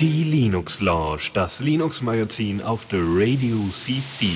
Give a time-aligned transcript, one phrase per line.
[0.00, 4.28] Die Linux Lounge, das Linux Magazin auf der Radio CC.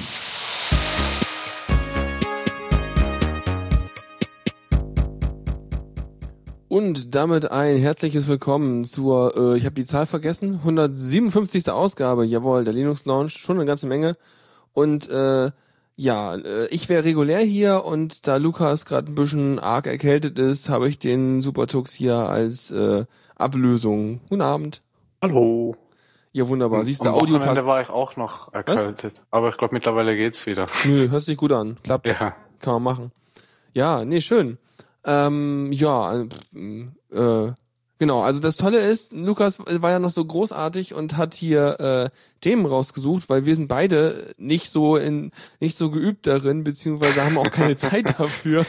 [6.69, 11.71] Und damit ein herzliches Willkommen zur, äh, ich habe die Zahl vergessen, 157.
[11.71, 14.17] Ausgabe, jawohl, der Linux Lounge, schon eine ganze Menge.
[14.75, 15.51] Und äh,
[15.99, 20.69] ja, äh, ich wäre regulär hier und da Lukas gerade ein bisschen arg erkältet ist,
[20.69, 23.05] habe ich den Supertux hier als äh,
[23.35, 24.21] Ablösung.
[24.29, 24.81] Guten Abend.
[25.21, 25.75] Hallo.
[26.31, 26.85] Ja, wunderbar.
[26.85, 27.67] Siehst du, Audio passt.
[27.67, 29.21] war ich auch noch erkältet.
[29.32, 30.67] Aber ich glaube, mittlerweile geht's wieder.
[30.85, 31.79] Nö, hörst dich gut an.
[31.82, 32.06] Klappt.
[32.06, 32.36] Ja.
[32.61, 33.12] Kann man machen.
[33.75, 34.58] Ja, nee, schön.
[35.05, 36.27] Ähm, ja,
[37.11, 37.53] äh,
[37.98, 38.22] genau.
[38.22, 42.66] Also das Tolle ist, Lukas war ja noch so großartig und hat hier äh, Themen
[42.66, 47.50] rausgesucht, weil wir sind beide nicht so in nicht so geübt darin, beziehungsweise haben auch
[47.50, 48.64] keine Zeit dafür.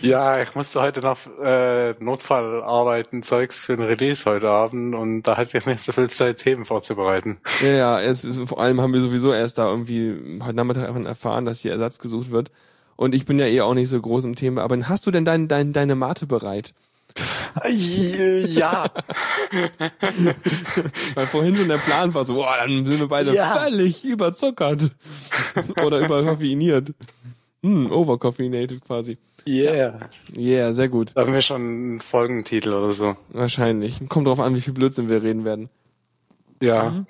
[0.00, 5.36] Ja, ich musste heute noch äh, Notfallarbeiten, Zeugs für den Release heute Abend und da
[5.36, 7.38] hatte ich nicht so viel Zeit, Themen vorzubereiten.
[7.62, 11.06] Ja, ja, es ist, vor allem haben wir sowieso erst da irgendwie heute Nachmittag davon
[11.06, 12.50] erfahren, dass hier Ersatz gesucht wird.
[12.96, 14.62] Und ich bin ja eh auch nicht so groß im Thema.
[14.62, 16.74] Aber hast du denn dein, dein, deine Mate bereit?
[17.68, 18.86] Ja.
[21.14, 23.54] Weil vorhin schon der Plan war so, boah, dann sind wir beide Ja.
[23.56, 24.90] völlig überzuckert.
[25.84, 26.94] Oder überkoffeiniert.
[27.62, 29.18] Hm, overcoffeinated quasi.
[29.46, 30.08] Yeah.
[30.36, 31.12] Yeah, sehr gut.
[31.14, 33.16] Da haben wir schon einen Folgentitel oder so.
[33.30, 34.00] Wahrscheinlich.
[34.08, 35.68] Kommt drauf an, wie viel Blödsinn wir reden werden.
[36.60, 37.04] Ja.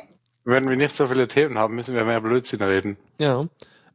[0.45, 2.97] Wenn wir nicht so viele Themen haben, müssen wir mehr Blödsinn reden.
[3.19, 3.45] Ja.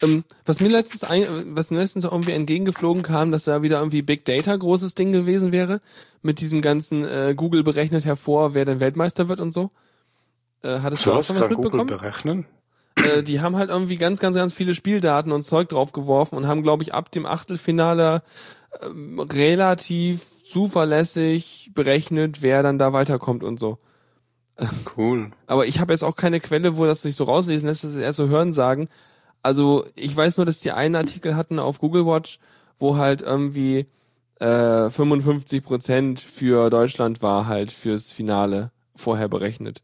[0.02, 4.02] Ähm, was mir letztens, ein, was mir letztens irgendwie entgegengeflogen kam, dass da wieder irgendwie
[4.02, 5.82] Big Data großes Ding gewesen wäre.
[6.22, 9.72] Mit diesem ganzen äh, Google berechnet hervor, wer denn Weltmeister wird und so.
[10.64, 11.88] Äh, hattest du auch was schon was kann Google mitbekommen?
[11.88, 12.46] berechnen?
[13.04, 16.64] äh, die haben halt irgendwie ganz, ganz, ganz viele Spieldaten und Zeug draufgeworfen und haben,
[16.64, 18.22] glaube ich, ab dem Achtelfinale
[18.82, 23.80] ähm, relativ zuverlässig berechnet, wer dann da weiterkommt und so.
[24.98, 25.32] Cool.
[25.46, 27.98] Aber ich habe jetzt auch keine Quelle, wo das sich so rauslesen lässt, das ist
[27.98, 28.90] erst so Hören sagen.
[29.48, 32.38] Also ich weiß nur, dass die einen Artikel hatten auf Google Watch,
[32.80, 33.86] wo halt irgendwie
[34.42, 39.82] äh, 55 Prozent für Deutschland war halt fürs Finale vorher berechnet.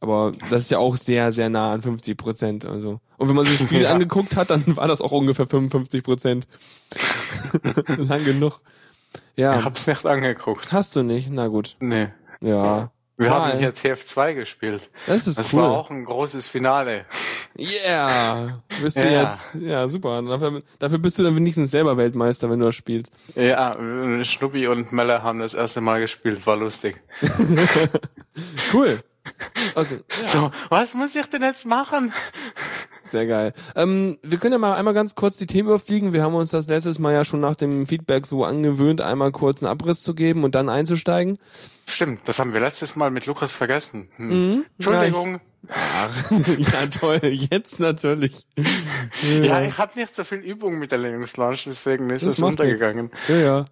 [0.00, 2.64] Aber das ist ja auch sehr, sehr nah an 50 Prozent.
[2.64, 3.00] Also.
[3.18, 3.92] Und wenn man sich das Spiel Ja.
[3.92, 6.48] angeguckt hat, dann war das auch ungefähr 55 Prozent.
[7.98, 8.62] Lang genug.
[9.36, 9.58] Ja.
[9.58, 10.72] Ich hab's nicht angeguckt.
[10.72, 11.28] Hast du nicht?
[11.30, 11.76] Na gut.
[11.80, 12.08] Nee.
[12.40, 12.90] Ja.
[13.20, 13.52] Wir Mal.
[13.52, 14.88] haben hier TF2 gespielt.
[15.06, 15.60] Das ist Das cool.
[15.60, 17.04] war auch ein großes Finale.
[17.58, 18.62] Yeah!
[18.80, 19.24] Bist du Ja.
[19.24, 20.22] jetzt, ja, super.
[20.22, 23.12] Dafür, dafür bist du dann wenigstens selber Weltmeister, wenn du das spielst.
[23.34, 23.76] Ja,
[24.24, 27.00] Schnuppi und Melle haben das erste Mal gespielt, war lustig.
[28.72, 29.00] Cool.
[29.74, 32.12] Okay, So, was muss ich denn jetzt machen?
[33.02, 33.52] sehr geil.
[33.74, 36.12] Ähm, wir können ja mal einmal ganz kurz die Themen überfliegen.
[36.12, 39.62] Wir haben uns das letztes Mal ja schon nach dem Feedback so angewöhnt, einmal kurz
[39.62, 41.38] einen Abriss zu geben und dann einzusteigen.
[41.90, 44.08] Stimmt, das haben wir letztes Mal mit Lukas vergessen.
[44.16, 44.28] Hm.
[44.28, 44.66] Mhm.
[44.78, 45.40] Entschuldigung.
[45.68, 48.46] Ach, ja toll, jetzt natürlich.
[49.22, 52.40] Ja, ich habe nicht so viel Übung mit der Linux Launch, deswegen ist Das es
[52.40, 53.10] untergegangen.
[53.28, 53.64] Ja, ja.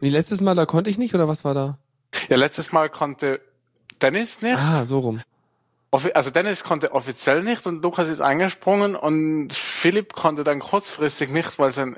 [0.00, 1.78] Wie letztes Mal, da konnte ich nicht, oder was war da?
[2.28, 3.40] Ja, letztes Mal konnte
[4.02, 4.58] Dennis nicht.
[4.58, 5.22] Ah, so rum.
[6.14, 11.58] Also Dennis konnte offiziell nicht und Lukas ist eingesprungen und Philipp konnte dann kurzfristig nicht,
[11.58, 11.96] weil sein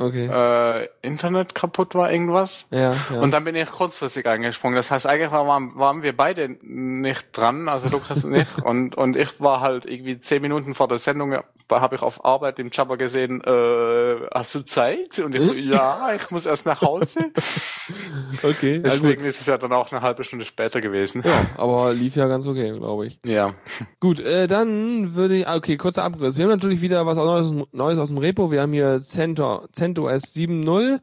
[0.00, 0.26] Okay.
[0.32, 2.66] äh, Internet kaputt war, irgendwas.
[2.70, 3.20] ja, ja.
[3.20, 4.74] Und dann bin ich kurzfristig eingesprungen.
[4.74, 8.48] Das heißt, eigentlich waren, waren wir beide nicht dran, also Lukas und ich.
[8.64, 11.36] Und, und ich war halt irgendwie zehn Minuten vor der Sendung,
[11.68, 15.18] da habe ich auf Arbeit im Jabber gesehen, äh, hast du Zeit?
[15.18, 17.20] Und ich so, ja, ich muss erst nach Hause.
[18.42, 18.80] okay.
[18.84, 19.26] Deswegen gut.
[19.26, 21.22] ist es ja dann auch eine halbe Stunde später gewesen.
[21.24, 23.18] Ja, aber lief ja ganz okay, glaube ich.
[23.24, 23.54] Ja.
[23.98, 26.36] Gut, äh, dann würde ich, ah, okay, kurzer Abriss.
[26.36, 28.50] Wir haben natürlich wieder was Neues, Neues aus dem Repo.
[28.50, 31.00] Wir haben hier CentOS, CentOS 7.0,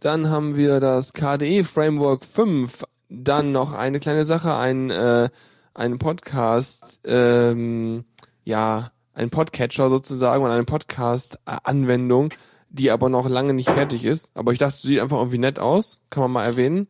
[0.00, 5.28] dann haben wir das KDE Framework 5, dann noch eine kleine Sache, ein, äh,
[5.74, 8.04] ein Podcast, ähm,
[8.44, 12.30] ja, ein Podcatcher sozusagen und eine Podcast-Anwendung,
[12.70, 14.30] die aber noch lange nicht fertig ist.
[14.36, 16.86] Aber ich dachte, sieht einfach irgendwie nett aus, kann man mal erwähnen.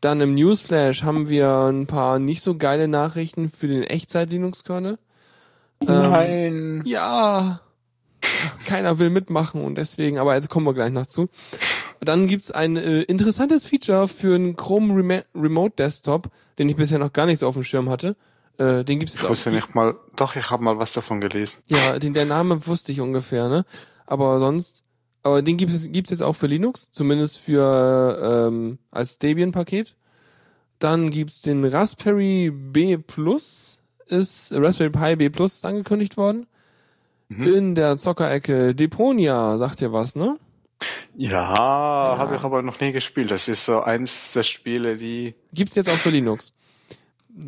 [0.00, 4.98] Dann im Newsflash haben wir ein paar nicht so geile Nachrichten für den Echtzeit-Linux-Kernel.
[5.80, 6.82] Ähm, Nein.
[6.84, 7.60] Ja,
[8.64, 11.28] keiner will mitmachen und deswegen, aber jetzt kommen wir gleich noch zu.
[12.00, 16.98] Dann gibt's ein äh, interessantes Feature für einen Chrome Remo Remote Desktop, den ich bisher
[16.98, 18.16] noch gar nicht so auf dem Schirm hatte.
[18.58, 19.30] Äh, den gibt's jetzt Ich auch.
[19.30, 21.58] wusste nicht mal, doch, ich habe mal was davon gelesen.
[21.66, 23.64] Ja, den der Name wusste ich ungefähr, ne?
[24.06, 24.84] Aber sonst,
[25.22, 29.96] aber den gibt es gibt's jetzt auch für Linux, zumindest für ähm, als Debian-Paket.
[30.78, 36.46] Dann gibt's den Raspberry B Plus, ist Raspberry Pi B Plus ist angekündigt worden.
[37.28, 37.54] Mhm.
[37.54, 40.36] In der Zockerecke Deponia, sagt ihr was, ne?
[41.16, 42.18] Ja, Ja.
[42.18, 43.30] habe ich aber noch nie gespielt.
[43.30, 46.52] Das ist so eins der Spiele, die, Gibt's jetzt auch für Linux.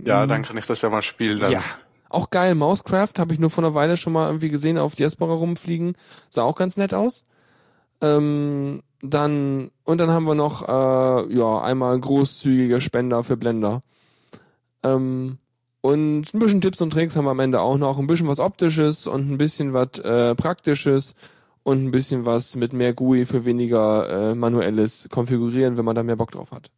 [0.05, 0.29] ja, Mhm.
[0.29, 1.39] dann kann ich das ja mal spielen.
[1.41, 1.53] Dann.
[1.53, 1.63] Ja.
[2.11, 5.35] Auch geil, Mousecraft habe ich nur vor einer Weile schon mal irgendwie gesehen, auf Diaspora
[5.35, 5.95] rumfliegen.
[6.31, 7.27] Sah auch ganz nett aus.
[8.01, 13.83] Ähm, dann, und dann haben wir noch, äh, ja, einmal großzügige Spender für Blender.
[14.83, 15.39] Ähm,
[15.81, 17.99] und ein bisschen Tipps und Tricks haben wir am Ende auch noch.
[17.99, 21.15] Ein bisschen was Optisches und ein bisschen was äh, Praktisches
[21.63, 26.03] und ein bisschen was mit mehr GUI für weniger äh, manuelles Konfigurieren, wenn man da
[26.03, 26.71] mehr Bock drauf hat.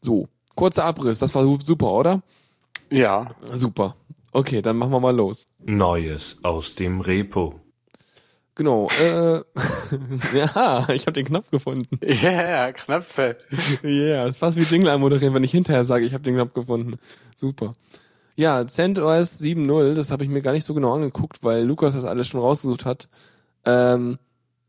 [0.00, 2.22] So, kurzer Abriss, das war su- super, oder?
[2.90, 3.32] Ja.
[3.52, 3.94] Super.
[4.32, 5.46] Okay, dann machen wir mal los.
[5.58, 7.60] Neues aus dem Repo.
[8.60, 8.88] Genau.
[9.02, 9.40] Äh,
[10.36, 11.98] ja, ich habe den Knopf gefunden.
[12.04, 13.38] Yeah, Knöpfe.
[13.82, 16.98] Yeah, ist fast wie Jingle anmoderieren, wenn ich hinterher sage, ich habe den Knopf gefunden.
[17.34, 17.72] Super.
[18.36, 22.04] Ja, CentOS 7.0, das habe ich mir gar nicht so genau angeguckt, weil Lukas das
[22.04, 23.08] alles schon rausgesucht hat.
[23.64, 24.18] Ähm,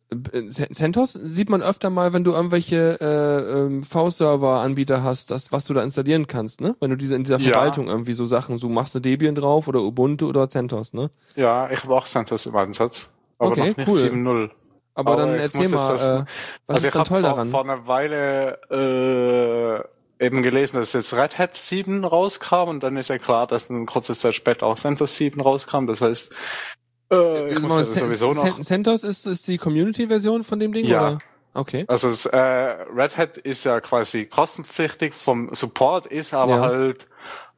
[0.10, 5.66] äh, CentOS sieht man öfter mal, wenn du irgendwelche äh, ähm, V-Server-Anbieter hast, das, was
[5.66, 6.78] du da installieren kannst, ne?
[6.80, 7.52] Wenn du diese in dieser Ja.
[7.52, 11.12] Verwaltung irgendwie so Sachen, so machst du Debian drauf oder Ubuntu oder CentOS, ne?
[11.36, 13.12] Ja, ich habe auch CentOS im Einsatz.
[13.42, 13.98] Aber Okay, noch nicht cool.
[14.00, 14.50] 7.0.
[14.94, 16.26] Aber, Aber dann erzähl mal, das- äh, was
[16.68, 17.50] also ist ich dann toll vor, daran?
[17.50, 18.60] vor einer Weile
[20.20, 23.70] äh, eben gelesen, dass jetzt Red Hat 7 rauskam und dann ist ja klar, dass
[23.70, 25.88] eine kurze Zeit später auch CentOS 7 rauskam.
[25.88, 26.34] Das heißt,
[27.12, 28.44] äh, ich muss das sowieso noch.
[28.44, 31.00] Cent- CentOS ist, ist die Community-Version von dem Ding, Ja.
[31.02, 31.20] oder?
[31.54, 31.86] Okay.
[31.88, 36.62] Also es, äh, Red Hat ist ja quasi kostenpflichtig vom Support, ist aber Ja.
[36.62, 37.08] halt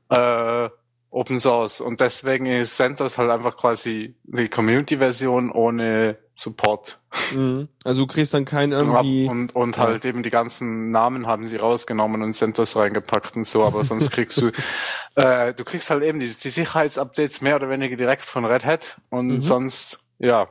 [0.10, 0.70] äh,
[1.14, 7.00] Open Source und deswegen ist CentOS halt einfach quasi die Community-Version ohne Support.
[7.32, 7.68] Mhm.
[7.84, 9.28] Also du kriegst dann kein irgendwie.
[9.28, 9.84] und und Ja.
[9.84, 14.10] halt eben die ganzen Namen haben sie rausgenommen und CentOS reingepackt und so, aber sonst
[14.12, 14.50] kriegst du
[15.16, 18.98] äh, du kriegst halt eben die, die Sicherheitsupdates mehr oder weniger direkt von Red Hat
[19.12, 19.42] und Mhm.
[19.42, 20.48] sonst ja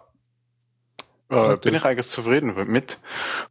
[1.33, 2.99] äh, bin ich eigentlich zufrieden mit.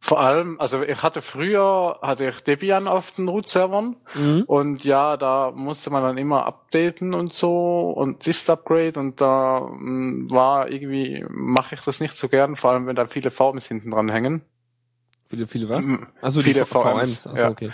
[0.00, 4.44] Vor allem, also ich hatte früher, hatte ich Debian auf den Root-Servern Mhm.
[4.46, 10.30] und ja, da musste man dann immer updaten und so und Dist-Upgrade und da mh,
[10.32, 13.90] war irgendwie, mache ich das nicht so gern, vor allem wenn da viele VMs hinten
[13.90, 14.42] dran hängen.
[15.28, 15.86] Viele, viele was?
[16.20, 17.26] Achso, Viele VMs, VMs.
[17.26, 17.48] Achso, ja.
[17.50, 17.70] okay.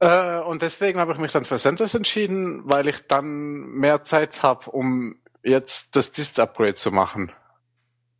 [0.00, 4.42] Äh, und deswegen habe ich mich dann für CentOS entschieden, weil ich dann mehr Zeit
[4.42, 7.32] habe, um jetzt das Dist-Upgrade zu machen.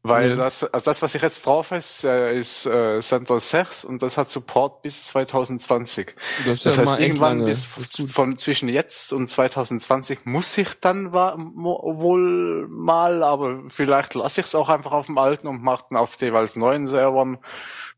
[0.06, 0.37] Weil Ja.
[0.37, 4.19] das, also das, was ich jetzt drauf ist, äh, ist äh, CentOS 6 und das
[4.19, 6.15] hat Support bis 2020.
[6.45, 7.47] Das Das ja heißt, irgendwann lange.
[7.47, 7.65] bis
[8.12, 14.55] von zwischen jetzt und 2020 muss ich dann wohl mal, aber vielleicht lasse ich es
[14.55, 17.39] auch einfach auf dem alten und mache dann auf jeweils neuen Servern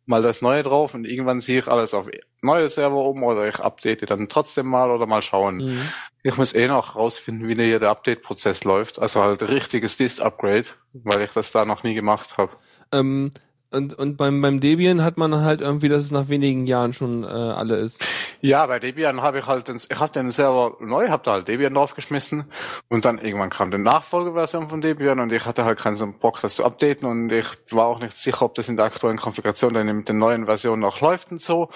[0.06, 2.08] mal das neue drauf und irgendwann sehe ich alles auf
[2.40, 5.56] neue Server um oder ich update dann trotzdem mal oder mal schauen.
[5.56, 5.80] Mhm.
[6.22, 8.98] Ich muss eh noch rausfinden, wie hier der Update-Prozess läuft.
[8.98, 12.52] Also halt richtiges Dist-Upgrade, weil ich das da noch nie gemacht habe.
[12.92, 13.32] Ähm,
[13.70, 17.24] und, und beim, beim Debian hat man halt irgendwie, dass es nach wenigen Jahren schon
[17.24, 18.04] äh, alle ist.
[18.40, 21.48] Ja, bei Debian habe ich halt, den, ich habe den Server neu, habe da halt
[21.48, 22.44] Debian draufgeschmissen
[22.88, 26.56] und dann irgendwann kam die Nachfolgeversion von Debian und ich hatte halt keinen Bock, das
[26.56, 29.86] zu updaten und ich war auch nicht sicher, ob das in der aktuellen Konfiguration dann
[29.86, 31.68] mit den neuen Versionen noch läuft und so.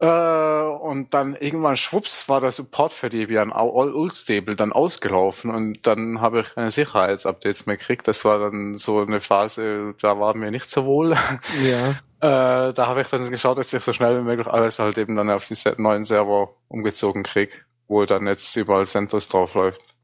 [0.00, 5.86] Äh, und dann irgendwann schwupps war der Support für Debian all unstable dann ausgelaufen und
[5.86, 8.08] dann habe ich keine Sicherheitsupdates mehr gekriegt.
[8.08, 11.14] Das war dann so eine Phase, da war mir nicht so wohl.
[11.62, 11.90] Ja.
[12.22, 15.16] Äh, da habe ich dann geschaut, dass ich so schnell wie möglich alles halt eben
[15.16, 19.94] dann auf die se- neuen Server umgezogen krieg, wo dann jetzt überall CentOS drauf läuft.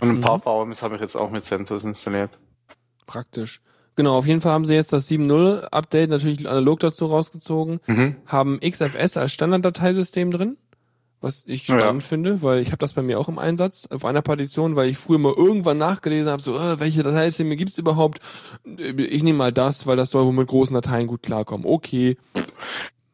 [0.00, 0.20] Und ein Mhm.
[0.22, 2.38] paar VMs habe ich jetzt auch mit CentOS installiert.
[3.06, 3.60] Praktisch.
[3.96, 8.16] Genau, auf jeden Fall haben sie jetzt das 7.0 Update natürlich analog dazu rausgezogen, Mhm.
[8.26, 10.56] haben XFS als Standarddateisystem drin,
[11.20, 11.78] was ich Ja.
[11.80, 14.88] spannend finde, weil ich habe das bei mir auch im Einsatz auf einer Partition, weil
[14.88, 18.18] ich früher mal irgendwann nachgelesen habe, so, äh, welche Dateisysteme gibt's überhaupt?
[18.76, 21.64] Ich nehme mal das, weil das soll wohl mit großen Dateien gut klarkommen.
[21.66, 22.16] Okay.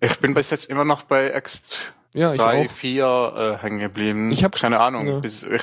[0.00, 1.62] Ich bin bis jetzt immer noch bei X
[2.12, 2.70] Ja, ich 3, auch.
[2.72, 4.32] 4 äh, hängen geblieben.
[4.32, 5.06] Ich hab- keine Ahnung.
[5.06, 5.18] ja.
[5.20, 5.62] Bis, ich,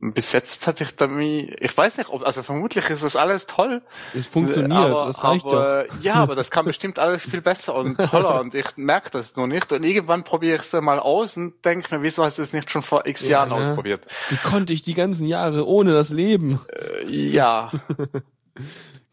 [0.00, 3.80] bis jetzt hatte ich damit, ich weiß nicht, ob, also vermutlich ist das alles toll.
[4.14, 7.96] Es funktioniert, aber, das reicht aber, Ja, aber das kann bestimmt alles viel besser und
[7.98, 9.72] toller und ich merke das nur nicht.
[9.72, 12.52] Und irgendwann probiere ich es dann mal aus und denke mir, wieso hast du es
[12.52, 13.70] nicht schon vor x Ja, Jahren ne?
[13.70, 14.04] ausprobiert?
[14.04, 14.30] doch.
[14.30, 16.60] Wie konnte ich die ganzen Jahre ohne das Leben?
[17.06, 17.70] Äh, ja.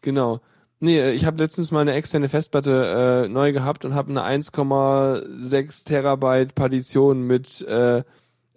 [0.02, 0.40] Genau.
[0.80, 4.22] Nee, äh, ich habe letztens mal eine externe Festplatte äh, neu gehabt und habe eine
[4.22, 8.02] 1,6 Terabyte Partition mit äh,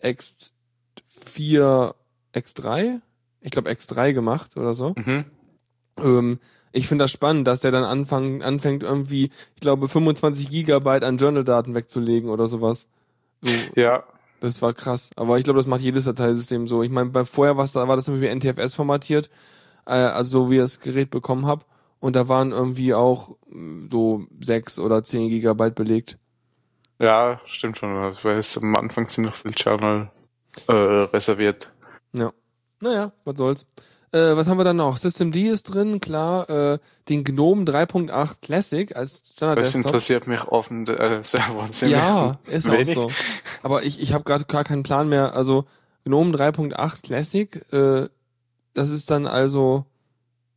[0.03, 1.93] X4,
[2.33, 2.99] X3?
[3.41, 4.93] Ich glaube X3 gemacht oder so.
[4.97, 5.25] Mhm.
[5.97, 6.39] Ähm,
[6.71, 11.17] ich finde das spannend, dass der dann anfang, anfängt irgendwie, ich glaube, 25 Gigabyte an
[11.17, 12.87] Journal-Daten wegzulegen oder sowas.
[13.41, 14.03] So, Ja.
[14.39, 15.09] das war krass.
[15.15, 16.83] Aber ich glaube, das macht jedes Dateisystem so.
[16.83, 19.29] Ich meine, bei vorher war das irgendwie NTFS formatiert,
[19.85, 21.63] äh, also so wie ich das Gerät bekommen habe.
[21.99, 26.17] Und da waren irgendwie auch mm, so sechs oder zehn Gigabyte belegt.
[26.99, 27.93] Ja, stimmt schon.
[27.95, 30.09] Das war jetzt am Anfang ziemlich viel Channel
[30.67, 31.71] äh, reserviert.
[32.13, 32.31] Ja.
[32.81, 33.65] Naja, was soll's.
[34.11, 34.97] Äh, was haben wir dann noch?
[34.97, 36.49] System D ist drin, klar.
[36.49, 36.79] Äh,
[37.09, 39.85] den GNOME 3.8 Classic als Standard Das Desktop.
[39.85, 42.97] interessiert mich dem äh, Server ziemlich Ja, ist wenig.
[42.97, 43.17] auch so.
[43.61, 45.35] Aber ich, ich habe gerade gar keinen Plan mehr.
[45.35, 45.65] Also
[46.05, 48.09] GNOME 3.8 Classic, äh,
[48.73, 49.85] das ist dann also,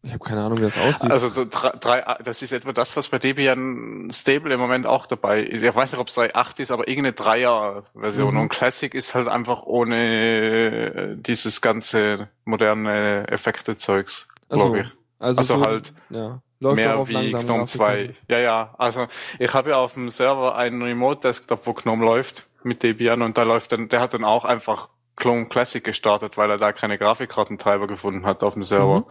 [0.05, 1.11] ich habe keine Ahnung, wie das aussieht.
[1.13, 5.43] Also so drei, das ist etwa das, was bei Debian Stable im Moment auch dabei
[5.43, 5.63] ist.
[5.63, 8.35] Ich weiß nicht, ob es 3.8 ist, aber irgendeine Dreier-Version.
[8.35, 8.41] Mhm.
[8.41, 14.65] Und Classic ist halt einfach ohne äh, dieses ganze moderne Effekte-Zeugs, Ach so.
[14.65, 14.87] glaube ich.
[15.21, 18.15] also also so, halt ja, läuft Mehr wie GNOME 2.
[18.27, 18.75] Ja, ja.
[18.79, 19.07] Also
[19.39, 23.45] ich habe ja auf dem Server einen Remote-Desktop, wo GNOME läuft mit Debian und da
[23.45, 27.87] läuft dann, der hat dann auch einfach Clone Classic gestartet, weil er da keine Grafikkartentreiber
[27.87, 29.01] gefunden hat auf dem Server.
[29.01, 29.05] Mhm.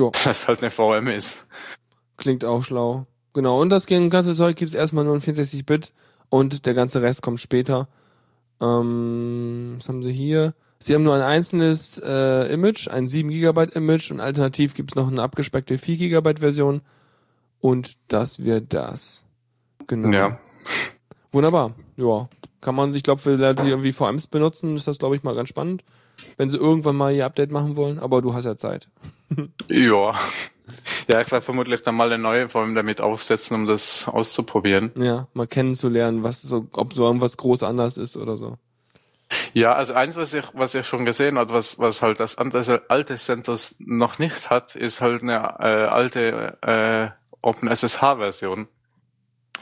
[0.00, 0.12] Jo.
[0.24, 1.46] Das halt eine VM ist.
[2.16, 3.06] Klingt auch schlau.
[3.34, 5.92] Genau, und das ganze Zeug gibt's erstmal nur in 64-Bit
[6.30, 7.86] und der ganze Rest kommt später.
[8.60, 10.54] Ähm, was haben sie hier?
[10.78, 15.08] Sie haben nur ein einzelnes äh, Image, ein 7 GB Image und alternativ gibt's noch
[15.08, 16.80] eine abgespeckte 4 GB Version
[17.60, 19.26] und das wird das.
[19.86, 20.16] Genau.
[20.16, 20.40] Ja.
[21.30, 21.74] Wunderbar.
[21.96, 22.28] Ja.
[22.62, 25.34] Kann man sich, glaube für Leute, die irgendwie VMs benutzen, ist das, glaube ich, mal
[25.34, 25.84] ganz spannend.
[26.36, 28.88] Wenn sie irgendwann mal ihr Update machen wollen, aber du hast ja Zeit.
[29.68, 30.14] Ja.
[31.08, 34.92] Ja, ich werde vermutlich dann mal eine neue VM damit aufsetzen, um das auszuprobieren.
[34.96, 38.56] Ja, mal kennenzulernen, was so, ob so irgendwas groß anders ist oder so.
[39.52, 42.82] Ja, also eins, was ich, was ich schon gesehen habe, was, was halt das andere
[42.88, 47.10] alte CentOS noch nicht hat, ist halt eine äh, alte äh,
[47.42, 48.68] OpenSSH-Version.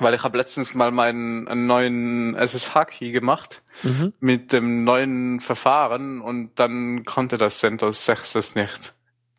[0.01, 4.13] Weil ich habe letztens mal meinen einen neuen SSH-Key gemacht Mhm.
[4.19, 8.95] mit dem neuen Verfahren und dann konnte das CentOS 6 das nicht.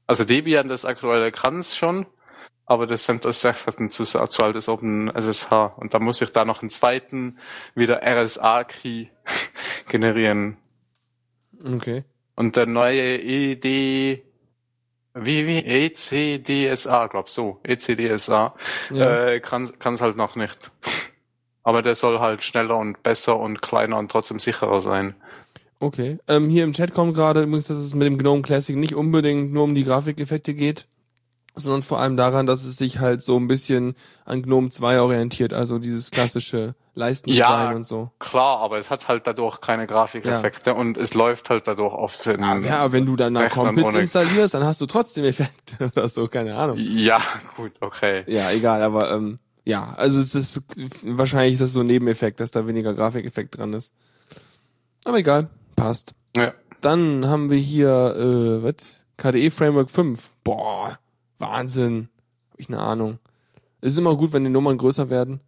[0.07, 2.05] Also Debian, das aktuelle kann es schon,
[2.65, 6.45] aber das CentOS 6 hat ein zu, zu altes OpenSSH und da muss ich da
[6.45, 7.37] noch einen zweiten
[7.75, 9.07] wieder RSA-Key
[9.89, 10.57] generieren.
[11.65, 12.05] Okay.
[12.35, 14.23] Und der neue ED,
[15.13, 18.53] wie, wie, ECDSA, glaub so, ECDSA,
[18.91, 19.27] Ja.
[19.27, 20.71] äh, kann es halt noch nicht.
[21.63, 25.15] Aber der soll halt schneller und besser und kleiner und trotzdem sicherer sein.
[25.79, 26.17] Okay.
[26.27, 29.53] Ähm, hier im Chat kommt gerade übrigens, dass es mit dem GNOME Classic nicht unbedingt
[29.53, 30.85] nur um die Grafikeffekte geht,
[31.55, 35.51] sondern vor allem daran, dass es sich halt so ein bisschen an GNOME 2 orientiert,
[35.53, 37.71] also dieses klassische Leistendesign Ja.
[37.75, 38.11] und so.
[38.19, 42.39] Klar, aber es hat halt dadurch keine Grafikeffekte und es läuft halt dadurch auf den
[42.63, 46.07] Ja, aber wenn du dann da Rechnern Compits installierst, dann hast du trotzdem Effekte oder
[46.07, 46.77] so, keine Ahnung.
[46.79, 47.21] Ja,
[47.57, 48.23] gut, okay.
[48.27, 50.61] Ja, egal, aber ähm, ja, also es ist
[51.03, 53.91] wahrscheinlich ist das so ein Nebeneffekt, dass da weniger Grafikeffekt dran ist.
[55.05, 56.13] Aber egal, passt.
[56.35, 56.53] Ja.
[56.81, 59.05] Dann haben wir hier, äh, was?
[59.17, 60.29] KDE Framework 5.
[60.45, 60.97] Boah,
[61.39, 62.09] Wahnsinn.
[62.51, 63.19] Hab ich eine Ahnung.
[63.81, 65.39] Es ist immer gut, wenn die Nummern größer werden.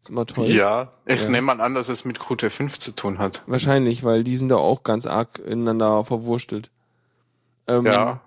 [0.00, 0.50] Ist immer toll.
[0.50, 1.28] Ja, ich Ja.
[1.30, 3.42] nehme mal an, dass es mit Qt5 zu tun hat.
[3.46, 6.70] Wahrscheinlich, weil die sind da auch ganz arg ineinander verwurstelt.
[7.66, 8.20] Ähm, Ja.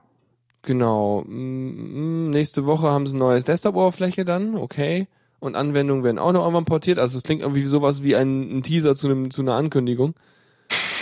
[0.63, 1.23] Genau.
[1.27, 5.07] Mm, mm, Nächste Woche haben sie ein neues Desktop-Oberfläche dann, okay.
[5.39, 6.97] Und Anwendungen werden auch noch irgendwann portiert.
[6.99, 10.15] Also es klingt irgendwie sowas wie ein, ein Teaser zu, einem, zu einer Ankündigung.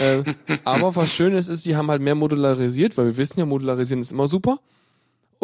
[0.01, 0.24] äh,
[0.65, 4.12] aber was Schönes ist, sie haben halt mehr modularisiert, weil wir wissen ja, modularisieren ist
[4.12, 4.59] immer super.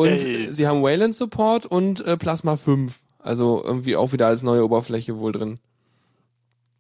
[0.02, 0.52] Und Yay.
[0.52, 3.00] sie haben Wayland Support und äh, Plasma 5.
[3.20, 5.60] Also irgendwie auch wieder als neue Oberfläche wohl drin.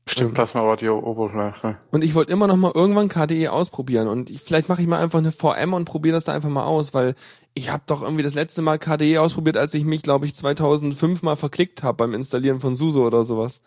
[0.07, 1.77] Stimmt, Plasma war die Oberfläche.
[1.91, 4.99] Und ich wollte immer noch mal irgendwann KDE ausprobieren und ich, vielleicht mache ich mal
[4.99, 7.15] einfach eine VM und probiere das da einfach mal aus, weil
[7.53, 11.21] ich habe doch irgendwie das letzte Mal KDE ausprobiert, als ich mich, glaube ich, 2005
[11.21, 13.61] mal verklickt habe beim Installieren von SUSE oder sowas.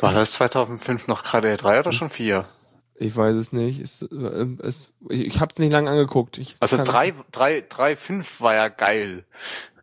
[0.00, 2.44] War das 2005 noch gerade 3 oder schon 4?
[3.00, 3.80] Ich weiß es nicht.
[3.80, 6.36] Es, äh, es, ich habe es nicht lange angeguckt.
[6.36, 9.24] Ich Also 3, 3, 3, 5 war ja geil.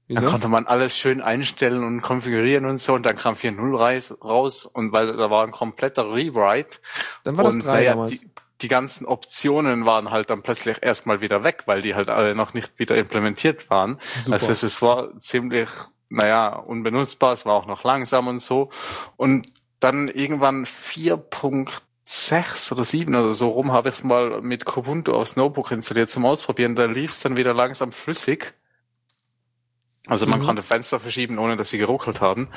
[0.08, 0.28] Da Wieso?
[0.32, 4.66] konnte man alles schön einstellen und konfigurieren und so und dann kam 4.0 reis- raus
[4.68, 6.78] und weil da war ein kompletter Rewrite.
[7.24, 8.20] Dann war das und 3 naja, damals.
[8.20, 8.30] die,
[8.62, 12.54] die ganzen Optionen waren halt dann plötzlich erstmal wieder weg, weil die halt alle noch
[12.54, 14.00] nicht wieder implementiert waren.
[14.22, 14.34] Super.
[14.34, 15.70] Also es, es war ziemlich,
[16.10, 18.70] naja, unbenutzbar, es war auch noch langsam und so.
[19.18, 19.48] Und
[19.80, 20.66] dann irgendwann
[22.08, 26.10] 4.6 oder 7 oder so rum habe ich es mal mit Kubuntu aufs Notebook installiert
[26.10, 26.76] zum Ausprobieren.
[26.76, 28.54] Da lief es dann wieder langsam flüssig.
[30.08, 30.46] Also man Mhm.
[30.46, 32.50] konnte Fenster verschieben, ohne dass sie geruckelt haben.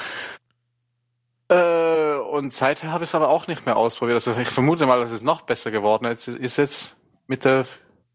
[1.48, 4.14] Äh, und seither habe ich es aber auch nicht mehr ausprobiert.
[4.14, 6.28] Also ich vermute mal, dass es noch besser geworden ist.
[6.28, 7.66] Es ist jetzt mit der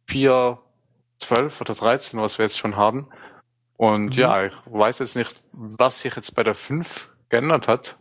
[0.08, 0.58] 4,
[1.18, 3.10] 12 oder 13, was wir jetzt schon haben.
[3.75, 4.12] Und Mhm.
[4.13, 7.98] ja, ich weiß jetzt nicht, was sich jetzt bei der 5 geändert hat.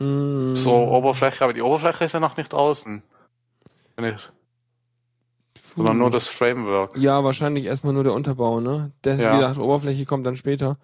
[0.00, 3.02] Mm, So Oberfläche, aber die Oberfläche ist ja noch nicht außen.
[3.96, 4.30] Wenn ich,
[5.76, 6.96] Oder nur das Framework.
[6.96, 8.92] Ja, wahrscheinlich erstmal nur der Unterbau, ne?
[9.04, 9.32] Der, Ja.
[9.32, 10.76] wie gesagt, Oberfläche kommt dann später.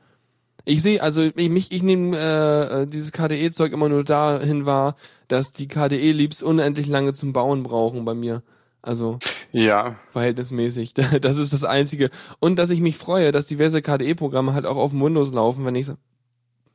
[0.65, 4.97] Ich sehe, also ich, mich, ich nehme äh, äh, dieses KDE-Zeug immer nur dahin wahr,
[5.29, 8.43] dass die KDE-Leaps unendlich lange zum Bauen brauchen bei mir.
[8.81, 9.19] Also
[9.53, 9.97] Ja.
[10.11, 10.95] verhältnismäßig.
[11.21, 12.11] Das ist das Einzige.
[12.41, 15.75] Und dass ich mich freue, dass diverse KDE-Programme halt auch auf dem Windows laufen, wenn
[15.75, 15.97] ich es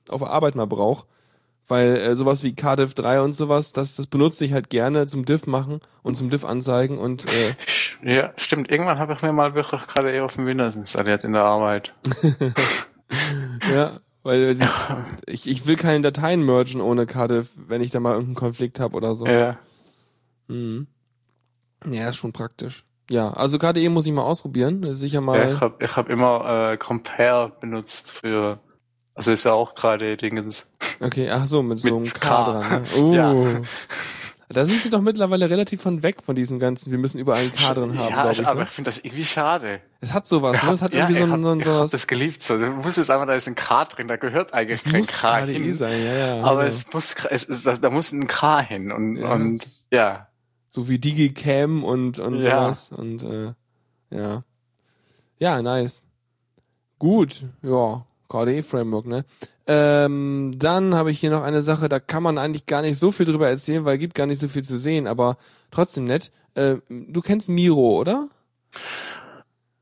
[0.07, 1.05] auf Arbeit mal brauche.
[1.69, 5.23] Weil äh, sowas wie Cardiff 3 und sowas, das, das benutze ich halt gerne zum
[5.23, 7.55] Diff machen und zum Diff anzeigen und äh,
[8.19, 8.69] Ja, stimmt.
[8.69, 11.93] Irgendwann habe ich mir mal wirklich gerade eher auf dem Windows installiert in der Arbeit.
[13.73, 14.69] Ja, weil das,
[15.25, 18.95] ich, ich will keine Dateien mergen ohne Cardiff, wenn ich da mal irgendeinen Konflikt habe
[18.95, 19.25] oder so.
[19.25, 19.57] Ja.
[20.47, 20.87] Mhm.
[21.89, 22.85] Ja, ist schon praktisch.
[23.09, 24.93] Ja, also KDE muss ich mal ausprobieren.
[24.93, 25.51] Sicher ja mal.
[25.51, 28.59] ich habe ich hab immer äh, Compare benutzt für,
[29.19, 30.71] also ist ja auch gerade Dingens.
[30.99, 32.43] Okay, ach so, mit, so einem Mit K, K.
[32.51, 32.81] dran.
[32.83, 32.83] Ne?
[32.97, 33.13] Uh.
[33.13, 33.61] Ja.
[34.51, 37.53] Da sind sie doch mittlerweile relativ von weg von diesen ganzen, wir müssen überall ein
[37.53, 38.47] K drin haben, ja, ich.
[38.47, 38.63] aber Ne?
[38.63, 39.79] ich finde das irgendwie schade.
[40.01, 40.71] Es hat sowas, ne?
[40.71, 41.91] Es hat ja, irgendwie so ein, so ein hab, ich sowas.
[41.91, 42.41] das geliebt.
[42.41, 42.57] So.
[42.57, 45.51] Du wusstest einfach, da ist ein K drin, da gehört eigentlich Es kein K KDE
[45.53, 45.73] hin.
[45.75, 46.43] sein, ja, ja.
[46.43, 46.67] aber genau.
[46.69, 49.33] es muss, es, da, da muss ein K hin und, Ja.
[49.33, 50.27] und ja.
[50.69, 52.61] So wie Digicam und, und Ja.
[52.73, 52.91] sowas.
[52.91, 53.53] Und äh,
[54.09, 54.43] ja.
[55.37, 56.05] Ja, nice.
[56.97, 59.25] Gut, ja, KDE-Framework, ne?
[59.67, 63.11] Ähm, dann habe ich hier noch eine Sache, da kann man eigentlich gar nicht so
[63.11, 65.37] viel drüber erzählen, weil gibt gar nicht so viel zu sehen, aber
[65.71, 66.31] trotzdem nett.
[66.55, 68.29] Äh, du kennst Miro, oder?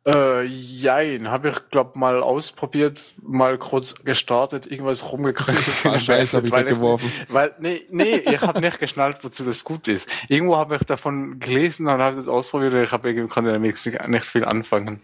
[0.07, 5.61] Äh, jein, habe ich glaub mal ausprobiert, mal kurz gestartet, irgendwas rumgekriegt.
[6.01, 7.11] Scheiße, hab ich weggeworfen.
[7.27, 10.09] Weil, nee, nee, ich habe nicht geschnallt, wozu das gut ist.
[10.29, 13.75] Irgendwo habe ich davon gelesen und habe es ausprobiert ich habe irgendwie konnte damit
[14.07, 15.01] nicht viel anfangen.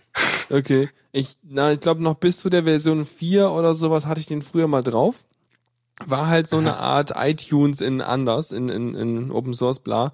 [0.50, 0.89] Okay.
[1.12, 4.41] Ich, na, ich glaube noch bis zu der Version 4 oder sowas hatte ich den
[4.41, 5.23] früher mal drauf.
[6.05, 10.13] War halt so eine Art iTunes in anders, in, in, in Open Source, bla.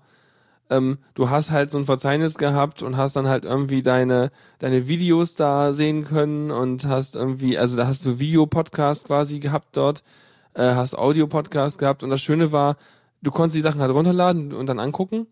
[0.70, 4.88] Ähm, du hast halt so ein Verzeichnis gehabt und hast dann halt irgendwie deine, deine
[4.88, 10.04] Videos da sehen können und hast irgendwie, also da hast du Videopodcast quasi gehabt dort,
[10.54, 12.76] äh, hast Audio-Podcast gehabt und das Schöne war,
[13.22, 15.28] du konntest die Sachen halt runterladen und dann angucken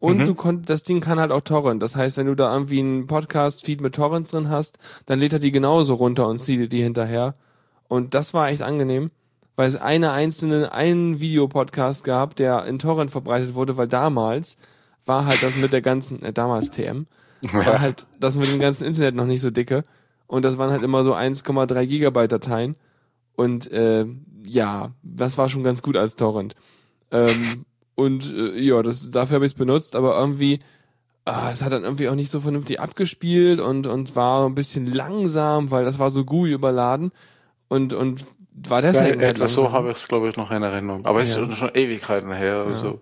[0.00, 0.24] und Mhm.
[0.24, 1.82] du konnt, das Ding kann halt auch Torrent.
[1.82, 5.38] Das heißt, wenn du da irgendwie einen Podcast-Feed mit Torrents drin hast, dann lädt er
[5.38, 7.34] die genauso runter und zieht die hinterher.
[7.86, 9.10] Und das war echt angenehm,
[9.56, 14.56] weil es eine einzelne, einen Videopodcast gab, der in Torrent verbreitet wurde, weil damals
[15.06, 17.06] war halt das mit der ganzen, äh, damals TM,
[17.52, 19.82] war halt das mit dem ganzen Internet noch nicht so dicke.
[20.26, 22.76] Und das waren halt immer so 1,3 Gigabyte Dateien.
[23.36, 24.06] Und äh,
[24.44, 26.54] ja, das war schon ganz gut als Torrent.
[27.10, 27.64] Ähm,
[28.00, 30.58] und äh, ja, das, dafür habe ich es benutzt, aber irgendwie,
[31.24, 34.86] ah, es hat dann irgendwie auch nicht so vernünftig abgespielt und, und war ein bisschen
[34.86, 37.12] langsam, weil das war so GUI überladen
[37.68, 38.24] und, und
[38.68, 41.06] war deshalb Ja, halt etwa so habe ich es, glaube ich, noch in Erinnerung.
[41.06, 41.44] Aber es Ja.
[41.44, 42.64] ist schon, Ewigkeiten her.
[42.68, 42.74] Ja.
[42.74, 43.00] Also.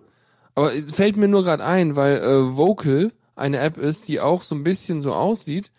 [0.55, 4.43] Aber es fällt mir nur gerade ein, weil äh, Vocal eine App ist, die auch
[4.43, 5.71] so ein bisschen so aussieht,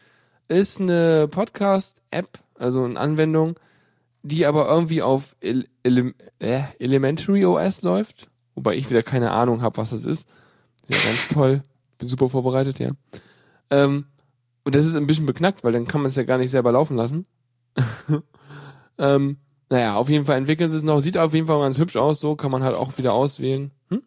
[0.49, 2.29] ist eine Podcast-App,
[2.59, 3.59] also eine Anwendung,
[4.23, 8.29] die aber irgendwie auf El Ele äh, Elementary OS läuft,
[8.61, 10.29] wobei ich wieder keine Ahnung habe, was das ist.
[10.87, 11.63] Ja, ganz toll.
[11.99, 12.91] Bin super vorbereitet, ja.
[13.71, 14.05] Ähm,
[14.65, 16.73] und das ist ein bisschen beknackt, weil dann kann man es ja gar nicht selber
[16.73, 17.25] laufen lassen.
[18.99, 19.39] ähm,
[19.71, 21.01] naja, auf jeden Fall entwickeln sie es noch.
[21.01, 23.71] Sieht auf jeden Fall ganz hübsch aus, so kann man halt auch wieder auswählen.
[23.89, 24.03] Hm?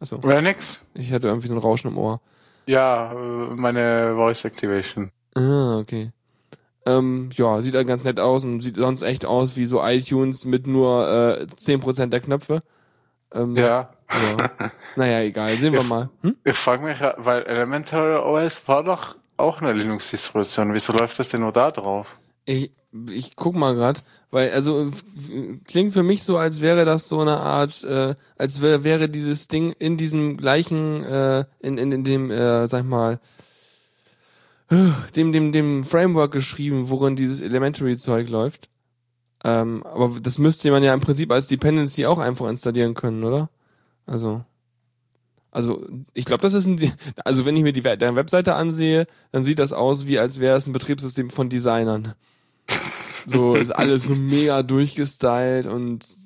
[0.00, 0.86] Achso, Wäre nix.
[0.92, 2.20] ich hatte irgendwie so ein Rauschen im Ohr.
[2.66, 5.12] Ja, äh, meine Voice Activation.
[5.34, 6.12] Ah, okay.
[6.84, 10.44] Ähm, ja, sieht halt ganz nett aus und sieht sonst echt aus wie so iTunes
[10.44, 12.60] mit nur äh, 10% der Knöpfe.
[13.34, 13.88] Ähm, Ja.
[14.10, 14.70] ja.
[14.96, 16.10] Naja, egal, sehen wir mal.
[16.22, 16.36] Hm?
[16.44, 20.74] Ich frage mich, weil Elementary OS war doch auch eine Linux-Distribution.
[20.74, 22.16] Wieso läuft das denn nur da drauf?
[22.44, 22.72] Ich,
[23.10, 24.90] ich guck mal grad, weil also
[25.66, 29.48] klingt für mich so, als wäre das so eine Art, äh, als wär, wäre dieses
[29.48, 33.20] Ding in diesem gleichen, äh, in, in, in dem, äh, sag ich mal,
[34.70, 38.68] äh, dem, dem, dem Framework geschrieben, worin dieses Elementary-Zeug läuft.
[39.44, 43.50] Ähm, aber das müsste man ja im Prinzip als Dependency auch einfach installieren können, oder?
[44.06, 44.44] Also.
[45.50, 46.78] Also, ich glaube, das ist ein,
[47.24, 50.56] also wenn ich mir die deren Webseite ansehe, dann sieht das aus, wie als wäre
[50.56, 52.14] es ein Betriebssystem von Designern.
[53.24, 56.16] So ist alles so mega durchgestylt und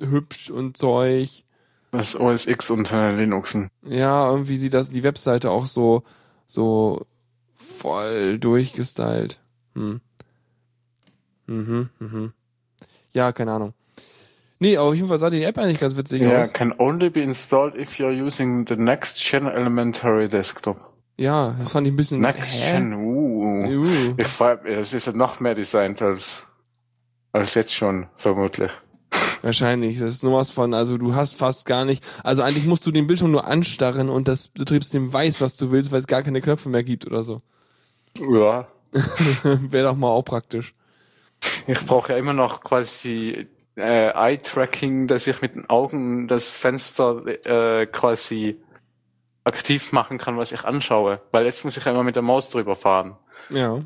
[0.00, 1.44] hübsch und Zeug.
[1.92, 3.70] Das OS X unter Linuxen.
[3.82, 6.02] Ja, irgendwie sieht das die Webseite auch so
[6.46, 7.06] so
[7.54, 9.40] voll durchgestylt.
[9.74, 10.02] Hm.
[11.46, 12.32] Mhm, mhm.
[13.14, 13.74] Ja, keine Ahnung.
[14.58, 16.52] Nee, auf jeden Fall sah die App eigentlich ganz witzig Ja, aus.
[16.52, 20.76] can only be installed if you're using the next gen elementary desktop.
[21.16, 22.20] Ja, das fand ich ein bisschen.
[22.20, 22.72] Next hä?
[22.72, 23.64] gen, uh.
[23.66, 24.14] Uh.
[24.16, 26.46] Ich frag, es ist ja noch mehr designt als,
[27.32, 28.70] als jetzt schon, vermutlich.
[29.42, 29.98] Wahrscheinlich.
[29.98, 32.92] Das ist nur was von, also du hast fast gar nicht, also eigentlich musst du
[32.92, 36.40] den Bildschirm nur anstarren und das Betriebssystem weiß, was du willst, weil es gar keine
[36.40, 37.42] Knöpfe mehr gibt oder so.
[38.16, 38.68] Ja.
[39.42, 40.74] Wäre doch mal auch praktisch.
[41.66, 47.24] Ich brauche ja immer noch quasi äh, Eye-Tracking, dass ich mit den Augen das Fenster
[47.26, 48.60] äh, quasi
[49.44, 51.20] aktiv machen kann, was ich anschaue.
[51.30, 53.16] Weil jetzt muss ich ja immer mit der Maus drüber fahren.
[53.50, 53.82] Ja.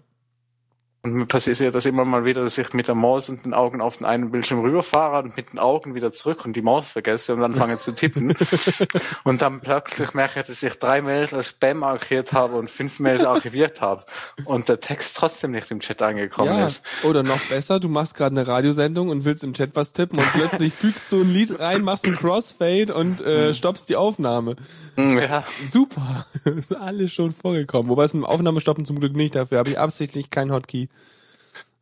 [1.06, 3.54] Und mir passiert ja das immer mal wieder, dass ich mit der Maus und den
[3.54, 6.88] Augen auf den einen Bildschirm rüberfahre und mit den Augen wieder zurück und die Maus
[6.88, 8.34] vergesse und dann fange zu tippen.
[9.24, 12.98] und dann plötzlich merke ich, dass ich drei Mails als Spam archiviert habe und fünf
[12.98, 14.04] Mails archiviert habe
[14.46, 16.66] und der Text trotzdem nicht im Chat angekommen Ja.
[16.66, 16.84] ist.
[17.04, 20.32] Oder noch besser, du machst gerade eine Radiosendung und willst im Chat was tippen und
[20.32, 24.56] plötzlich fügst du ein Lied rein, machst ein Crossfade und äh, stoppst die Aufnahme.
[24.96, 26.26] Hm, Ja, Super.
[26.44, 27.88] ist alles schon vorgekommen.
[27.90, 29.36] Wobei es mit dem Aufnahmestoppen zum Glück nicht.
[29.36, 30.88] Dafür habe ich absichtlich kein Hotkey.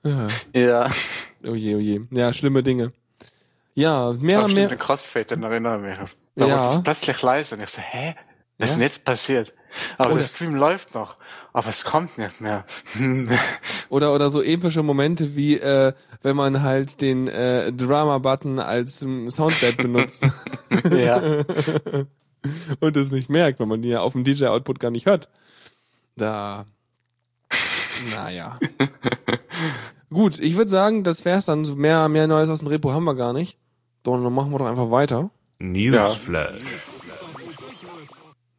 [0.04, 0.28] Ja.
[0.52, 0.86] ja.
[1.46, 2.00] Oh je, oh je.
[2.10, 2.92] Ja, schlimme Dinge.
[3.74, 4.68] Ja, mehr, stimmt, mehr.
[4.68, 6.10] den Crossfade, den erinnere ich mich.
[6.36, 6.58] Da Ja.
[6.64, 8.14] wurde es plötzlich leise und ich so, hä?
[8.58, 8.78] Was ist Ja.
[8.78, 9.52] denn jetzt passiert?
[9.98, 11.16] Aber Oder- der Stream läuft noch.
[11.52, 12.64] Aber es kommt nicht mehr.
[13.88, 19.30] Oder, oder so epische Momente wie, äh, wenn man halt den äh, Drama-Button als ähm,
[19.30, 20.24] Soundbed benutzt
[20.90, 21.16] ja.
[22.80, 25.28] und es nicht merkt, weil man die ja auf dem DJ-Output gar nicht hört.
[26.16, 26.66] Da.
[28.11, 28.59] Naja.
[30.11, 31.64] Gut, ich würde sagen, das wär's dann.
[31.64, 33.59] So Mehr, mehr Neues aus dem Repo haben wir gar nicht.
[34.02, 35.30] Doch, dann machen wir doch einfach weiter.
[35.59, 36.62] Newsflash.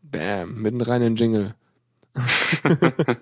[0.01, 1.55] Bam, mitten rein in Jingle.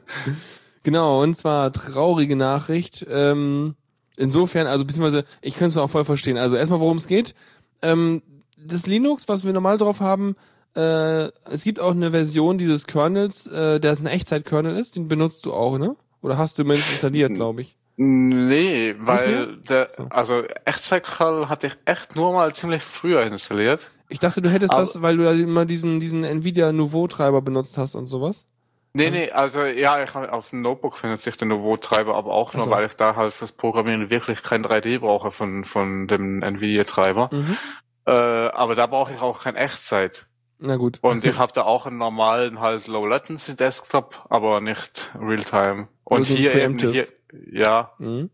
[0.84, 3.06] genau, und zwar traurige Nachricht.
[3.10, 3.76] Ähm,
[4.18, 6.38] insofern, also beziehungsweise, ich könnte es auch voll verstehen.
[6.38, 7.36] Also erstmal, worum es geht.
[7.82, 8.22] Ähm,
[8.58, 10.36] das Linux, was wir normal drauf haben,
[10.76, 15.46] äh, es gibt auch eine Version dieses Kernels, äh, der ein Echtzeit-Kernel ist, den benutzt
[15.46, 15.96] du auch, ne?
[16.24, 17.76] Oder hast du mindestens installiert, glaube ich.
[17.98, 20.08] Nee, weil der, So.
[20.10, 23.92] also Echtzeitcall hatte ich echt nur mal ziemlich früher installiert.
[24.10, 27.78] Ich dachte, du hättest Aber- das, weil du da immer diesen, diesen Nvidia Nouveau-Treiber benutzt
[27.78, 28.48] hast und sowas.
[28.96, 32.54] Nee, nee, also ja, ich hab, auf dem Notebook findet sich der Nouveau-Treiber, aber auch
[32.54, 32.72] nur, so.
[32.72, 37.30] weil ich da halt fürs Programmieren wirklich kein 3D brauche von, von dem Nvidia-Treiber.
[37.32, 37.58] Mhm.
[38.06, 40.26] Äh, aber da brauche ich auch kein Echtzeit.
[40.66, 41.00] Na gut.
[41.02, 45.90] Und ich habe da auch einen normalen halt Low Latency Desktop, aber nicht Realtime.
[46.06, 47.06] Und Also hier eben hier,
[47.52, 47.92] ja.
[47.98, 48.30] Mhm.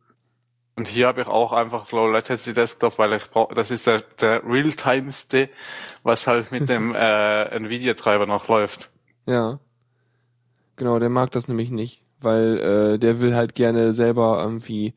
[0.75, 4.03] Und hier habe ich auch einfach Low Latency Desktop, weil ich brauche, das ist der,
[4.21, 5.49] der Realtimeste,
[6.03, 8.91] was halt mit dem äh, Nvidia Treiber noch läuft.
[9.25, 9.59] Ja.
[10.75, 14.93] Genau, der mag das nämlich nicht, weil äh, der will halt gerne selber irgendwie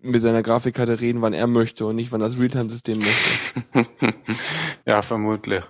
[0.00, 3.86] mit seiner Grafikkarte reden, wann er möchte und nicht, wann das Realtime-System möchte.
[4.86, 5.62] ja, vermutlich.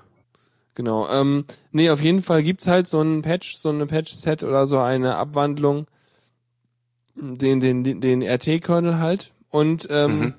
[0.74, 1.08] Genau.
[1.08, 4.78] Ähm, nee, auf jeden Fall gibt's halt so einen Patch, so eine Patch-Set oder so
[4.80, 5.87] eine Abwandlung,
[7.14, 9.32] den, den, den, den RT-Kernel halt.
[9.50, 10.34] Und ähm, Mhm.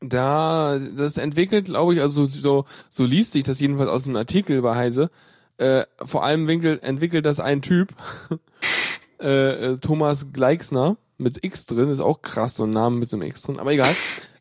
[0.00, 4.62] da das entwickelt, glaube ich, also so, so liest sich das jedenfalls aus dem Artikel
[4.62, 5.10] bei Heise.
[5.58, 7.94] Äh, vor allem winkel, entwickelt das ein Typ,
[9.20, 13.16] äh, äh, Thomas Gleixner mit X drin, ist auch krass, so ein Name mit so
[13.16, 13.94] einem X drin, aber egal.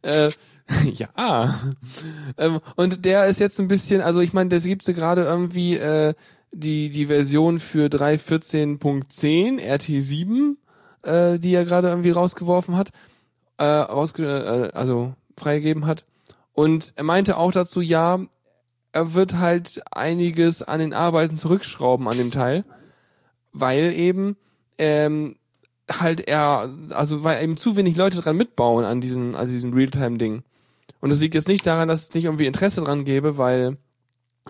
[0.03, 0.31] äh,
[0.93, 1.59] ja.
[2.37, 5.75] Ähm, und der ist jetzt ein bisschen, also ich meine, das gibt's ja gerade irgendwie
[5.77, 6.13] äh,
[6.51, 10.55] die die Version für 3.14.10 RT7,
[11.03, 12.89] äh, die er gerade irgendwie rausgeworfen hat,
[13.57, 16.05] äh, rausge äh, also freigegeben hat.
[16.53, 18.19] Und er meinte auch dazu, ja,
[18.91, 22.65] er wird halt einiges an den Arbeiten zurückschrauben an dem Teil,
[23.53, 24.35] weil eben
[24.77, 25.37] ähm,
[25.89, 30.43] halt er, also weil eben zu wenig Leute dran mitbauen an diesem, an diesem Realtime-Ding.
[31.01, 33.77] Und das liegt jetzt nicht daran, dass es nicht irgendwie Interesse dran gäbe, weil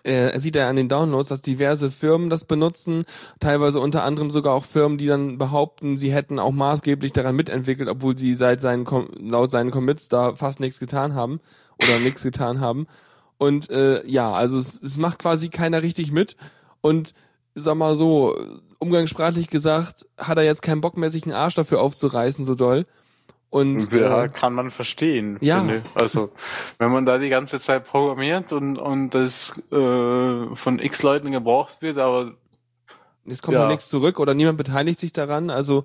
[0.04, 3.04] äh, er sieht ja an den Downloads, dass diverse Firmen das benutzen,
[3.40, 7.90] teilweise unter anderem sogar auch Firmen, die dann behaupten, sie hätten auch maßgeblich daran mitentwickelt,
[7.90, 8.86] obwohl sie seit seinen
[9.18, 11.40] laut seinen Commits da fast nichts getan haben
[11.82, 12.88] oder nichts getan haben.
[13.38, 16.38] Und äh, ja, also es, es macht quasi keiner richtig mit.
[16.80, 17.14] Und
[17.56, 18.36] sag mal so,
[18.80, 22.86] umgangssprachlich gesagt, hat er jetzt keinen Bock mehr, sich einen Arsch dafür aufzureißen, so doll.
[23.52, 25.38] Und Ja, äh, kann man verstehen.
[25.42, 25.64] Ja.
[25.94, 26.32] Also,
[26.80, 31.82] wenn man da die ganze Zeit programmiert und, und das äh, von x Leuten gebraucht
[31.82, 32.32] wird, aber
[33.26, 33.68] es kommt Ja.
[33.68, 35.50] nichts zurück oder niemand beteiligt sich daran.
[35.50, 35.84] Also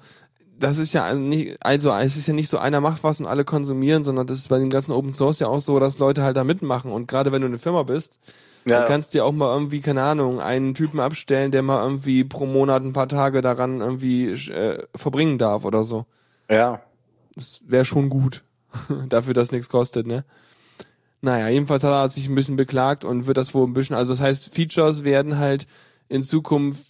[0.58, 3.44] das ist ja nicht, also es ist ja nicht so, einer macht was und alle
[3.44, 6.36] konsumieren, sondern das ist bei dem ganzen Open Source ja auch so, dass Leute halt
[6.36, 6.92] da mitmachen.
[6.92, 8.18] Und gerade wenn du eine Firma bist,
[8.64, 11.82] ja, dann kannst du ja auch mal irgendwie, keine Ahnung, einen Typen abstellen, der mal
[11.82, 16.06] irgendwie pro Monat ein paar Tage daran irgendwie äh, verbringen darf oder so.
[16.48, 16.80] ja.
[17.36, 18.42] Das wäre schon gut.
[19.08, 20.24] Dafür, dass nichts kostet, ne?
[21.20, 24.12] Naja, jedenfalls hat er sich ein bisschen beklagt und wird das wohl ein bisschen, also
[24.12, 25.66] das heißt, Features werden halt
[26.08, 26.84] in Zukunft,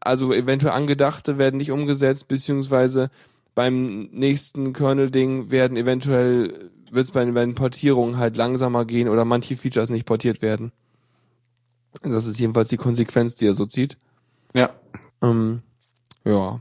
[0.00, 3.10] also eventuell angedachte werden nicht umgesetzt, beziehungsweise
[3.54, 9.24] beim nächsten Kernel-Ding werden eventuell, wird es bei, bei den Portierungen halt langsamer gehen oder
[9.24, 10.72] manche Features nicht portiert werden.
[12.02, 13.96] Das ist jedenfalls die Konsequenz, die er so zieht.
[14.54, 14.70] Ja.
[15.22, 15.62] Ähm,
[16.24, 16.60] ja.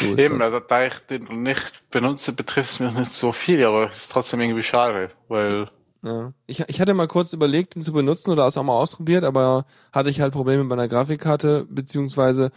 [0.00, 0.46] So Eben, das.
[0.52, 4.12] also da ich den nicht benutze, betrifft es mich nicht so viel, aber es ist
[4.12, 5.68] trotzdem irgendwie schade, weil
[6.02, 6.32] Ja.
[6.46, 9.64] Ich, ich hatte mal kurz überlegt, den zu benutzen oder es auch mal ausprobiert, aber
[9.92, 12.50] hatte ich halt Probleme mit meiner Grafikkarte, beziehungsweise,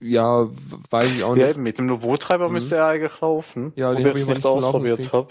[0.00, 0.46] ja,
[0.90, 1.54] weiß ich auch ja, nicht.
[1.54, 2.52] eben mit dem Nouveau-Treiber Mhm.
[2.52, 3.72] müsste er eigentlich laufen.
[3.76, 5.28] Ja, den Wobei hab ich nicht ausprobiert habe.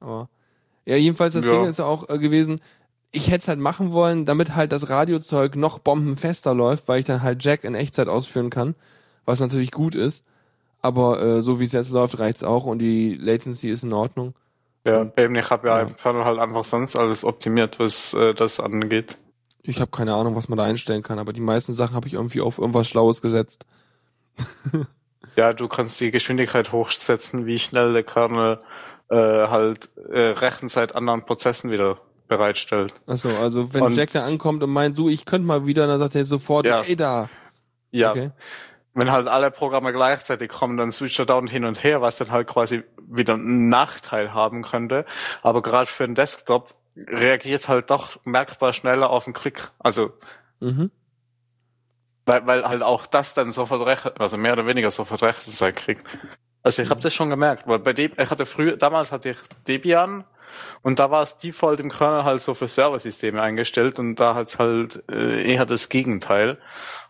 [0.00, 0.28] Aber
[0.84, 1.50] ja, jedenfalls das Ja.
[1.52, 2.60] Ding ist auch äh, gewesen,
[3.10, 7.04] ich hätte es halt machen wollen, damit halt das Radiozeug noch bombenfester läuft, weil ich
[7.06, 8.74] dann halt Jack in Echtzeit ausführen kann,
[9.24, 10.24] was natürlich gut ist.
[10.86, 14.34] Aber äh, so wie es jetzt läuft, reicht's auch und die Latency ist in Ordnung.
[14.84, 15.86] Ja, eben, ich habe ja, Ja.
[15.86, 19.16] im Kernel halt einfach sonst alles optimiert, was äh, das angeht.
[19.62, 22.14] Ich habe keine Ahnung, was man da einstellen kann, aber die meisten Sachen habe ich
[22.14, 23.66] irgendwie auf irgendwas Schlaues gesetzt.
[25.36, 28.58] Ja, du kannst die Geschwindigkeit hochsetzen, wie schnell der Kernel
[29.10, 32.94] äh, halt äh, Rechenzeit anderen Prozessen wieder bereitstellt.
[33.06, 35.98] Achso, also wenn Und- Jack da ankommt und meint, du, ich könnte mal wieder, dann
[35.98, 36.80] sagt er sofort, Ja.
[36.80, 37.28] ey da.
[37.90, 38.30] Ja, Okay.
[38.96, 42.30] Wenn halt alle Programme gleichzeitig kommen, dann switcht er dauernd hin und her, was dann
[42.30, 45.04] halt quasi wieder einen Nachteil haben könnte.
[45.42, 49.70] Aber gerade für den Desktop reagiert halt doch merkbar schneller auf den Klick.
[49.78, 50.12] Also
[50.60, 50.90] Mhm.
[52.24, 56.02] weil, weil halt auch das dann sofort recht, also mehr oder weniger sofort Rechenzeit kriegt.
[56.62, 59.36] Also ich habe das schon gemerkt, weil bei dem, ich hatte früher, damals hatte ich
[59.68, 60.24] Debian
[60.82, 64.58] und da war es default im Kernel halt so für Serversysteme eingestellt und da hat's
[64.58, 66.58] halt äh, eher das Gegenteil.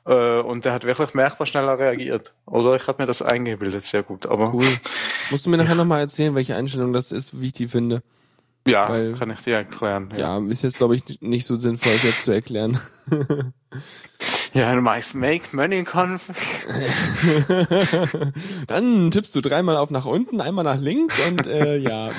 [0.07, 2.33] Äh, und der hat wirklich merkbar schneller reagiert.
[2.47, 4.27] Oder ich habe mir das eingebildet, sehr gut.
[4.27, 4.65] Aber Cool.
[5.31, 8.03] Musst du mir nachher nochmal erzählen, welche Einstellung das ist, wie ich die finde.
[8.67, 10.13] ja, Weil- kann ich dir erklären.
[10.17, 12.79] Ja, ist jetzt, glaube ich, nicht so sinnvoll, es jetzt zu erklären.
[14.55, 16.31] ja du meinst Make Money Conf.
[18.67, 22.11] Dann tippst du dreimal auf nach unten, einmal nach links und äh, ja.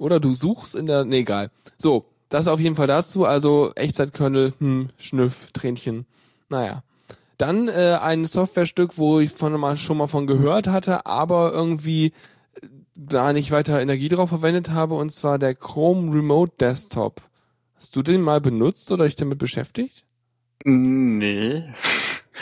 [0.00, 1.04] Oder du suchst in der.
[1.04, 1.50] Nee, egal.
[1.76, 3.26] So, das auf jeden Fall dazu.
[3.26, 6.06] Also Echtzeitkernel, hm, Schnüff, Tränchen.
[6.48, 6.82] Naja.
[7.36, 12.06] Dann äh, ein Softwarestück, wo ich von mal schon mal von gehört hatte, aber irgendwie
[12.06, 17.20] äh, da nicht weiter Energie drauf verwendet habe, und zwar der Chrome Remote Desktop.
[17.76, 20.04] Hast du den mal benutzt oder dich damit beschäftigt?
[20.64, 21.64] Nee.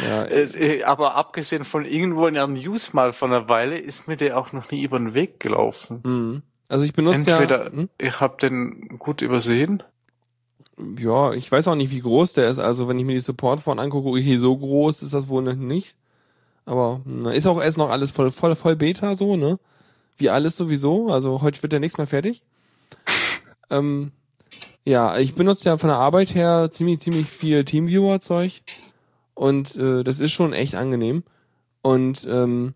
[0.05, 4.07] Ja, Es, äh, aber abgesehen von irgendwo in der News mal von einer Weile ist
[4.07, 6.01] mir der auch noch nie über den Weg gelaufen.
[6.05, 6.43] mhm.
[6.69, 7.73] Also ich benutze Entweder ja.
[7.73, 7.89] Hm?
[7.99, 9.83] ich habe den gut übersehen.
[10.99, 12.59] Ja, ich weiß auch nicht, wie groß der ist.
[12.59, 15.97] Also wenn ich mir die Support-Form angucke, okay, so groß ist das wohl noch nicht.
[16.67, 19.59] Aber na, ist auch erst noch alles voll, voll, voll Beta so, ne?
[20.19, 21.09] Wie alles sowieso.
[21.09, 22.43] Also heute wird ja nichts mehr fertig.
[23.71, 24.13] ähm,
[24.85, 28.63] ja, ich benutze ja von der Arbeit her ziemlich, ziemlich viel Teamviewer-Zeug.
[29.35, 31.25] Und äh, das ist schon echt angenehm.
[31.83, 32.75] Und ähm,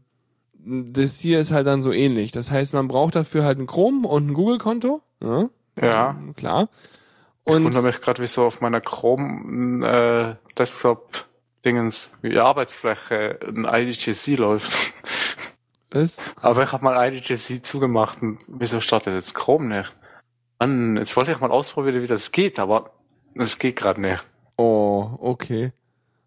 [0.65, 2.33] das hier ist halt dann so ähnlich.
[2.33, 5.03] Das heißt, man braucht dafür halt ein Chrome und ein Google-Konto.
[5.23, 5.49] Ja,
[5.81, 6.17] Ja.
[6.37, 6.69] klar.
[7.45, 10.37] Ich Und wundere mich gerade, wieso auf meiner Chrome äh,
[12.39, 14.95] Arbeitsfläche ein IDGC läuft.
[15.91, 19.93] ist Aber ich habe mal IDGC zugemacht und wieso startet jetzt Chrome nicht?
[20.61, 22.93] Mann, jetzt wollte ich mal ausprobieren, wie das geht, aber
[23.35, 24.25] es geht gerade nicht.
[24.57, 25.73] Oh, okay.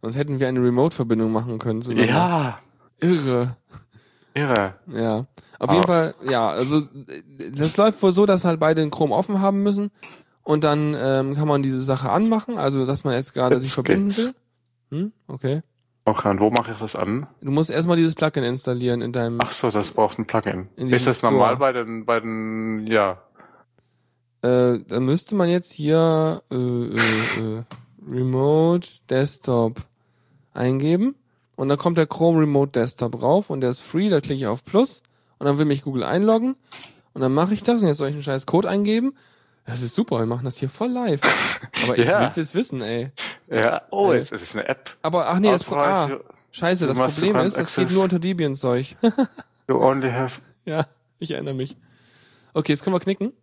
[0.02, 1.82] Sonst hätten wir eine Remote-Verbindung machen können.
[1.82, 2.12] zueinander.
[2.12, 2.60] Ja,
[3.00, 3.58] Irre.
[4.36, 4.76] Irre.
[4.88, 5.26] Ja.
[5.58, 5.74] Auf Ah.
[5.74, 6.82] jeden Fall, ja, also
[7.54, 9.89] das läuft wohl so, dass halt beide den Chrome offen haben müssen
[10.43, 14.08] und dann ähm, kann man diese Sache anmachen, also dass man jetzt gerade sich verbinden
[14.10, 14.17] geht's.
[14.19, 14.34] will.
[14.91, 15.12] Hm?
[15.28, 15.62] Okay.
[16.08, 17.26] Okay, und wo mache ich das an?
[17.41, 20.67] Du musst erstmal dieses Plugin installieren in deinem Ach so, das braucht ein Plugin.
[20.76, 21.60] In Ist das normal Store.
[21.60, 23.17] bei den, bei den, ja.
[24.43, 27.63] äh, da müsste man jetzt hier äh, äh, äh,
[28.08, 29.82] Remote Desktop
[30.54, 31.15] eingeben
[31.56, 34.48] und dann kommt der Chrome Remote Desktop rauf und der ist free, da klicke ich
[34.48, 35.04] auf Plus
[35.39, 36.56] und dann will mich Google einloggen
[37.13, 39.15] und dann mache ich das und jetzt soll ich einen scheiß Code eingeben.
[39.65, 41.22] Das ist super, wir machen das hier voll live.
[41.84, 42.22] Aber ich Ja.
[42.22, 43.12] will's jetzt wissen, ey.
[43.50, 44.96] Ja, oh, jetzt ist es eine App.
[45.02, 46.10] Aber ach nee, das Pro ah,
[46.52, 47.96] scheiße, das Problem ist, das geht Access.
[47.96, 48.96] nur unter Debian Zeug.
[49.68, 50.86] you only have, ja,
[51.18, 51.78] ich erinnere mich.
[52.54, 53.34] Okay, jetzt können wir knicken.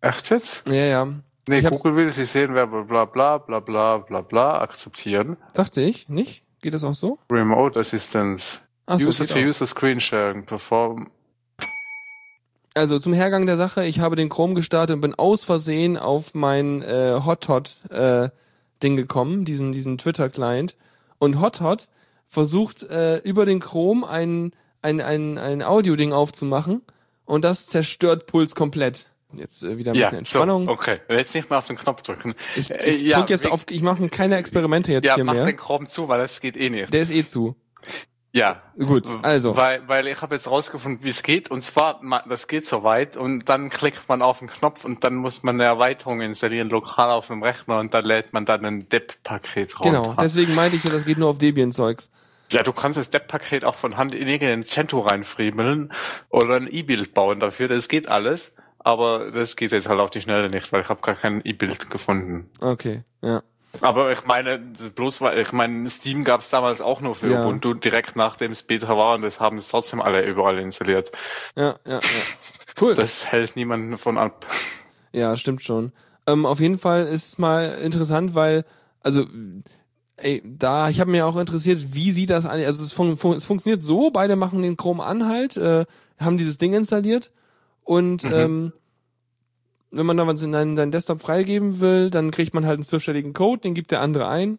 [0.00, 0.66] echt jetzt?
[0.68, 1.08] Ja, ja.
[1.48, 5.36] Nee, Google will, sie sehen, wer bla bla bla bla bla bla bla akzeptieren.
[5.52, 6.42] Dachte ich, nicht?
[6.62, 7.18] Geht das auch so?
[7.30, 8.60] Remote Assistance.
[8.86, 9.38] Ach so, User to.
[9.38, 10.44] User Screen Sharing.
[10.44, 11.10] Perform.
[12.74, 16.34] Also zum Hergang der Sache, ich habe den Chrome gestartet und bin aus Versehen auf
[16.34, 18.28] mein äh, HotHot äh,
[18.82, 20.76] Ding gekommen, diesen diesen Twitter Client
[21.18, 21.88] und HotHot
[22.28, 26.82] versucht äh, über den Chrome ein ein ein ein Audio Ding aufzumachen
[27.24, 29.06] und das zerstört Puls komplett.
[29.38, 30.66] Jetzt äh, wieder ein bisschen Ja, Entspannung.
[30.66, 31.00] so, okay.
[31.08, 32.34] Jetzt nicht mehr auf den Knopf drücken.
[32.56, 35.24] Ich, Äh, ich ja, drück jetzt wie- auf ich mache keine Experimente jetzt Ja, hier
[35.24, 35.44] mach mehr.
[35.46, 36.92] den Chrome zu, weil das geht eh nicht.
[36.92, 37.56] Der ist eh zu.
[38.32, 38.60] Ja.
[38.78, 39.56] Gut, also.
[39.56, 41.50] Weil, weil ich habe jetzt rausgefunden, wie es geht.
[41.50, 45.14] Und zwar, das geht so weit und dann klickt man auf den Knopf und dann
[45.14, 48.88] muss man eine Erweiterung installieren, lokal auf dem Rechner und dann lädt man dann ein
[48.90, 50.02] DEP-Paket runter.
[50.02, 52.10] Genau, deswegen meinte ich ja, das geht nur auf Debian-Zeugs.
[52.50, 55.90] Ja, du kannst das DEP-Paket auch von Hand in irgendein Cento reinfriemeln
[56.28, 57.68] oder ein E-Bild bauen dafür.
[57.68, 58.54] Das geht alles.
[58.86, 61.90] Aber das geht jetzt halt auf die Schnelle nicht, weil ich habe gar kein E-Bild
[61.90, 62.48] gefunden.
[62.60, 63.42] Okay, ja.
[63.80, 67.42] Aber ich meine, bloß weil, ich meine, Steam gab es damals auch nur für Ja.
[67.42, 71.10] Ubuntu direkt nachdem es Beta war und das haben es trotzdem alle überall installiert.
[71.56, 72.00] Ja, ja, ja.
[72.80, 72.94] Cool.
[72.94, 74.46] Das hält niemanden davon ab.
[75.10, 75.90] Ja, stimmt schon.
[76.28, 78.64] Ähm, auf jeden Fall ist es mal interessant, weil,
[79.00, 79.26] also,
[80.16, 83.36] ey, da, ich habe mir auch interessiert, wie sieht das an, also es, fun fun
[83.36, 85.86] es funktioniert so, beide machen den Chrome an halt, äh,
[86.20, 87.32] haben dieses Ding installiert
[87.86, 88.32] und Mhm.
[88.32, 88.72] ähm,
[89.90, 92.82] wenn man da was in deinen, deinen Desktop freigeben will, dann kriegt man halt einen
[92.82, 94.58] zwölfstelligen Code, den gibt der andere ein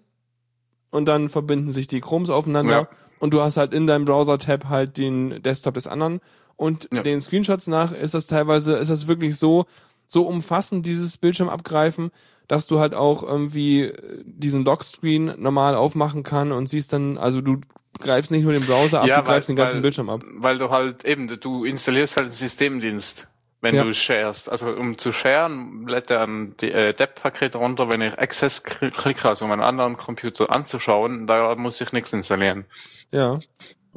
[0.89, 2.89] und dann verbinden sich die Chromes aufeinander Ja.
[3.19, 6.21] und du hast halt in deinem Browser-Tab halt den Desktop des anderen
[6.55, 7.03] und Ja.
[7.03, 9.65] den Screenshots nach ist das teilweise, ist das wirklich so,
[10.07, 12.09] so umfassend, dieses Bildschirm abgreifen,
[12.47, 13.91] dass du halt auch irgendwie
[14.23, 17.57] diesen Lockscreen normal aufmachen kann und siehst dann, also du
[17.99, 20.21] greifst nicht nur den Browser ab, Ja, du greifst weil- den ganzen weil- Bildschirm ab.
[20.37, 23.27] Weil du halt eben, du installierst halt einen Systemdienst,
[23.61, 23.83] wenn Ja.
[23.83, 24.49] du sharest.
[24.51, 29.27] Also um zu sharen, lädt er ein äh, DEP-Paket runter, wenn ich Access kl- klicke,
[29.29, 32.65] also um einen anderen Computer anzuschauen, da muss ich nichts installieren.
[33.11, 33.39] Ja,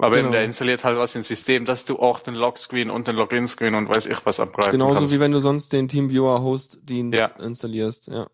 [0.02, 0.32] Aber eben, Genau.
[0.32, 3.94] der installiert halt was ins System, dass du auch den Lockscreen und den Login-Screen und
[3.94, 5.14] weiß ich was abgreifen genauso kannst.
[5.14, 7.26] wie wenn du sonst den TeamViewer Host-Dienst Ja.
[7.44, 8.26] installierst, ja.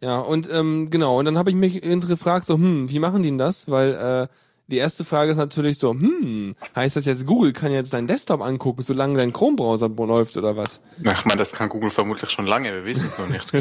[0.00, 3.30] Ja, und ähm, genau, und dann habe ich mich gefragt, so, hm, wie machen die
[3.30, 3.68] denn das?
[3.68, 4.34] Weil äh,
[4.68, 8.42] die erste Frage ist natürlich so, hm, heißt das jetzt, Google kann jetzt deinen Desktop
[8.42, 10.80] angucken, solange dein Chrome-Browser läuft oder was?
[10.98, 13.50] Na, Ich meine, das kann Google vermutlich schon lange, wir wissen es noch nicht.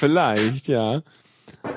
[0.00, 1.02] Vielleicht, ja.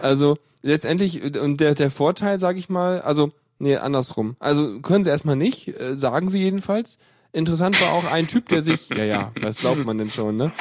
[0.01, 4.35] Also letztendlich, und der, der Vorteil, sage ich mal, also, nee, andersrum.
[4.39, 6.97] Also können sie erstmal nicht, äh, sagen sie jedenfalls.
[7.33, 10.51] Interessant war auch ein Typ, der sich, ja, ja, was glaubt man denn schon, ne?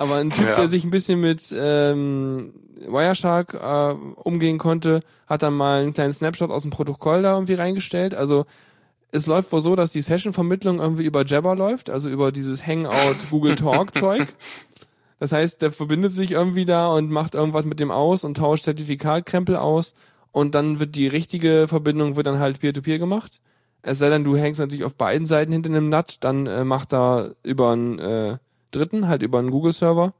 [0.00, 0.54] Aber ein Typ, Ja.
[0.54, 2.54] der sich ein bisschen mit ähm,
[2.88, 7.54] Wireshark äh, umgehen konnte, hat dann mal einen kleinen Snapshot aus dem Protokoll da irgendwie
[7.54, 8.14] reingestellt.
[8.14, 8.46] Also
[9.12, 13.16] es läuft wohl so, dass die Session-Vermittlung irgendwie über Jabber läuft, also über dieses Hangout
[13.30, 14.28] Google Talk Zeug.
[15.18, 18.64] Das heißt, der verbindet sich irgendwie da und macht irgendwas mit dem aus und tauscht
[18.64, 19.94] Zertifikatkrempel aus
[20.32, 23.42] und dann wird die richtige Verbindung wird dann halt Peer-to-Peer gemacht.
[23.82, 26.94] Es sei denn, du hängst natürlich auf beiden Seiten hinter einem NAT, dann äh, macht
[26.94, 28.38] da über einen äh,
[28.70, 30.12] Dritten, halt über einen Google-Server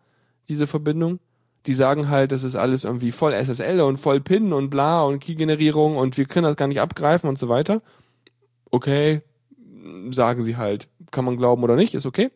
[0.49, 1.19] diese Verbindung.
[1.67, 5.21] Die sagen halt, das ist alles irgendwie voll SSL und voll PIN und bla und
[5.21, 7.83] Key-Generierung und wir können das gar nicht abgreifen und so weiter.
[8.71, 9.21] Okay,
[10.11, 10.89] sagen sie halt.
[11.11, 12.31] Kann man glauben oder nicht, ist okay.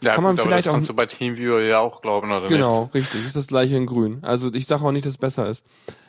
[0.00, 2.32] Ja, Kann man gut, aber vielleicht das auch- kannst du bei TeamViewer ja auch glauben,
[2.32, 3.24] oder Genau, richtig.
[3.24, 4.18] Ist das gleiche in grün.
[4.22, 5.64] Also ich sage auch nicht, dass es besser ist.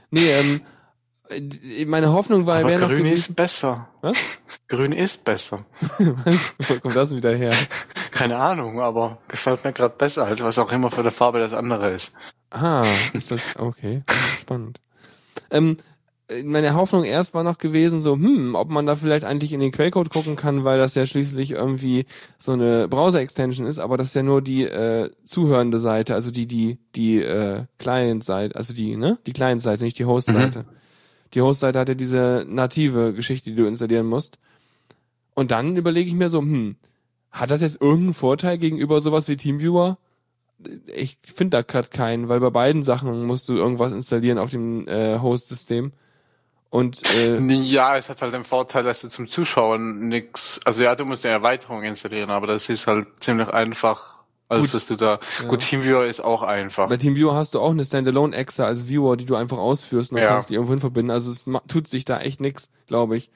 [0.10, 0.62] Nee, ähm,
[1.30, 2.68] äh, meine Hoffnung war, nicht?
[2.68, 3.32] wäre Aber noch grün gewesen.
[3.32, 3.90] ist besser.
[4.02, 4.18] Was?
[4.68, 5.66] Grün ist besser.
[6.00, 6.54] Was?
[6.70, 7.52] Wo kommt das denn wieder her?
[8.14, 11.54] Keine Ahnung, aber gefällt mir gerade besser, als was auch immer für eine Farbe das
[11.54, 12.16] andere ist.
[12.52, 14.04] Ah, ist das okay?
[14.40, 14.80] Spannend.
[15.50, 15.78] Ähm,
[16.28, 19.60] äh, meine Hoffnung erst war noch gewesen, so, hm, ob man da vielleicht eigentlich in
[19.60, 22.06] den Quellcode gucken kann, weil das ja schließlich irgendwie
[22.38, 26.46] so eine Browser-Extension ist, aber das ist ja nur die äh, zuhörende Seite, also die,
[26.46, 29.18] die, die äh, Client-Seite, also die, ne?
[29.26, 30.66] Die Client-Seite, nicht die Host-Seite.
[31.34, 34.38] Die Host-Seite hat ja diese native Geschichte, die du installieren musst.
[35.34, 36.76] Und dann überlege ich mir so, hm,
[37.34, 39.98] hat das jetzt irgendeinen Vorteil gegenüber sowas wie TeamViewer?
[40.96, 44.88] Ich finde da gerade keinen, weil bei beiden Sachen musst du irgendwas installieren auf dem
[44.88, 45.92] äh, Host-System.
[46.70, 50.96] Und äh, Ja, es hat halt den Vorteil, dass du zum Zuschauen nix, also ja,
[50.96, 55.20] du musst eine Erweiterung installieren, aber das ist halt ziemlich einfach, als dass du da,
[55.48, 56.88] gut, TeamViewer ist auch einfach.
[56.90, 60.24] bei TeamViewer hast du auch eine Standalone-Exe als Viewer, die du einfach ausführst und dann
[60.26, 60.32] Ja.
[60.32, 61.12] kannst die irgendwo hin verbinden.
[61.12, 63.30] Also es tut sich da echt nix, glaube ich.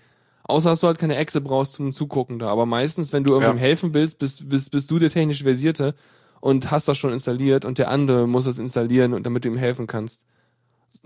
[0.48, 2.48] Außer dass du halt keine Exe brauchst zum Zugucken da.
[2.48, 3.62] Aber meistens, wenn du irgendwem Ja.
[3.62, 5.94] helfen willst, bist, bist, bist du der technisch Versierte
[6.40, 9.58] und hast das schon installiert und der andere muss das installieren und damit du ihm
[9.58, 10.26] helfen kannst.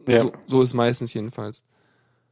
[0.08, 0.20] Ja.
[0.20, 1.66] So, so ist meistens jedenfalls.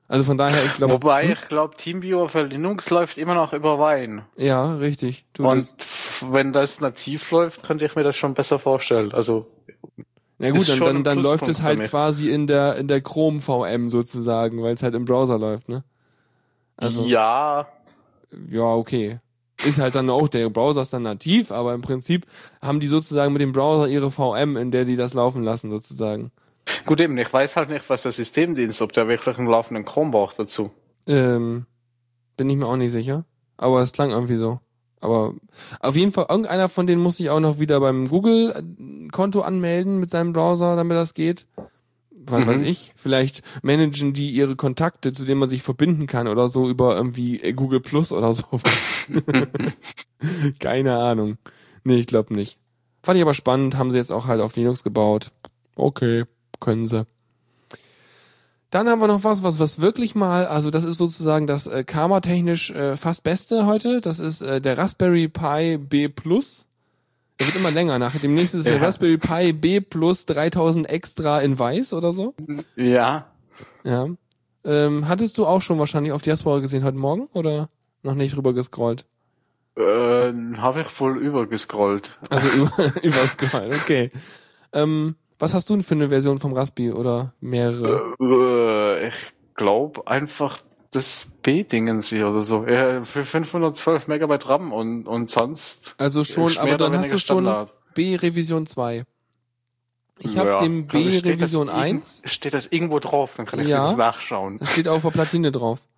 [0.08, 0.94] Also von daher, ich glaube.
[0.94, 4.26] Wobei, ich glaube, TeamViewer für Linux läuft immer noch über Wine.
[4.38, 5.26] Ja, richtig.
[5.34, 9.12] Du, Und das, wenn das nativ läuft, könnte ich mir das schon besser vorstellen.
[9.12, 9.46] Also,
[10.40, 13.90] na gut, dann, dann, dann läuft es halt quasi in der, in der Chrome VM
[13.90, 15.84] sozusagen, weil es halt im Browser läuft, ne?
[16.80, 17.68] Also, ja,
[18.50, 19.20] ja, okay.
[19.66, 22.26] Ist halt dann auch, der Browser ist dann nativ, aber im Prinzip
[22.62, 26.32] haben die sozusagen mit dem Browser ihre VM, in der die das laufen lassen, sozusagen.
[26.86, 30.12] gut eben, ich weiß halt nicht, was der Systemdienst, ob der wirklich einen laufenden Chrome
[30.12, 30.72] braucht dazu.
[31.08, 31.66] Ähm,
[32.38, 33.26] bin ich mir auch nicht sicher.
[33.58, 34.60] Aber es klang irgendwie so.
[35.02, 35.34] Aber
[35.82, 40.10] auf jeden Fall, irgendeiner von denen muss sich auch noch wieder beim Google-Konto anmelden mit
[40.10, 41.46] seinem Browser, damit das geht.
[42.26, 42.48] Was Mhm.
[42.48, 46.70] weiß ich, vielleicht managen die ihre Kontakte, zu denen man sich verbinden kann oder so
[46.70, 48.64] über irgendwie äh, Google Plus oder sowas.
[50.60, 51.38] Keine Ahnung.
[51.84, 52.58] Nee, ich glaube nicht.
[53.04, 55.32] Fand ich aber spannend, haben sie jetzt auch halt auf Linux gebaut.
[55.76, 56.26] Okay,
[56.60, 57.06] können sie.
[58.72, 61.84] Dann haben wir noch was, was was wirklich mal, also das ist sozusagen das äh,
[61.84, 64.00] Karma-technisch äh, fast Beste heute.
[64.02, 66.66] Das ist äh, der Raspberry Pi B Plus.
[67.40, 68.00] Der wird immer länger.
[68.00, 68.84] Nach dem nächsten ist der Ja.
[68.84, 72.34] Raspberry Pi B Plus 3000 extra in weiß oder so.
[72.76, 73.28] Ja.
[73.84, 74.08] Ja.
[74.66, 77.70] Ähm, hattest du auch schon wahrscheinlich auf Diaspora gesehen heute Morgen oder
[78.04, 79.06] noch nicht rüber gescrollt?
[79.78, 82.18] Äh, habe ich wohl übergescrollt.
[82.30, 82.72] Also über,
[83.02, 84.10] überscrollt, okay.
[84.74, 88.14] Ähm, was hast du denn für eine Version vom Raspi oder mehrere?
[88.20, 89.16] Äh, ich
[89.56, 90.58] glaube einfach
[90.92, 92.66] das B-Dingens hier oder so.
[92.66, 95.96] Ja, für 512 Megabyte RAM und, und sonst.
[95.98, 97.74] Also schon, aber dann hast du schon Standard.
[97.94, 99.04] B Revision 2.
[100.22, 100.60] Ich habe Ja.
[100.60, 102.22] dem Kann- B steht das Revision irgend- 1.
[102.26, 103.84] Steht das irgendwo drauf, dann kann ich Ja.
[103.84, 104.58] das nachschauen.
[104.60, 105.80] Das steht auf der Platine drauf.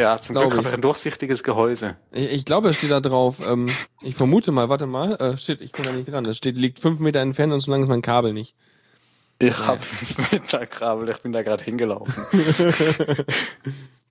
[0.00, 1.96] Ja, zum Glaub Glück habe ich ein durchsichtiges Gehäuse.
[2.12, 3.40] Ich, ich glaube, es steht da drauf.
[3.44, 3.66] Ähm,
[4.00, 5.14] ich vermute mal, warte mal.
[5.16, 6.22] Äh, shit, ich bin da nicht dran.
[6.22, 8.54] Das steht, liegt fünf Meter entfernt und so lang ist mein Kabel nicht.
[9.40, 9.66] Ich Ja.
[9.68, 12.12] hab fünf Meter Kabel, ich bin da gerade hingelaufen.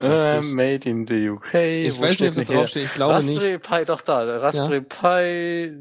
[0.00, 1.54] äh, made in the UK.
[1.54, 2.84] Ich Wo weiß nicht, ob das draufsteht.
[2.86, 3.62] Ich glaube Raspberry nicht.
[3.68, 4.24] Pi, doch da.
[4.24, 5.72] der Raspberry Pi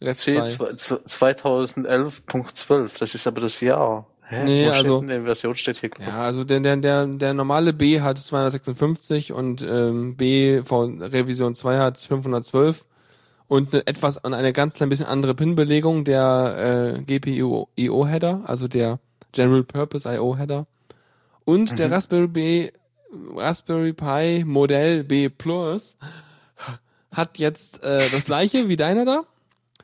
[0.00, 0.72] Ref C 2.
[0.74, 2.98] 2011.12.
[2.98, 4.06] Das ist aber das Jahr.
[4.26, 4.44] Hä?
[4.44, 5.90] Nee, Wo also- denn die Version steht hier.
[6.00, 11.54] Ja, also der, der, der, der normale B hat 256 und ähm, B von Revision
[11.54, 12.84] 2 hat 512
[13.48, 18.42] und eine etwas und eine ganz klein bisschen andere Pin-Belegung der äh, GPU IO Header,
[18.46, 18.98] also der
[19.32, 20.66] General Purpose IO Header
[21.44, 21.92] und der Mhm.
[21.92, 22.70] Raspberry B
[23.36, 25.96] Raspberry Pi Modell B Plus
[27.12, 29.22] hat jetzt äh, das gleiche wie deiner da,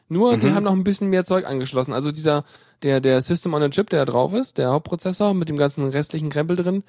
[0.09, 0.55] nur die Mhm.
[0.55, 1.93] haben noch ein bisschen mehr Zeug angeschlossen.
[1.93, 2.45] Also dieser
[2.83, 5.87] der der System on a Chip, der da drauf ist, der Hauptprozessor mit dem ganzen
[5.89, 6.83] restlichen Krempel drin,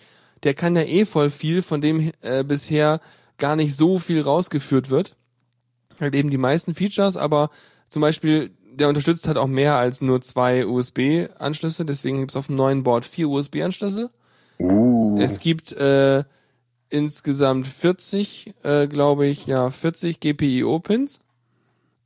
[0.44, 3.02] der kann ja eh voll viel, von dem äh, bisher
[3.38, 5.16] gar nicht so viel rausgeführt wird.
[6.02, 7.50] Halt eben die meisten Features, aber
[7.90, 12.56] zum Beispiel der unterstützt halt auch mehr als nur zwei USB-Anschlüsse, deswegen gibt's auf dem
[12.56, 14.10] neuen Board vier USB-Anschlüsse.
[14.60, 15.18] Uh.
[15.20, 16.24] Es gibt äh,
[16.90, 21.22] insgesamt 40, äh, glaube ich, ja, 40 GPIO-Pins.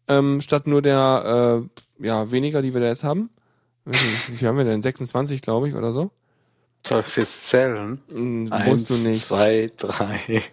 [0.08, 1.66] Ähm, statt nur der,
[2.00, 3.30] äh, ja, weniger, die wir da jetzt haben.
[3.86, 4.82] Nicht, Wie viel haben wir denn?
[4.82, 6.12] 26, glaube ich, oder so?
[6.86, 8.00] Soll ich jetzt zählen?
[8.10, 9.22] Hm, Eins, musst du nicht.
[9.22, 10.43] zwei, drei,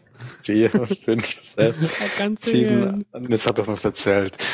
[0.43, 0.71] vier,
[1.05, 1.77] fünf, sechs,
[2.37, 3.05] sieben.
[3.29, 4.37] Jetzt hab ich mal verzählt.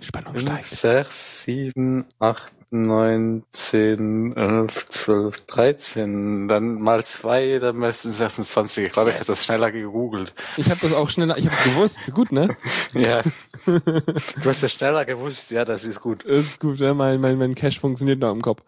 [0.00, 0.68] Spannung Fünf, steigt.
[0.70, 6.46] sechs, sieben, acht, neun, zehn, elf, zwölf, dreizehn.
[6.48, 8.86] Dann mal zwei, dann müssten es 26.
[8.86, 10.34] Ich glaube, ich hätte das schneller gegoogelt.
[10.56, 12.12] Ich habe das auch schneller, ich habe gewusst.
[12.14, 12.56] Gut, ne?
[12.94, 13.22] Ja.
[13.66, 15.50] du hast das schneller gewusst.
[15.50, 16.22] Ja, das ist gut.
[16.22, 16.94] Ist gut, ne?
[16.94, 18.62] mein, mein, mein Cache funktioniert noch im Kopf.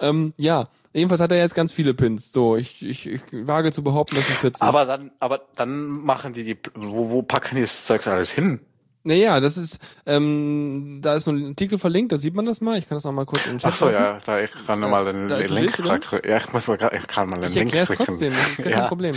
[0.00, 2.32] Ähm, ja, jedenfalls hat er jetzt ganz viele Pins.
[2.32, 4.62] So, ich, ich, ich wage zu behaupten, das sind 40.
[4.62, 8.60] Aber dann, aber dann machen die die, wo, wo packen die das Zeugs alles hin?
[9.06, 12.78] Naja, das ist, ähm, da ist so ein Artikel verlinkt, da sieht man das mal.
[12.78, 13.94] Ich kann das noch mal kurz in den Chat Ach so, machen.
[13.94, 16.00] ja, da ich kann Äh, mal den ein Link drin.
[16.26, 18.06] Ja, ich muss mal grad, ich kann mal den Ich Link es klicken.
[18.06, 18.76] trotzdem, das ist gar ja.
[18.78, 19.14] kein Problem.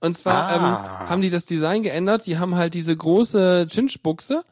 [0.00, 1.00] Und zwar Ah.
[1.04, 2.26] ähm, haben die das Design geändert.
[2.26, 4.44] Die haben halt diese große Chinch-Buchse,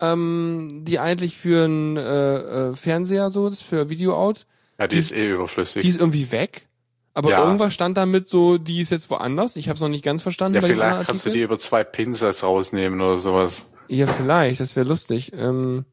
[0.00, 2.36] ähm, die eigentlich für einen äh,
[2.70, 4.46] äh, Fernseher so ist, für Video-Out.
[4.80, 5.82] Ja, die ist eh überflüssig.
[5.82, 6.66] Die ist irgendwie weg.
[7.12, 7.44] Aber Ja.
[7.44, 9.56] irgendwas stand damit so, die ist jetzt woanders.
[9.56, 10.54] Ich habe es noch nicht ganz verstanden.
[10.56, 13.68] ja, vielleicht kannst du die über zwei Pins als rausnehmen oder sowas.
[13.88, 15.32] Ja, vielleicht, das wäre lustig.
[15.34, 15.84] Ähm,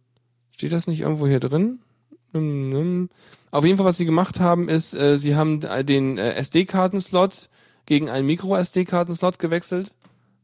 [0.52, 1.80] steht das nicht irgendwo hier drin?
[2.34, 3.10] Hm, hm.
[3.52, 7.50] Auf jeden Fall, was sie gemacht haben, ist, äh, sie haben den äh, SD-Karten-Slot
[7.86, 9.92] gegen einen Micro-SD-Karten-Slot gewechselt,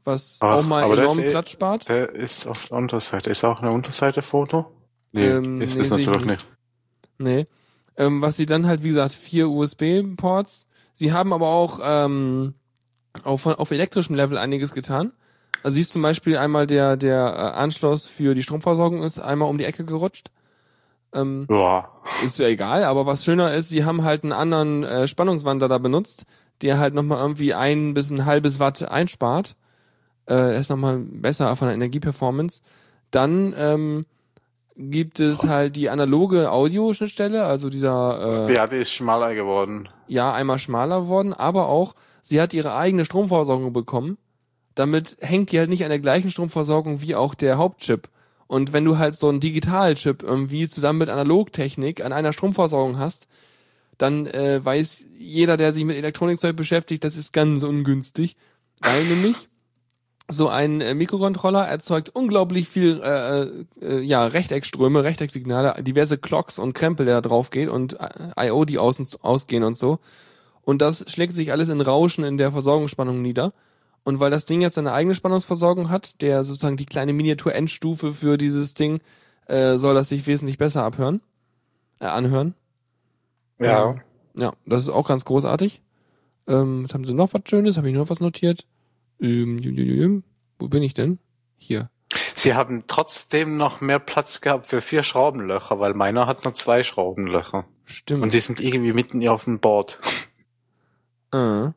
[0.05, 1.87] was Ach, auch mal das enorm ist eh- Platz spart.
[1.89, 3.29] Der ist auf der Unterseite.
[3.29, 4.65] Ist auch eine Unterseite-Foto?
[5.11, 6.27] Nee, Ähm, ist nee, ich natürlich nicht.
[6.27, 6.47] nicht.
[7.19, 7.47] Nee.
[7.97, 10.67] Ähm, was sie dann halt, wie gesagt, vier USB-Ports.
[10.93, 12.55] Sie haben aber auch ähm,
[13.23, 15.11] auf, auf elektrischem Level einiges getan.
[15.63, 19.57] Also siehst zum Beispiel einmal der, der äh, Anschluss für die Stromversorgung ist einmal um
[19.57, 20.31] die Ecke gerutscht.
[21.13, 21.89] Ähm, Ja.
[22.25, 25.77] ist ja egal, aber was schöner ist, sie haben halt einen anderen äh, Spannungswandler da
[25.77, 26.25] benutzt,
[26.61, 29.55] der halt nochmal irgendwie ein bis ein halbes Watt einspart.
[30.25, 32.61] Äh, er ist nochmal besser von der Energieperformance.
[33.11, 34.05] Dann ähm,
[34.76, 39.89] gibt es halt die analoge Audioschnittstelle, also dieser äh, Ja, die ist schmaler geworden.
[40.07, 44.17] ja einmal schmaler worden, aber auch sie hat ihre eigene Stromversorgung bekommen.
[44.76, 48.09] Damit hängt die halt nicht an der gleichen Stromversorgung wie auch der Hauptchip.
[48.47, 53.28] Und wenn du halt so einen Digitalchip irgendwie zusammen mit Analogtechnik an einer Stromversorgung hast,
[53.99, 58.36] dann äh, weiß jeder, der sich mit Elektronikzeug beschäftigt, das ist ganz ungünstig,
[58.82, 59.47] weil nämlich
[60.30, 66.74] so ein äh, Mikrocontroller erzeugt unglaublich viel äh, äh, ja Rechteckströme, Rechtecksignale, diverse Clocks und
[66.74, 69.99] Krempel, der da drauf geht und äh, IO, die außen ausgehen und so.
[70.61, 73.53] Und das schlägt sich alles in Rauschen in der Versorgungsspannung nieder.
[74.05, 78.38] Und weil das Ding jetzt seine eigene Spannungsversorgung hat, der sozusagen die kleine Miniatur-Endstufe für
[78.38, 78.99] dieses Ding,
[79.47, 81.21] äh, soll das sich wesentlich besser abhören,
[81.99, 82.53] äh, anhören.
[83.59, 83.95] Ja.
[84.36, 85.82] Ja, das ist auch ganz großartig.
[86.47, 87.78] Ähm, was haben sie noch was Schönes?
[87.78, 88.65] Habe ich noch was notiert?
[89.24, 90.24] Ähm,
[90.59, 91.19] wo bin ich denn?
[91.57, 91.89] Hier.
[92.36, 96.84] Sie haben trotzdem noch mehr Platz gehabt für vier Schraubenlöcher, weil meiner hat nur zwei
[96.84, 97.65] Schraubenlöcher.
[97.86, 98.21] Stimmt.
[98.21, 99.99] Und die sind irgendwie mitten auf dem Board.
[101.34, 101.69] Äh.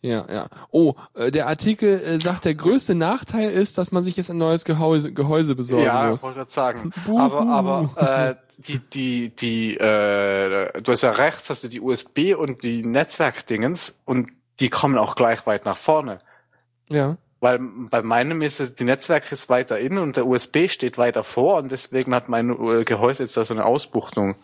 [0.00, 0.48] Ja, ja.
[0.70, 4.38] Oh, äh, der Artikel äh, sagt, der größte Nachteil ist, dass man sich jetzt ein
[4.38, 6.22] neues Gehäuse, Gehäuse besorgen ja, muss.
[6.22, 6.92] wollte gerade sagen.
[7.04, 7.18] Buhu.
[7.18, 12.34] Aber, aber äh, die, die, die, äh, du hast ja recht, hast du die USB
[12.36, 14.30] und die Netzwerkdingens und
[14.60, 16.20] die kommen auch gleich weit nach vorne.
[16.88, 17.16] Ja.
[17.40, 17.60] Weil
[17.90, 21.58] bei meinem ist es, die Netzwerk ist weiter innen und der USB steht weiter vor
[21.58, 24.34] und deswegen hat mein äh, Gehäuse jetzt da so eine Ausbuchtung.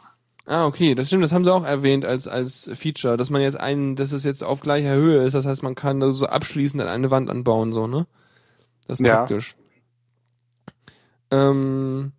[0.46, 3.58] Ah, okay, das stimmt, das haben sie auch erwähnt als, als Feature, dass man jetzt
[3.58, 6.82] einen, dass es jetzt auf gleicher Höhe ist, das heißt, man kann da so abschließend
[6.82, 8.06] an eine Wand anbauen, so, ne?
[8.86, 9.16] Das ist Ja.
[9.16, 9.56] praktisch.
[11.30, 12.12] Ähm,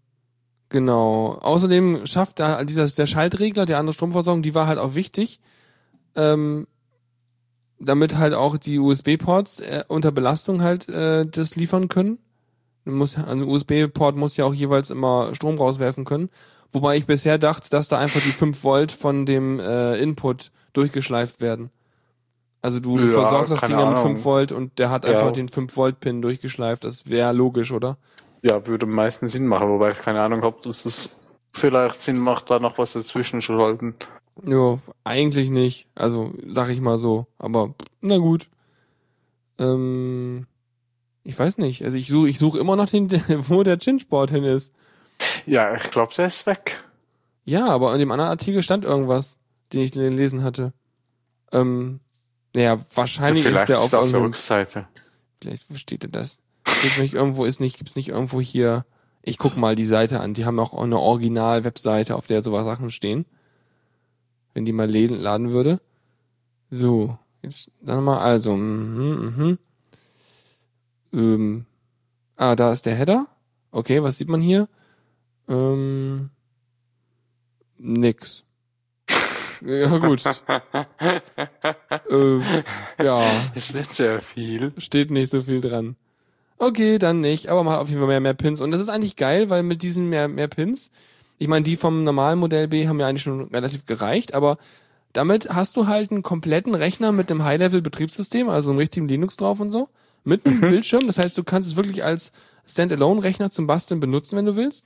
[0.70, 1.38] genau.
[1.42, 5.40] Außerdem schafft da dieser, der Schaltregler, der andere Stromversorgung, die war halt auch wichtig,
[6.16, 6.68] ähm,
[7.80, 12.20] damit halt auch die USB-Ports äh, unter Belastung halt äh, das liefern können.
[12.86, 16.30] Muss, also ein USB-Port muss ja auch jeweils immer Strom rauswerfen können.
[16.72, 21.42] Wobei ich bisher dachte, dass da einfach die 5 Volt von dem äh, Input durchgeschleift
[21.42, 21.72] werden.
[22.62, 24.16] Also du, Ja, versorgst das Ding ja mit Ahnung.
[24.16, 25.12] 5 Volt und der hat Ja.
[25.12, 26.84] einfach den 5 Volt Pin durchgeschleift.
[26.84, 27.98] Das wäre logisch, oder?
[28.42, 31.18] Ja, würde am meisten Sinn machen, wobei ich keine Ahnung habe, dass es
[31.54, 33.96] vielleicht Sinn macht, da noch was dazwischen zu schalten.
[34.44, 35.88] Jo, eigentlich nicht.
[35.96, 37.28] Also sag ich mal so.
[37.38, 38.50] Aber na gut.
[39.58, 40.48] Ähm,
[41.24, 41.84] ich weiß nicht.
[41.84, 43.10] Also ich suche ich suche immer noch den,
[43.50, 44.74] wo der Chinchboard hin ist.
[45.46, 46.84] Ja, ich glaube, der ist weg.
[47.46, 49.38] Ja, aber in dem anderen Artikel stand irgendwas,
[49.72, 50.74] den ich gelesen hatte.
[51.52, 52.00] Ähm,
[52.54, 54.88] naja, wahrscheinlich Vielleicht ist der auf ist auf der Rückseite.
[55.42, 56.40] vielleicht wo steht denn das?
[56.68, 58.86] Steht nicht irgendwo, ist nicht, gibt's nicht irgendwo hier,
[59.22, 62.90] ich guck mal die Seite an, die haben auch eine Original-Webseite, auf der sowas Sachen
[62.92, 63.26] stehen.
[64.56, 65.80] Wenn die mal laden, würde.
[66.72, 69.60] So, jetzt dann mal, also, mhm, mhm.
[71.14, 71.66] Ähm,
[72.38, 73.28] ah, da ist der Header.
[73.72, 74.68] Okay, was sieht man hier?
[75.48, 76.32] Ähm,
[77.78, 78.44] nix.
[79.62, 80.22] Ja, gut.
[82.10, 82.40] äh,
[83.04, 84.74] ja, ist nicht sehr viel.
[84.78, 85.96] steht nicht so viel dran.
[86.58, 88.62] Okay, dann nicht, aber man hat auf jeden Fall mehr, mehr Pins.
[88.62, 90.92] Und das ist eigentlich geil, weil mit diesen mehr, mehr Pins,
[91.38, 94.58] ich meine, die vom normalen Modell B haben ja eigentlich schon relativ gereicht, aber
[95.14, 99.60] damit hast du halt einen kompletten Rechner mit einem High-Level-Betriebssystem, also einem richtigen Linux drauf
[99.60, 99.90] und so,
[100.24, 101.06] mit einem Bildschirm.
[101.08, 102.32] Das heißt, du kannst es wirklich als
[102.68, 104.86] Standalone-Rechner zum Basteln benutzen, wenn du willst.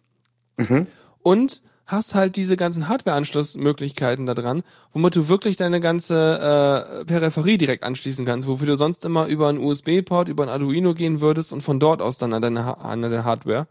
[0.57, 0.87] Mhm.
[1.23, 7.57] Und hast halt diese ganzen Hardware-Anschlussmöglichkeiten da dran, womit du wirklich deine ganze äh, Peripherie
[7.57, 11.51] direkt anschließen kannst, wofür du sonst immer über einen USB-Port, über ein Arduino gehen würdest
[11.51, 13.67] und von dort aus dann an deine, Ha- an deine Hardware.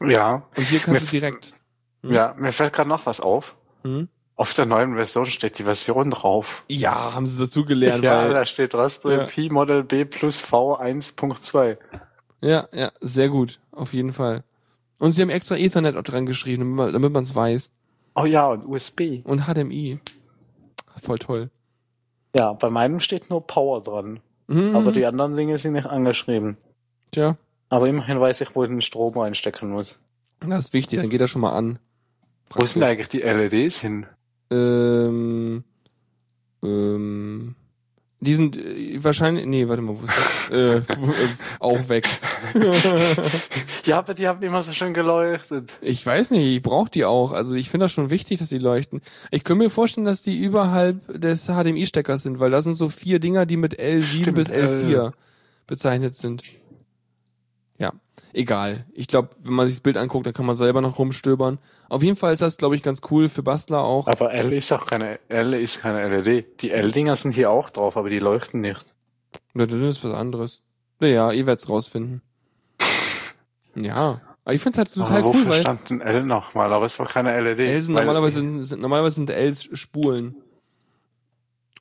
[0.00, 0.46] Ja.
[0.56, 1.54] Und hier kannst du direkt.
[2.12, 3.56] Ja, mir fällt gerade noch was auf.
[3.82, 4.08] Hm?
[4.36, 6.64] Auf der neuen Version steht die Version drauf.
[6.68, 9.24] Ja, haben sie dazu gelernt, ja, weil, da steht Raspberry Ja.
[9.24, 11.78] Pi Model B plus V 1.2.
[12.42, 14.44] ja, ja, sehr gut, auf jeden Fall.
[14.98, 17.70] Und sie haben extra Ethernet auch dran geschrieben, damit man- damit man es weiß.
[18.14, 19.22] Oh ja, und USB.
[19.24, 20.00] Und HDMI.
[21.02, 21.50] Voll toll.
[22.36, 24.20] Ja, bei meinem steht nur Power dran.
[24.48, 24.76] Mhm.
[24.76, 26.56] Aber die anderen Dinge sind nicht angeschrieben.
[27.12, 27.36] Tja,
[27.68, 29.98] Aber immerhin weiß ich, wo ich den Strom reinstecken muss.
[30.40, 31.78] das ist wichtig, dann geht er schon mal an.
[32.50, 34.06] Wo sind eigentlich die LEDs hin?
[34.50, 35.64] Ähm,
[36.62, 37.54] ähm,
[38.20, 40.50] die sind äh, wahrscheinlich, nee, warte mal, wo ist das?
[40.50, 40.82] äh, äh,
[41.60, 42.08] auch weg.
[43.86, 45.76] Ja, aber die haben immer so schön geleuchtet.
[45.80, 47.30] ich weiß nicht, ich brauche die auch.
[47.30, 49.00] Also ich finde das schon wichtig, dass die leuchten.
[49.30, 53.20] Ich könnte mir vorstellen, dass die überhalb des HDMI-Steckers sind, weil das sind so vier
[53.20, 55.10] Dinger, die mit L7 Stimmt, bis L4 äh.
[55.68, 56.42] bezeichnet sind.
[57.78, 57.92] Ja,
[58.36, 58.84] egal.
[58.92, 61.58] Ich glaube, wenn man sich das Bild anguckt, dann kann man selber noch rumstöbern.
[61.88, 64.06] Auf jeden Fall ist das, glaube ich, ganz cool für Bastler auch.
[64.06, 66.62] Aber L ist auch keine, L ist keine LED.
[66.62, 68.84] Die L-Dinger sind hier auch drauf, aber die leuchten nicht.
[69.54, 70.62] Das ist was anderes.
[71.00, 72.22] Naja, ihr werdet's rausfinden.
[73.78, 74.22] Ja.
[74.42, 76.72] Aber ich find's halt total aber cool, wofür stand denn L nochmal?
[76.72, 77.58] Aber es war keine LED.
[77.58, 80.34] Ls sind normalerweise, sind, sind, normalerweise sind Ls Spulen.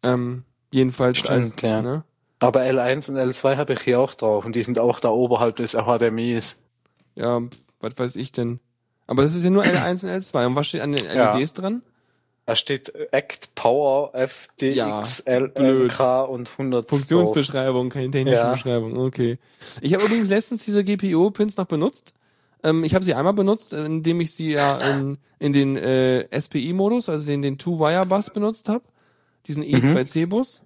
[0.04, 1.82] Ähm, jedenfalls Stimmt, als, ja.
[1.82, 2.04] ne?
[2.40, 5.56] Aber L1 und L2 habe ich hier auch drauf und die sind auch da oberhalb
[5.56, 6.62] des HDMIs.
[7.16, 7.42] Ja,
[7.80, 8.60] was weiß ich denn.
[9.08, 10.46] Aber das ist ja nur L1 und L2.
[10.48, 11.36] Und was steht an den Ja.
[11.36, 11.82] LEDs dran?
[12.46, 18.52] Da steht Act Power FDXLK und 100 Funktionsbeschreibung, keine technische Ja.
[18.52, 18.98] Beschreibung.
[18.98, 19.40] Okay.
[19.82, 22.14] Ich habe übrigens letztens diese GPIO-Pins noch benutzt.
[22.64, 27.10] Ähm, ich habe sie einmal benutzt, indem ich sie ja in, in den äh, SPI-Modus,
[27.10, 28.84] also in den Two-Wire-Bus benutzt habe.
[29.48, 30.64] Diesen E2C-Bus.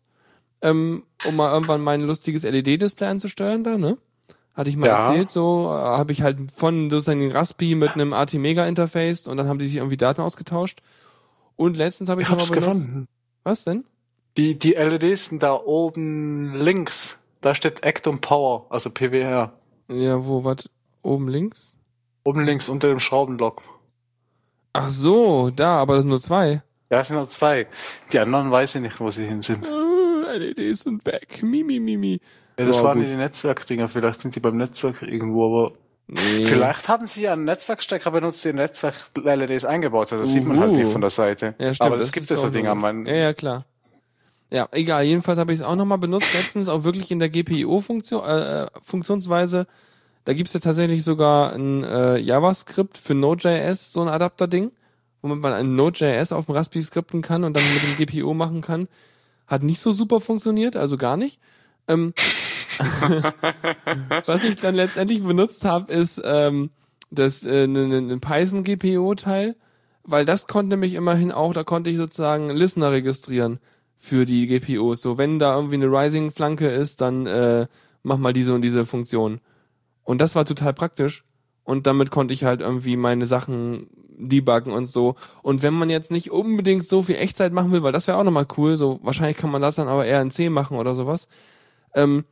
[0.61, 3.97] Ähm, um mal irgendwann mein lustiges LED-Display anzusteuern da, ne?
[4.53, 4.97] Hatte ich mal Ja.
[5.07, 9.47] erzählt, so äh, habe ich halt von sozusagen den Raspi mit einem AT-Mega-Interface und dann
[9.47, 10.81] haben die sich irgendwie Daten ausgetauscht.
[11.55, 12.67] Und letztens habe ich, Ich hab's benutzt.
[12.83, 13.07] gefunden.
[13.43, 13.85] Was denn?
[14.37, 17.27] Die, die LEDs sind da oben links.
[17.41, 19.53] Da steht Act und Power, also PWR.
[19.89, 20.69] Ja, wo, was?
[21.01, 21.75] Oben links?
[22.25, 23.61] Oben links unter dem Schraubenblock.
[24.73, 26.61] Ach so, da, aber das sind nur zwei.
[26.89, 27.67] Ja, es sind noch zwei.
[28.11, 29.65] Die anderen weiß ich nicht, wo sie hin sind.
[30.33, 31.41] Äh, LEDs sind weg.
[31.43, 32.19] Mimi, mimi.
[32.57, 33.07] Ja, das Ja, waren gut.
[33.09, 33.89] die Netzwerkdinger.
[33.89, 35.75] Vielleicht sind die beim Netzwerk irgendwo, aber
[36.07, 36.43] Nee.
[36.45, 40.19] vielleicht haben sie ja einen Netzwerkstecker benutzt, der Netzwerk-LEDs eingebaut hat.
[40.19, 41.53] Das sieht man halt nicht von der Seite.
[41.59, 41.87] Ja, stimmt.
[41.87, 42.73] aber das, gibt es so Dinger.
[42.75, 43.65] Man, Ja, ja, klar.
[44.51, 45.03] Ja, egal.
[45.03, 46.33] Jedenfalls habe ich es auch nochmal benutzt.
[46.33, 49.67] Letztens auch wirklich in der GPIO-Funktion, äh, Funktionsweise.
[50.25, 54.71] Da gibt's ja tatsächlich sogar ein äh, JavaScript für Node.js, so ein Adapter-Ding,
[55.21, 58.61] womit man ein Node.js auf dem Raspberry skripten kann und dann mit dem GPIO machen
[58.61, 58.87] kann.
[59.49, 61.39] Hat nicht so super funktioniert, also gar nicht.
[61.87, 62.13] Ähm,
[64.25, 66.69] was ich dann letztendlich benutzt habe, ist ähm,
[67.09, 69.55] das äh, ne, ne, ne Python GPO Teil,
[70.03, 73.59] weil das konnte mich immerhin auch, da konnte ich sozusagen Listener registrieren
[73.97, 75.01] für die GPOs.
[75.01, 77.65] So wenn da irgendwie eine Rising Flanke ist, dann äh,
[78.03, 79.41] mach mal diese und diese Funktion.
[80.03, 81.23] Und das war total praktisch
[81.63, 83.87] und damit konnte ich halt irgendwie meine Sachen
[84.19, 85.15] debuggen und so.
[85.41, 88.23] Und wenn man jetzt nicht unbedingt so viel Echtzeit machen will, weil das wäre auch
[88.23, 91.27] nochmal cool, so wahrscheinlich kann man das dann aber eher in C machen oder sowas.
[91.95, 92.25] Ähm,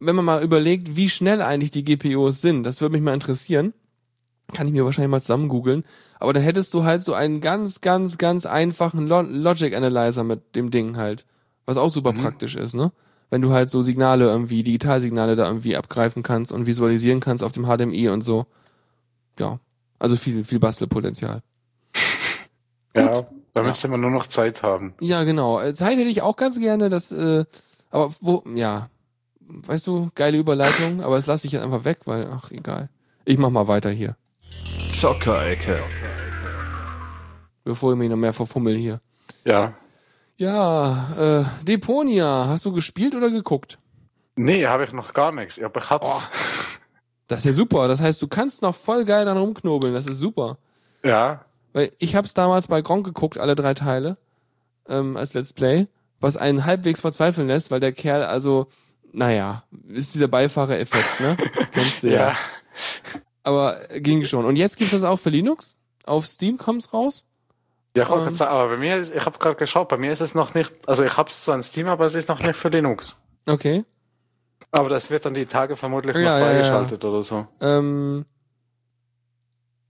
[0.00, 3.74] wenn man mal überlegt, wie schnell eigentlich die GPOs sind, das würde mich mal interessieren.
[4.54, 5.84] Kann ich mir wahrscheinlich mal zusammen googeln.
[6.20, 10.56] Aber dann hättest du halt so einen ganz, ganz, ganz einfachen Lo Logic Analyzer mit
[10.56, 11.26] dem Ding halt.
[11.66, 12.18] Was auch super Mhm.
[12.22, 12.92] praktisch ist, ne?
[13.28, 17.52] Wenn du halt so Signale irgendwie, Digitalsignale da irgendwie abgreifen kannst und visualisieren kannst auf
[17.52, 18.46] dem HDMI und so.
[19.38, 19.60] Ja.
[19.98, 21.42] Also viel, viel Bastelpotenzial.
[22.94, 24.94] ja, da müsste man nur noch Zeit haben.
[25.00, 25.60] Ja, genau.
[25.60, 27.44] Äh, Zeit hätte ich auch ganz gerne, das, äh,
[27.90, 28.90] aber wo, ja,
[29.40, 32.90] weißt du, geile Überleitung, aber das lasse ich jetzt einfach weg, weil, ach, egal.
[33.24, 34.16] Ich mach mal weiter hier,
[34.90, 35.80] Zockerecke.
[37.64, 39.00] bevor ich mich noch mehr verfummel hier.
[39.44, 39.74] Ja.
[40.36, 43.78] Ja, äh, Deponia, hast du gespielt oder geguckt?
[44.36, 45.60] Nee, habe ich noch gar nichts.
[45.60, 46.28] Aber ich hab's.
[47.28, 50.18] Das ist ja super, das heißt, du kannst noch voll geil dran rumknobeln, das ist
[50.18, 50.58] super.
[51.04, 51.44] Ja.
[51.74, 54.16] Weil ich hab's damals bei Gronk geguckt, alle drei Teile,
[54.88, 55.86] ähm, als Let's Play,
[56.20, 58.66] was einen halbwegs verzweifeln lässt, weil der Kerl, also,
[59.12, 61.36] naja, ist dieser Beifahrereffekt, ne?
[61.72, 62.30] Kennst du ja.
[62.30, 62.36] Ja.
[63.42, 64.44] Aber ging schon.
[64.44, 65.78] Und jetzt gibt's das auch für Linux?
[66.04, 67.26] Auf Steam kommt's raus?
[67.96, 68.48] Ja, wollte Ähm.
[68.48, 71.04] aber bei mir, ist- ich habe gerade geschaut, bei mir ist es noch nicht, also
[71.04, 73.20] ich habe es zwar in Steam, aber es ist noch nicht für Linux.
[73.46, 73.84] Okay.
[74.70, 76.44] Aber das wird dann die Tage vermutlich Ja, noch ja, ja.
[76.44, 77.46] freigeschaltet oder so.
[77.60, 78.24] Ähm,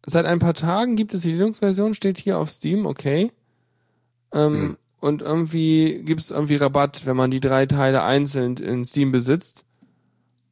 [0.06, 3.32] seit ein paar Tagen gibt es die Linux-Version, steht hier auf Steam, okay.
[4.32, 4.76] Ähm, Hm.
[5.00, 9.64] Und irgendwie gibt's irgendwie Rabatt, wenn man die drei Teile einzeln in Steam besitzt.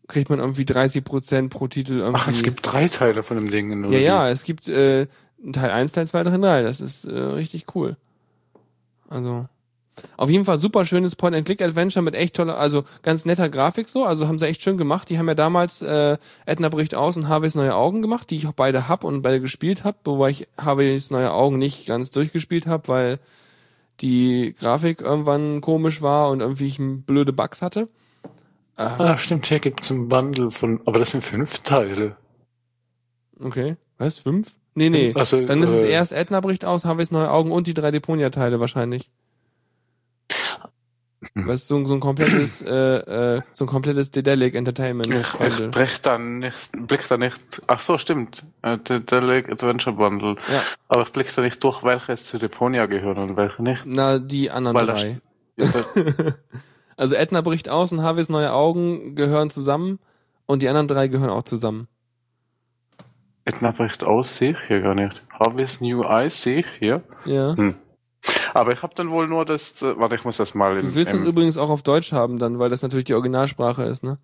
[0.06, 2.22] Kriegt man irgendwie 30% pro Titel irgendwie.
[2.22, 3.90] Ach, es gibt drei Teile von dem Ding.
[3.90, 5.08] Ja, ja, es gibt äh,
[5.52, 6.62] Teil 1, Teil 2, Teil 3.
[6.62, 7.96] Das ist äh, richtig cool.
[9.08, 9.48] Also,
[10.16, 14.04] auf jeden Fall super schönes Point-and-Click-Adventure mit echt toller, also ganz netter Grafik so.
[14.04, 15.08] Also haben sie echt schön gemacht.
[15.10, 18.46] Die haben ja damals äh, Edna bricht aus und Harveys neue Augen gemacht, die ich
[18.46, 22.66] auch beide hab und beide gespielt hab, wobei ich Harveys neue Augen nicht ganz durchgespielt
[22.66, 23.18] hab, weil
[24.00, 27.88] die Grafik irgendwann komisch war und irgendwie ich blöde Bugs hatte.
[28.76, 32.16] Äh, Ah, stimmt, hier gibt's ein Bundle von, aber das sind fünf Teile.
[33.40, 33.76] okay.
[33.98, 34.18] Was?
[34.18, 34.52] Fünf?
[34.74, 35.14] Nee, nee.
[35.14, 37.90] Also, Dann ist es äh, erst Edna bricht aus, Harveys neue Augen und die drei
[37.90, 39.10] Deponia-Teile wahrscheinlich.
[41.36, 41.46] Hm.
[41.48, 46.00] Was so, so ein komplettes, äh, äh, so ein komplettes Dedelic Entertainment Ich, ich brech
[46.00, 48.78] da nicht, blick da nicht, ach so, stimmt, äh,
[49.10, 50.36] Lake Adventure Bundle.
[50.50, 50.62] Ja.
[50.88, 53.82] Aber ich blick da nicht durch, welche jetzt zu Deponia gehören und welche nicht.
[53.84, 55.20] Na, die anderen Weil drei.
[55.56, 55.66] Ja,
[56.96, 59.98] Also Edna bricht aus und Harveys neue Augen gehören zusammen
[60.46, 61.86] und die anderen drei gehören auch zusammen.
[63.44, 65.22] Edna bricht aus, sehe ich hier gar nicht.
[65.38, 67.02] Harvey's New Eyes sehe ich hier.
[67.26, 67.54] Ja.
[68.56, 70.94] Aber ich habe dann wohl nur das, äh, warte, ich muss das mal im, Du
[70.94, 74.02] willst das im, übrigens auch auf Deutsch haben dann, weil das natürlich die Originalsprache ist,
[74.02, 74.18] ne?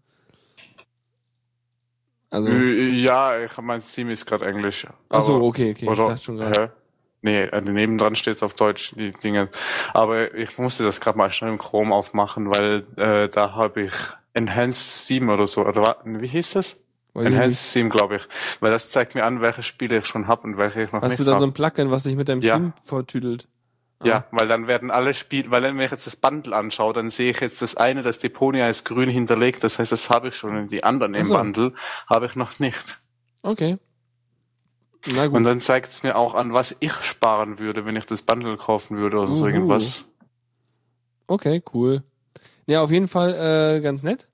[2.31, 4.87] Also, Ja, ich mein Steam ist gerade Englisch.
[5.11, 6.73] ach so, okay, okay, ich Oder, dachte schon gerade.
[7.21, 9.49] Nee, äh, nebendran steht's auf Deutsch, die Dinge.
[9.93, 13.93] Aber ich musste das gerade mal schnell im Chrome aufmachen, weil äh, da habe ich
[14.33, 15.65] Enhanced Theme oder so.
[15.67, 16.83] Oder wie hieß das?
[17.13, 17.33] Weiß ich.
[17.33, 18.23] Enhanced Theme, glaube ich.
[18.61, 21.11] Weil das zeigt mir an, welche Spiele ich schon hab und welche ich noch Hast
[21.11, 21.39] nicht du da hab.
[21.39, 22.55] so ein Plugin, was sich mit deinem Ja.
[22.55, 23.47] Steam vertüdelt?
[24.05, 27.31] Ja, weil dann werden alle Spiele, weil wenn ich jetzt das Bundle anschaue, dann sehe
[27.31, 30.57] ich jetzt das eine, das Deponia ist grün hinterlegt, das heißt, das habe ich schon
[30.57, 31.35] und die anderen im so.
[31.35, 31.73] Bundle
[32.13, 32.99] habe ich noch nicht.
[33.43, 33.79] Okay.
[35.15, 35.37] Na gut.
[35.37, 38.57] Und dann zeigt es mir auch an, was ich sparen würde, wenn ich das Bundle
[38.57, 39.53] kaufen würde oder so Uhu.
[39.53, 40.13] irgendwas.
[41.27, 42.03] Okay, cool.
[42.67, 44.29] Ja, auf jeden Fall äh, ganz nett.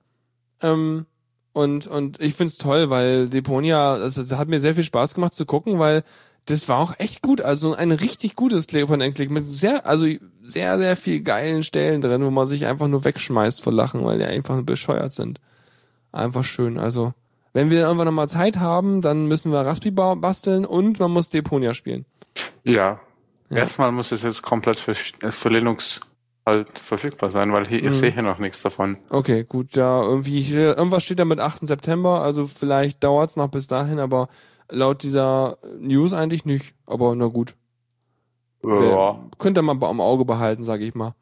[0.61, 1.05] Ähm,
[1.53, 5.33] und und ich find's toll, weil Deponia, also, das hat mir sehr viel Spaß gemacht
[5.33, 6.03] zu gucken, weil
[6.45, 7.41] das war auch echt gut.
[7.41, 10.07] Also ein richtig gutes Click und Click mit sehr, also
[10.43, 14.17] sehr, sehr viel geilen Stellen drin, wo man sich einfach nur wegschmeißt vor Lachen, weil
[14.17, 15.39] die einfach nur bescheuert sind.
[16.11, 16.79] Einfach schön.
[16.79, 17.13] Also,
[17.53, 21.29] wenn wir irgendwann nochmal Zeit haben, dann müssen wir Raspi ba- basteln und man muss
[21.29, 22.05] Deponia spielen.
[22.63, 22.99] Ja.
[23.51, 23.57] Ja.
[23.57, 26.01] Erstmal muss es jetzt komplett für, für Linux
[26.45, 27.89] halt verfügbar sein, weil hier, Mhm.
[27.89, 28.97] ich sehe hier noch nichts davon.
[29.09, 31.67] Okay, gut, ja, irgendwie, hier- irgendwas steht da mit 8.
[31.67, 34.29] September, also vielleicht dauert's noch bis dahin, aber
[34.69, 36.73] laut dieser News eigentlich nicht.
[36.85, 37.55] Aber na gut.
[38.63, 39.19] Ja.
[39.37, 41.15] Könnt ihr mal am Auge behalten, sage ich mal.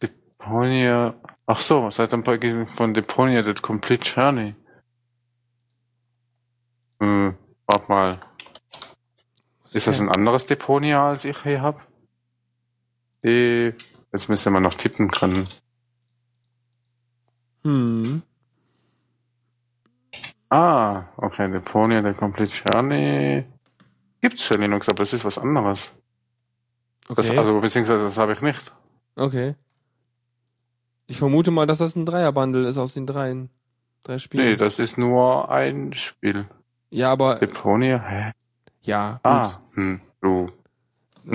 [0.00, 1.14] Deponia.
[1.46, 4.54] Ach so, seit ein paar Tagen von Deponia das Complete Journey.
[7.00, 7.34] Hm,
[7.66, 8.18] warte mal.
[9.72, 11.86] Ist das ein anderes Deponia, als ich hier hab?
[13.22, 15.46] Jetzt müsste man noch tippen können.
[17.64, 18.22] Hm.
[20.50, 23.44] Ah, okay, Deponia, der Complete Journey.
[24.20, 25.96] Gibt's für Linux, aber es ist was anderes.
[27.08, 27.38] Das, Okay.
[27.38, 28.72] also, beziehungsweise, das habe ich nicht.
[29.16, 29.54] okay.
[31.06, 33.50] Ich vermute mal, dass das ein Dreierbundle ist aus den dreien.
[34.04, 34.44] Drei Spielen.
[34.44, 36.46] Nee, das ist nur ein Spiel.
[36.90, 38.32] ja, aber Deponia, hä?
[38.82, 39.20] ja, gut.
[39.24, 40.46] Ah, hm, du.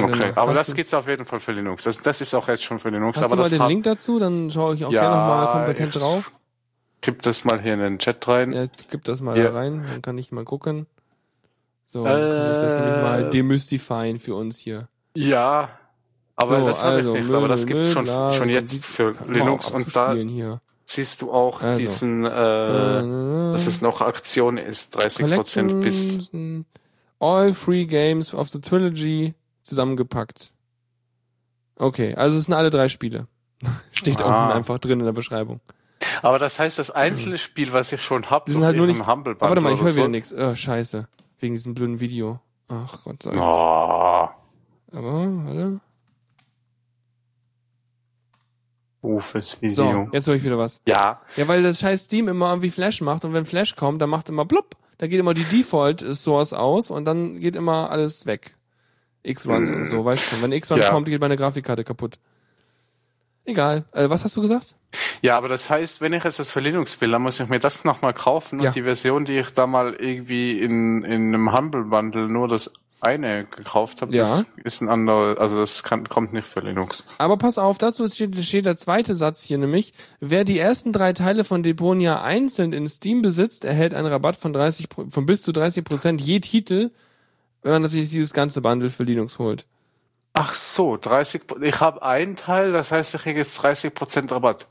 [0.01, 1.83] Okay, aber das gibt's auf jeden Fall für Linux.
[1.83, 3.17] Das, das ist auch jetzt schon für Linux.
[3.17, 4.17] Hast aber du mal das den Link dazu?
[4.19, 6.31] Dann schaue ich auch Ja, gerne nochmal kompetent drauf.
[7.01, 8.51] Gib das mal hier in den Chat rein.
[8.51, 9.45] Ja, gib das mal Ja.
[9.45, 10.85] da rein, dann kann ich mal gucken.
[11.85, 13.01] So, dann kann ich das nämlich Äh.
[13.01, 14.87] mal demystifieren für uns hier.
[15.15, 15.69] Ja,
[16.35, 17.27] aber So, das habe also, ich nicht.
[17.29, 20.61] Müll, aber das Müll, gibt's schon, bla, schon jetzt für Linux und da hier.
[20.85, 21.79] siehst du auch Also.
[21.81, 26.29] diesen, äh, Äh, dass es noch Aktion ist, 30% bis.
[26.31, 26.65] Collections,
[27.19, 30.53] All Free Games of the Trilogy zusammengepackt.
[31.77, 33.27] Okay, also es sind alle drei Spiele.
[33.91, 34.25] Steht Ah.
[34.25, 35.59] unten einfach drin in der Beschreibung.
[36.21, 39.05] Aber das heißt, das einzelne Spiel, was ich schon hab, Die sind halt nur nicht-
[39.05, 40.33] Humble Aber warte mal, ich höre wieder oder nichts.
[40.33, 41.07] Oh, scheiße.
[41.39, 42.39] Wegen diesem blöden Video.
[42.67, 43.35] Ach Gott sei so.
[43.37, 43.49] Dank.
[43.51, 44.29] Oh,
[44.97, 45.13] Aber,
[45.45, 45.79] warte.
[49.01, 50.09] Rufes So, Video.
[50.11, 50.81] jetzt höre ich wieder was.
[50.85, 54.09] Ja, Ja, weil das scheiß Steam immer irgendwie Flash macht und wenn Flash kommt, dann
[54.09, 54.75] macht immer blub.
[54.97, 58.55] Da geht immer die Default Source aus und dann geht immer alles weg.
[59.23, 60.41] X-Runs und so, weißt du.
[60.41, 60.91] Wenn X-Runs Ja.
[60.91, 62.19] kommt, geht meine Grafikkarte kaputt.
[63.49, 63.85] Egal.
[63.93, 64.75] Äh, was hast du gesagt?
[65.21, 67.59] Ja, aber das heißt, wenn ich jetzt das für Linux will, dann muss ich mir
[67.59, 68.69] das nochmal kaufen Ja.
[68.69, 72.73] und die Version, die ich da mal irgendwie in, in einem Humble Bundle nur das
[73.01, 74.23] eine gekauft habe, Ja.
[74.23, 77.05] das ist ein anderer, also das kann, kommt nicht für Linux.
[77.17, 79.93] Aber pass auf, dazu steht, steht der zweite Satz hier nämlich.
[80.19, 84.51] Wer die ersten drei Teile von Deponia einzeln in Steam besitzt, erhält einen Rabatt von
[84.53, 86.91] 30, Pro- von bis zu 30 Prozent je Titel,
[87.61, 89.65] wenn man sich dieses ganze Bundle für Linux holt.
[90.41, 94.67] Ach so, 30, Pro- ich habe einen Teil, das heißt, ich kriege jetzt 30% Rabatt.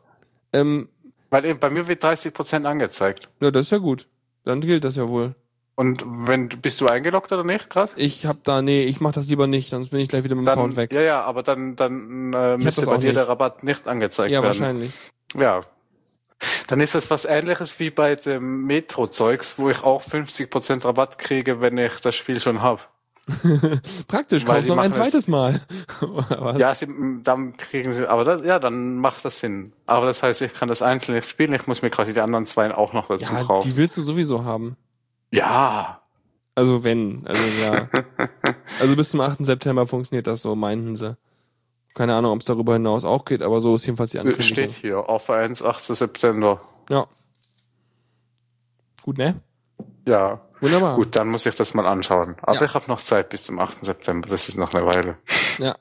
[0.54, 0.88] Ähm,
[1.28, 3.28] Weil eben bei mir wird 30% angezeigt.
[3.40, 4.06] ja, das ist ja gut.
[4.44, 5.34] Dann gilt das ja wohl.
[5.74, 7.92] Und wenn, bist du eingeloggt oder nicht, gerade?
[7.96, 10.44] Ich hab da, nee, ich mach das lieber nicht, sonst bin ich gleich wieder mit
[10.44, 10.92] dem Dann, Sound weg.
[10.94, 13.28] ja, ja, aber dann, dann äh, müsste bei dir der nicht.
[13.28, 14.46] Rabatt nicht angezeigt Ja, werden.
[14.46, 14.94] wahrscheinlich.
[15.38, 15.60] Ja.
[16.68, 21.60] Dann ist das was ähnliches wie bei dem Metro-Zeugs, wo ich auch 50% Rabatt kriege,
[21.60, 22.88] wenn ich das Spiel schon hab.
[24.08, 25.60] Praktisch, Weil kaufst noch ein machen es- zweites Mal.
[26.58, 26.86] Ja, sie,
[27.22, 29.72] dann kriegen sie, aber das, ja, dann macht das Sinn.
[29.86, 32.46] Aber das heißt, ich kann das einzeln nicht spielen, ich muss mir quasi die anderen
[32.46, 33.68] zwei auch noch dazu ja kaufen.
[33.68, 34.76] die willst du sowieso haben.
[35.30, 36.00] Ja.
[36.54, 37.88] Also wenn, also ja.
[38.80, 39.44] also bis zum 8.
[39.44, 41.16] September funktioniert das so, meinten sie.
[41.94, 44.46] Keine Ahnung, ob es darüber hinaus auch geht, aber so ist jedenfalls die Ankündigung.
[44.46, 45.84] Steht hier, auf 1, 8.
[45.84, 46.60] September.
[46.90, 47.06] Ja.
[49.02, 49.34] Gut, ne?
[50.06, 50.40] Ja.
[50.60, 50.96] Wunderbar.
[50.96, 52.36] Gut, dann muss ich das mal anschauen.
[52.42, 52.62] Aber Ja.
[52.64, 53.84] ich habe noch Zeit bis zum 8.
[53.84, 55.16] September, das ist noch eine Weile.
[55.58, 55.76] Ja.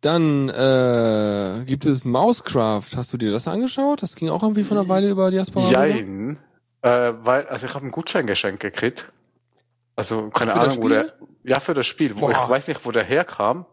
[0.00, 2.96] Dann äh, gibt es Mousecraft.
[2.96, 4.02] Hast du dir das angeschaut?
[4.02, 5.70] Das ging auch irgendwie von einer Weile über Diaspora.
[5.70, 6.38] Jein.
[6.82, 9.12] Äh, weil, also ich habe ein Gutscheingeschenk gekriegt.
[9.96, 11.12] Also keine das Ahnung, wo der.
[11.42, 12.14] Ja, für das Spiel.
[12.14, 12.30] Boah.
[12.30, 13.66] ich weiß nicht, wo der herkam.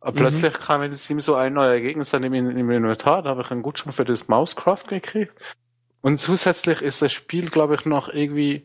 [0.00, 0.16] Aber Mhm.
[0.16, 3.22] plötzlich kam in Steam so ein neuer Gegenstand im, im Inventar.
[3.22, 5.34] Da habe ich einen Gutschein für das Mousecraft gekriegt.
[6.00, 8.64] Und zusätzlich ist das Spiel, glaube ich, noch irgendwie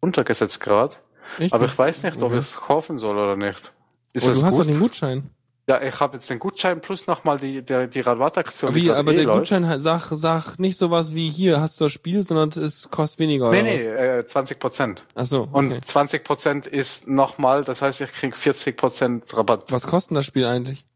[0.00, 0.94] untergesetzt gerade.
[1.50, 3.72] Aber ich weiß nicht, ob ich es kaufen soll oder nicht.
[4.14, 4.62] Ist Oh, das du hast gut?
[4.66, 5.30] doch den Gutschein.
[5.68, 8.74] Ja, ich habe jetzt den Gutschein plus nochmal die, die, die Rabattaktion.
[8.74, 9.38] Wie, aber eh der läuft.
[9.40, 13.50] Gutschein hat- sag, nicht sowas wie hier hast du das Spiel, sondern es kostet weniger
[13.50, 15.04] Nee, oder nee, äh, 20 Prozent.
[15.14, 15.24] was?
[15.24, 15.80] Ach so, Und okay.
[15.84, 19.70] 20 Prozent ist nochmal, das heißt, ich krieg 40 Prozent Rabatt.
[19.70, 20.86] Was kostet das Spiel eigentlich?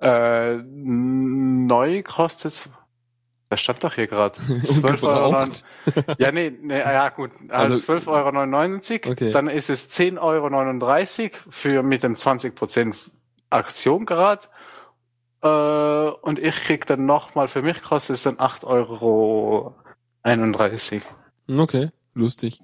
[0.00, 2.70] Äh, neu kostet's,
[3.48, 4.38] das stand doch hier gerade.
[4.64, 5.46] 12 Euro.
[6.18, 7.30] Ja, nee, nee, ja gut.
[7.48, 9.12] Also- Also 12,99 Euro.
[9.12, 9.30] Okay.
[9.30, 12.96] Dann ist es 10,39 Euro für mit dem 20 Prozent
[13.50, 14.46] Aktion gerade.
[15.42, 19.74] Äh, und ich krieg dann nochmal, für mich kostet es dann 8,31 Euro.
[21.62, 22.60] Okay, lustig.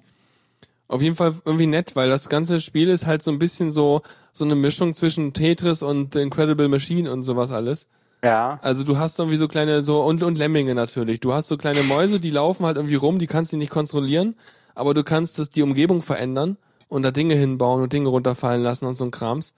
[0.89, 4.01] Auf jeden Fall irgendwie nett, weil das ganze Spiel ist halt so ein bisschen so
[4.33, 7.87] so eine Mischung zwischen Tetris und The Incredible Machine und sowas alles.
[8.23, 8.57] Ja.
[8.61, 11.19] Also du hast irgendwie so kleine so und und Lemminge natürlich.
[11.19, 14.35] Du hast so kleine Mäuse, die laufen halt irgendwie rum, die kannst du nicht kontrollieren,
[14.75, 16.55] aber du kannst das die Umgebung verändern
[16.87, 19.55] und da Dinge hinbauen und Dinge runterfallen lassen und so ein Krams.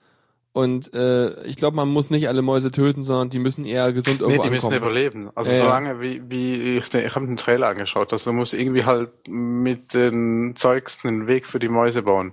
[0.52, 4.20] Und äh, ich glaube, man muss nicht alle Mäuse töten, sondern die müssen eher gesund
[4.20, 4.82] Nee, irgendwo die müssen ankommen.
[4.82, 5.30] überleben.
[5.34, 5.58] Also ja.
[5.58, 9.10] solange wie, wie ich, den- ich habe den Trailer angeschaut, also du musst irgendwie halt
[9.28, 12.32] mit den Zeugs einen Weg für die Mäuse bauen,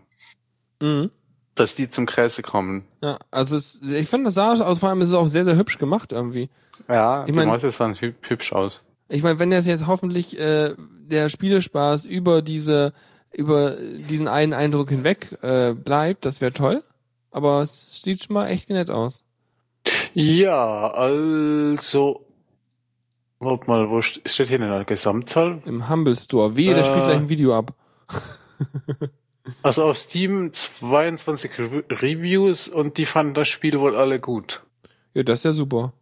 [0.82, 1.12] Mhm.
[1.56, 2.86] Dass die zum Gräse kommen.
[3.02, 5.56] Ja, also es, ich finde, das sah aus, vor allem ist es auch sehr, sehr
[5.56, 6.50] hübsch gemacht irgendwie.
[6.88, 8.90] Ja, Ich die mein- Mäuse sahen hü hübsch aus.
[9.10, 12.94] Ich meine, wenn das jetzt hoffentlich äh, der Spielespaß über diese,
[13.32, 16.84] über diesen einen Eindruck hinweg äh, bleibt, das wäre toll.
[17.30, 19.24] Aber es sieht schon mal echt nett aus.
[20.14, 22.26] Ja, also
[23.40, 25.62] warte mal, wo st- steht hier denn eine Gesamtzahl?
[25.66, 26.56] Im Humble Store.
[26.56, 26.86] Wehe, der Äh.
[26.86, 27.74] spielt gleich ein Video ab.
[29.62, 34.64] Also auf Steam 22 Re Reviews und die fanden das Spiel wohl alle gut.
[35.14, 35.94] Ja, das ist ja super.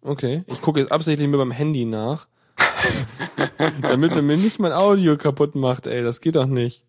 [0.00, 0.44] Okay.
[0.46, 2.28] Ich gucke jetzt absichtlich mir beim Handy nach.
[3.82, 6.02] damit er mir nicht mein Audio kaputt macht, ey.
[6.02, 6.84] Das geht doch nicht.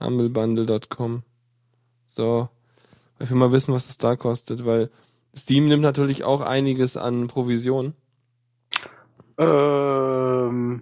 [0.00, 1.22] Humblebundle.com.
[2.06, 2.48] So.
[3.18, 4.90] Ich will mal wissen, was das da kostet, weil
[5.36, 7.92] Steam nimmt natürlich auch einiges an Provision.
[9.36, 10.80] Ähm,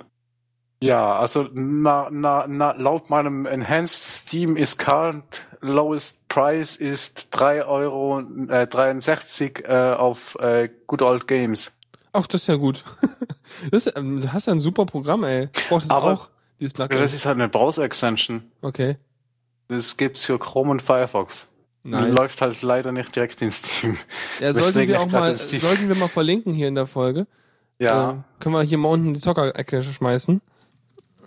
[0.81, 7.67] ja, also na, na, na, laut meinem Enhanced Steam is current lowest price ist 3,63
[7.67, 11.77] Euro äh, 63, äh, auf äh, Good Old Games.
[12.13, 12.85] Ach, das ist ja gut.
[13.71, 15.49] das, ist, ähm, du hast ja ein super Programm, ey.
[15.57, 16.29] Ich brauch das Aber- auch,
[16.61, 17.03] dieses Ja, Plugin.
[17.03, 18.43] das ist halt eine Browser-Extension.
[18.63, 18.97] Okay.
[19.69, 21.49] Das gibt's für Chrome und Firefox.
[21.83, 22.17] Nice.
[22.17, 23.97] Läuft halt leider nicht direkt in Steam.
[24.41, 27.27] Ja, sollten wir auch mal, sollten wir mal verlinken hier in der Folge.
[27.79, 28.11] Ja.
[28.11, 30.41] Äh, können wir hier mal unten die Zockerecke schmeißen.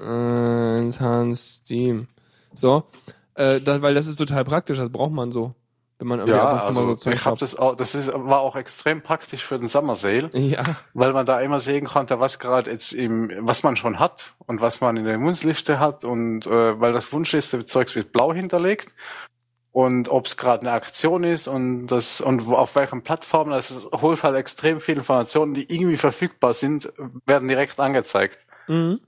[0.01, 2.07] Äh, Enhanced Steam.
[2.53, 2.83] So.
[3.35, 5.53] Äh, dann, weil das ist total praktisch, das braucht man so.
[5.99, 7.41] Wenn man irgendwie Ja, ab und zu mal so also Zeug ich hab hat.
[7.43, 10.63] das auch, das ist, war auch extrem praktisch für den Summer Sale, Ja,
[10.95, 14.61] weil man da immer sehen konnte, was gerade jetzt im, was man schon hat und
[14.61, 18.95] was man in der Wunschliste hat und äh, weil das Wunschliste Zeugs wird blau hinterlegt
[19.71, 24.01] und ob es gerade eine Aktion ist und das und auf welchen Plattformen, also es
[24.01, 26.91] holt halt extrem viele Informationen, die irgendwie verfügbar sind,
[27.27, 28.45] werden direkt angezeigt.
[28.67, 28.99] mhm.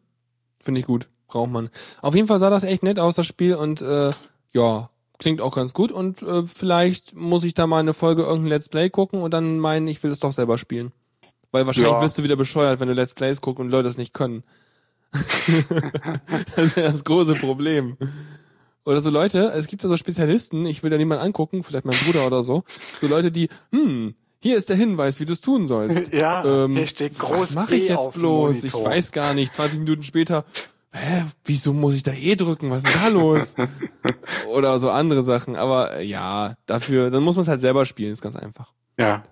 [0.64, 1.07] Finde ich gut.
[1.28, 1.70] Braucht man.
[2.01, 4.11] Auf jeden Fall sah das echt nett aus, das Spiel, und äh,
[4.51, 4.89] ja,
[5.20, 5.91] klingt auch ganz gut.
[5.91, 9.59] Und äh, vielleicht muss ich da mal eine Folge irgendein Let's Play gucken und dann
[9.59, 10.91] meinen, ich will es doch selber spielen.
[11.51, 12.01] Weil wahrscheinlich Ja.
[12.01, 14.43] wirst du wieder bescheuert, wenn du Let's Plays guckst und Leute es nicht können.
[16.55, 17.97] das ist ja das große Problem.
[18.86, 21.95] Oder so Leute, es gibt ja so Spezialisten, ich will da niemand angucken, vielleicht mein
[22.05, 22.64] Bruder oder so,
[22.99, 26.11] so Leute, die, hm, hier ist der Hinweis, wie du es tun sollst.
[26.21, 28.65] Ja, Ähm, hier steht groß was mache ich E jetzt bloß?
[28.65, 29.53] Ich weiß gar nicht.
[29.53, 30.43] 20 Minuten später,
[30.91, 32.69] hä, wieso muss ich da eh drücken?
[32.69, 33.55] Was ist denn da los?
[34.49, 35.55] Oder so andere Sachen.
[35.55, 38.73] Aber äh, ja, dafür, dann muss man es halt selber spielen, ist ganz einfach.
[38.97, 39.23] Ja.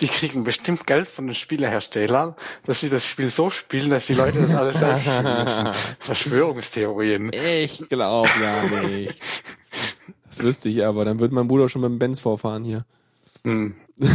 [0.00, 2.34] Die kriegen bestimmt Geld von den Spieleherstellern,
[2.64, 5.68] dass sie das Spiel so spielen, dass die Leute das alles selbst spielen müssen.
[6.00, 7.30] Verschwörungstheorien.
[7.32, 9.20] Ich glaube ja nicht.
[10.26, 12.84] Das wüsste ich aber, dann wird mein Bruder schon mit dem Benz vorfahren hier.
[13.48, 13.74] Hm.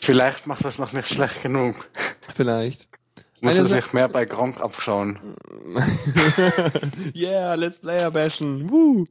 [0.00, 1.88] Vielleicht macht das noch nicht schlecht genug.
[2.32, 2.88] Vielleicht.
[3.40, 5.18] Muss er sich mehr bei Gronk abschauen.
[7.14, 8.70] Yeah, Let's Player bashen.
[8.70, 9.06] Woo.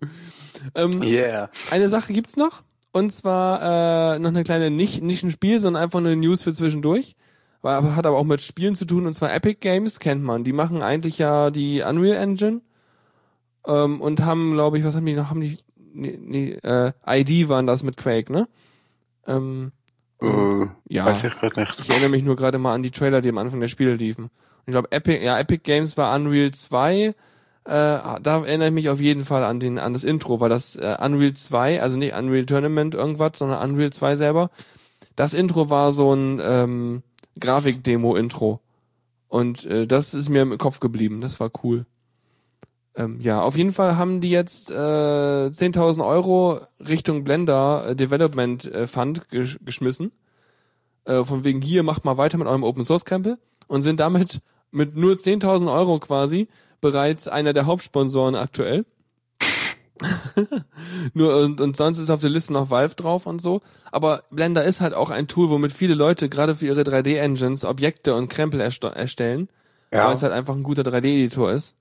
[0.76, 1.50] Ähm, Yeah.
[1.72, 2.64] Eine Sache gibt's noch.
[2.94, 6.54] Und zwar äh, noch eine kleine, nicht, nicht ein Spiel, sondern einfach eine News für
[6.54, 7.16] zwischendurch.
[7.62, 9.06] Aber, hat aber auch mit Spielen zu tun.
[9.06, 10.44] Und zwar Epic Games kennt man.
[10.44, 12.62] Die machen eigentlich ja die Unreal Engine.
[13.68, 15.30] Ähm, und haben, glaube ich, was haben die noch?
[15.30, 15.58] Haben die,
[15.94, 18.48] nee, nee, äh, ID waren das mit Quake, ne?
[19.28, 19.72] Ähm,
[20.22, 21.06] Äh, ja.
[21.06, 21.80] Weiß ich gerade nicht.
[21.80, 24.26] ich erinnere mich nur gerade mal an die Trailer, die am Anfang der Spiele liefen.
[24.26, 24.32] Und
[24.68, 26.98] ich glaube, Epic, ja, Epic Games war Unreal 2.
[27.06, 27.14] Äh,
[27.66, 30.98] da erinnere ich mich auf jeden Fall an den, an das Intro, weil das äh,
[31.02, 34.50] Unreal 2, also nicht Unreal Tournament irgendwas, sondern Unreal 2 selber.
[35.16, 37.04] Das Intro war so ein ähm,
[37.40, 38.60] Grafikdemo-Intro.
[39.28, 41.22] Und äh, das ist mir im Kopf geblieben.
[41.22, 41.86] Das war cool.
[42.96, 48.66] Ähm, ja, auf jeden Fall haben die jetzt äh, 10.000 Euro Richtung Blender äh, Development
[48.66, 50.12] äh, Fund gesch geschmissen.
[51.06, 54.42] Äh, von wegen hier macht mal weiter mit eurem Open Source Krempel und sind damit
[54.72, 56.48] mit nur 10.000 Euro quasi
[56.82, 58.86] bereits einer der Hauptsponsoren aktuell.
[61.14, 63.62] Nur und, und sonst ist auf der Liste noch Valve drauf und so.
[63.92, 68.16] Aber Blender ist halt auch ein Tool, womit viele Leute gerade für ihre 3D-Engines Objekte
[68.16, 69.50] und Krempel erstellen,
[69.92, 70.08] Ja.
[70.08, 71.76] weil es halt einfach ein guter 3D-Editor ist.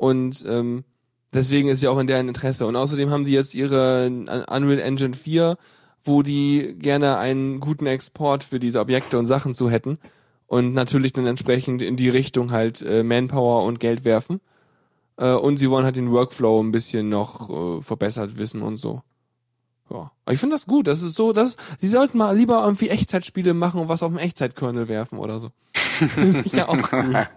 [0.00, 0.84] Und ähm,
[1.30, 2.64] deswegen ist ja auch in deren Interesse.
[2.64, 5.58] Und außerdem haben die jetzt ihre Unreal Engine 4,
[6.02, 9.98] wo die gerne einen guten Export für diese Objekte und Sachen zu hätten.
[10.46, 14.40] Und natürlich dann entsprechend in die Richtung halt äh, Manpower und Geld werfen.
[15.18, 19.02] Äh, und sie wollen halt den Workflow ein bisschen noch äh, verbessert wissen und so.
[19.90, 20.12] Ja.
[20.24, 20.86] Aber ich finde das gut.
[20.86, 24.18] Das ist so, dass sie sollten mal lieber irgendwie Echtzeitspiele machen und was auf dem
[24.18, 25.50] Echtzeitkernel werfen oder so.
[26.16, 27.28] das ist ja auch gut.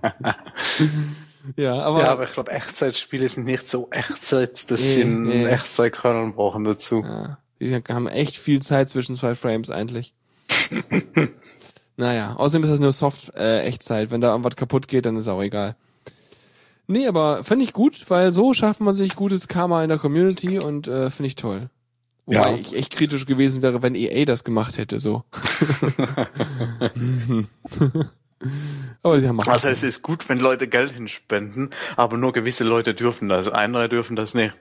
[1.58, 5.24] ja, aber, ja, aber ich glaube, Echtzeitspiele sind nicht so Echtzeit, dass Nee, sie einen
[5.24, 5.46] nee.
[5.46, 7.04] Echtzeitkernel brauchen dazu.
[7.04, 10.14] ja, die haben echt viel Zeit zwischen zwei Frames eigentlich.
[11.98, 13.68] naja, außerdem ist das nur Soft äh.
[14.12, 15.76] Wenn da irgendwas kaputt geht, dann ist auch egal.
[16.88, 20.60] Nee, aber finde ich gut, weil so schafft man sich gutes Karma in der Community
[20.60, 21.70] und äh, finde ich toll.
[22.26, 22.56] Wobei Ja.
[22.58, 25.24] ich echt kritisch gewesen wäre, wenn EA das gemacht hätte, so.
[29.02, 32.64] aber die haben auch Also es ist gut, wenn Leute Geld hinspenden, aber nur gewisse
[32.64, 33.50] Leute dürfen das.
[33.50, 34.56] Andere dürfen das nicht.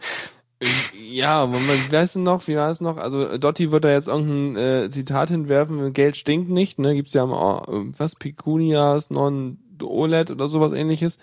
[0.94, 1.60] Ja, man,
[1.90, 2.96] weiß noch, wie war es noch?
[2.96, 6.94] Also äh, Dotti wird da jetzt irgendein äh, Zitat hinwerfen, Geld stinkt nicht, ne?
[6.94, 7.62] Gibt's ja mal,
[7.98, 11.18] was, Pecunias non OLED oder sowas ähnliches.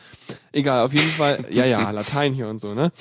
[0.52, 2.92] Egal, auf jeden Fall, ja, ja, Latein hier und so, ne?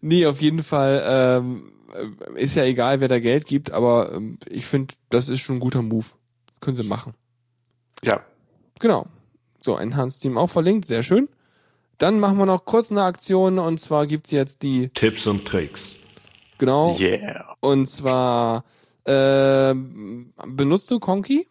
[0.00, 4.38] Nee, auf jeden Fall, ähm, äh, ist ja egal, wer da Geld gibt, aber ähm,
[4.48, 6.06] ich finde, das ist schon ein guter Move.
[6.46, 7.14] Das können sie machen.
[8.02, 8.24] Ja.
[8.80, 9.06] Genau.
[9.60, 11.28] So, Enhanced Team auch verlinkt, sehr schön.
[11.98, 15.96] Dann machen wir noch kurz eine Aktion und zwar gibt's jetzt die, Tipps und Tricks.
[16.58, 17.56] genau, Yeah.
[17.60, 18.64] Und zwar
[19.04, 19.74] äh,
[20.46, 21.46] benutzt du Conky?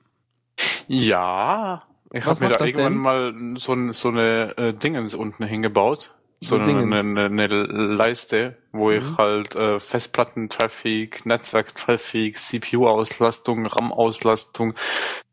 [0.88, 1.84] Ja.
[2.12, 3.02] Ich habe mir da irgendwann denn?
[3.02, 6.16] mal so, ein, so eine äh, Dingens unten hingebaut.
[6.42, 14.74] So, So eine, eine, eine Leiste, wo ich halt äh, Festplattentraffic, Netzwerktraffic, CPU-Auslastung, RAM-Auslastung,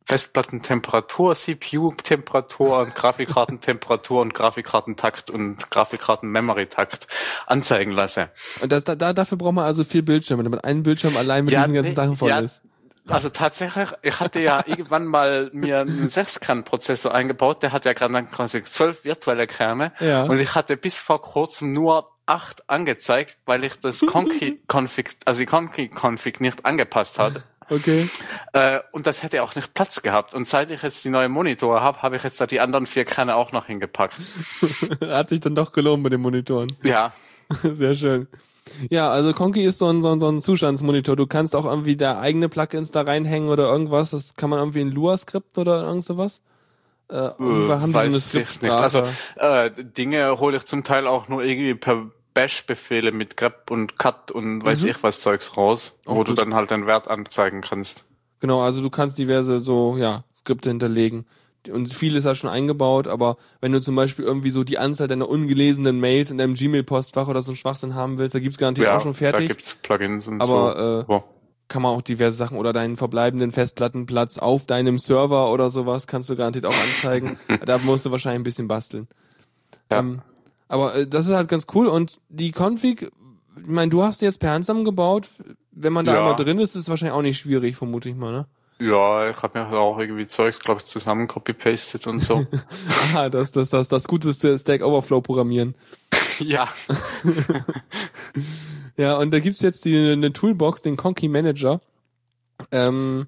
[0.06, 7.08] Festplattentemperatur, CPU-Temperatur und Grafikkartentemperatur und Grafikkartentakt und Grafikkarten-Memory-Takt
[7.46, 8.30] anzeigen lasse.
[8.60, 11.52] Und das, da, da, dafür braucht man also vier Bildschirme, damit ein Bildschirm allein mit
[11.52, 12.38] Ja, diesen ganzen nee, Sachen voll ja.
[12.38, 12.62] ist.
[13.08, 18.12] Also tatsächlich, ich hatte ja irgendwann mal mir einen Sechskern-Prozessor eingebaut, der hat ja gerade
[18.12, 20.22] dann quasi zwölf virtuelle Kerne Ja.
[20.24, 25.46] und ich hatte bis vor kurzem nur acht angezeigt, weil ich das Conky-Config, also die
[25.46, 27.42] Conky-Config nicht angepasst hatte.
[27.70, 28.08] Okay.
[28.52, 30.34] Äh, und das hätte auch nicht Platz gehabt.
[30.34, 33.04] Und seit ich jetzt die neue Monitore habe, habe ich jetzt da die anderen vier
[33.04, 34.16] Kerne auch noch hingepackt.
[35.00, 36.68] Hat sich dann doch gelohnt mit den Monitoren.
[36.82, 37.12] Ja,
[37.62, 38.28] Sehr schön.
[38.90, 41.14] Ja, also Conky ist so ein, so ein, so ein Zustandsmonitor.
[41.14, 44.10] Du kannst auch irgendwie da eigene Plugins da reinhängen oder irgendwas.
[44.10, 46.40] Das kann man irgendwie in Lua skripten oder irgend sowas.
[47.08, 48.72] Äh, irgendwann haben die so eine weiß ich nicht.
[48.72, 49.04] Also
[49.36, 54.30] äh, Dinge hole ich zum Teil auch nur irgendwie per Bash-Befehle mit grep und cut
[54.30, 54.90] und weiß Mhm.
[54.90, 58.04] ich was Zeugs raus, Auch wo du dann halt den Wert anzeigen kannst.
[58.40, 61.26] Genau, also du kannst diverse so, ja, Skripte hinterlegen.
[61.72, 65.08] Und viel ist da schon eingebaut, aber wenn du zum Beispiel irgendwie so die Anzahl
[65.08, 68.90] deiner ungelesenen Mails in deinem Gmail-Postfach oder so einen Schwachsinn haben willst, da gibt's garantiert
[68.92, 69.48] auch schon da fertig.
[69.48, 71.00] gibt's Plugins und Aber so.
[71.00, 71.24] äh, Wo?
[71.68, 76.30] kann man auch diverse Sachen oder deinen verbleibenden Festplattenplatz auf deinem Server oder sowas kannst
[76.30, 77.36] du garantiert auch anzeigen.
[77.66, 79.08] da musst du wahrscheinlich ein bisschen basteln.
[79.90, 79.98] Ja.
[79.98, 80.20] Ähm,
[80.68, 83.10] aber äh, das ist halt ganz cool und die Config,
[83.58, 85.28] ich meine, du hast die jetzt per Hand zusammengebaut.
[85.72, 86.18] Wenn man da Ja.
[86.20, 88.46] einmal drin ist, ist es wahrscheinlich auch nicht schwierig, vermute ich mal, ne?
[88.78, 92.46] Ja, ich habe mir halt auch irgendwie Zeugs, glaube ich, zusammen copy-pasted und so.
[93.14, 95.74] Aha, das, das, das, das gute Stack Overflow programmieren.
[96.40, 96.68] ja.
[98.96, 101.80] Ja, und da gibt's jetzt die, eine Toolbox, den Conky Manager.
[102.70, 103.26] Ähm,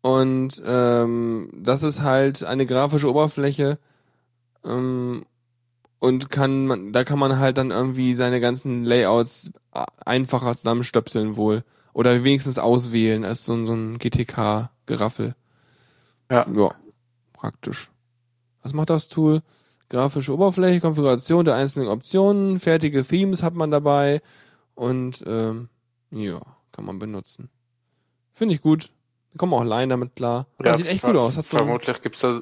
[0.00, 3.78] und ähm, das ist halt eine grafische Oberfläche.
[4.64, 5.26] Ähm,
[6.00, 11.36] und kann man, da kann man halt dann irgendwie seine ganzen Layouts a- einfacher zusammenstöpseln
[11.36, 11.62] wohl.
[11.92, 15.34] Oder wenigstens auswählen als so, ein- so ein GTK-Geraffel.
[16.30, 16.46] Ja.
[16.52, 16.74] Ja,
[17.32, 17.90] praktisch.
[18.62, 19.42] Was macht das Tool?
[19.88, 24.22] Grafische Oberfläche, Konfiguration der einzelnen Optionen, fertige Themes hat man dabei
[24.74, 25.68] und ähm,
[26.12, 26.40] ja,
[26.72, 27.50] kann man benutzen.
[28.32, 28.90] Finde ich gut.
[29.36, 30.46] Kommen auch allein damit klar.
[30.58, 31.34] Das sieht echt gut aus.
[31.34, 32.40] So ein, vermutlich gibt's da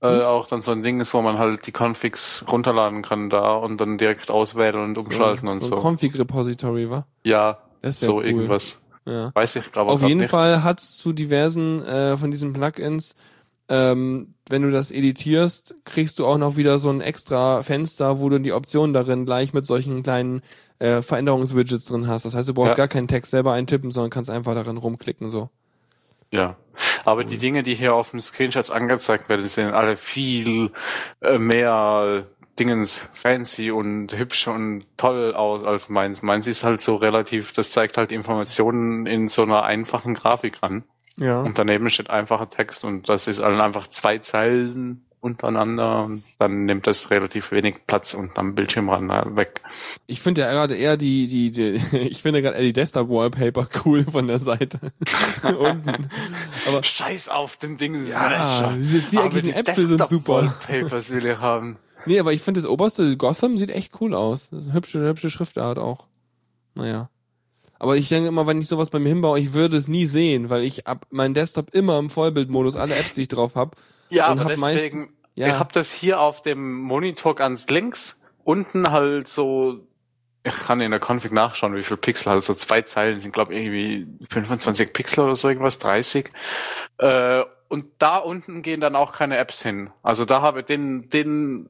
[0.00, 0.20] äh, Hm?
[0.22, 3.98] auch dann so ein Ding, wo man halt die Configs runterladen kann da und dann
[3.98, 5.76] direkt auswählen und umschalten und so so.
[5.76, 7.06] ein Config-Repository, wa?
[7.24, 8.24] ja, so cool.
[8.26, 8.82] irgendwas.
[9.06, 9.30] Ja.
[9.34, 10.30] Weiß ich, glaube Auf jeden nicht.
[10.30, 13.14] Fall hat's zu diversen äh, von diesen Plugins
[13.68, 18.28] ähm, wenn du das editierst, kriegst du auch noch wieder so ein extra Fenster, wo
[18.28, 20.42] du die Optionen darin gleich mit solchen kleinen
[20.78, 22.24] äh, Veränderungswidgets drin hast.
[22.24, 22.76] Das heißt, du brauchst Ja.
[22.76, 25.50] gar keinen Text selber eintippen, sondern kannst einfach darin rumklicken so.
[26.30, 26.56] Ja.
[27.04, 30.72] Aber die Dinge, die hier auf den Screenshots angezeigt werden, sind alle viel
[31.20, 32.26] äh, mehr
[32.58, 36.22] Dingens fancy und hübsch und toll aus als meins.
[36.22, 40.84] Meins ist halt so relativ, das zeigt halt Informationen in so einer einfachen Grafik an.
[41.18, 41.40] Ja.
[41.40, 46.64] Und daneben steht einfacher Text und das ist dann einfach zwei Zeilen untereinander und dann
[46.64, 49.60] nimmt das relativ wenig Platz und am Bildschirmrand äh, weg.
[50.06, 53.68] Ich finde ja gerade eher die, die, die ich finde gerade eher die Desktop Wallpaper
[53.84, 54.78] cool von der Seite.
[55.42, 56.08] Unten.
[56.66, 58.06] Aber Scheiß auf den Ding.
[58.06, 60.54] Ja, diese viereckigen Äpfel sind super.
[60.68, 61.76] Wallpapers will ich haben.
[62.06, 64.50] nee, aber ich finde das oberste Gotham sieht echt cool aus.
[64.50, 66.06] Das ist eine hübsche, hübsche Schriftart auch.
[66.74, 67.10] Naja.
[67.78, 70.48] Aber ich denke immer, wenn ich sowas bei mir hinbaue, ich würde es nie sehen,
[70.48, 73.76] weil ich ab meinen Desktop immer im Vollbildmodus, alle Apps, die ich drauf habe.
[74.08, 75.48] Ja, Und aber deswegen, ja.
[75.48, 79.86] ich habe das hier auf dem Monitor ganz links, unten halt so,
[80.42, 83.54] ich kann in der Config nachschauen, wie viel Pixel, halt so zwei Zeilen sind, glaube
[83.54, 86.30] irgendwie 25 Pixel oder so irgendwas, 30.
[86.98, 89.90] Äh, und da unten gehen dann auch keine Apps hin.
[90.02, 91.68] Also da habe ich den, den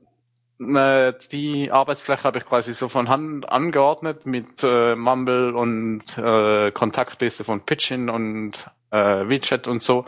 [0.58, 6.70] äh, die Arbeitsfläche habe ich quasi so von Hand angeordnet mit äh, Mumble und äh,
[6.70, 10.06] Kontaktliste von Pitchin und äh, WeChat und so.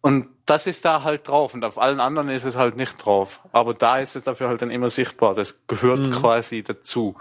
[0.00, 3.40] Und das ist da halt drauf und auf allen anderen ist es halt nicht drauf.
[3.52, 5.34] Aber da ist es dafür halt dann immer sichtbar.
[5.34, 6.12] Das gehört Mhm.
[6.12, 7.16] quasi dazu.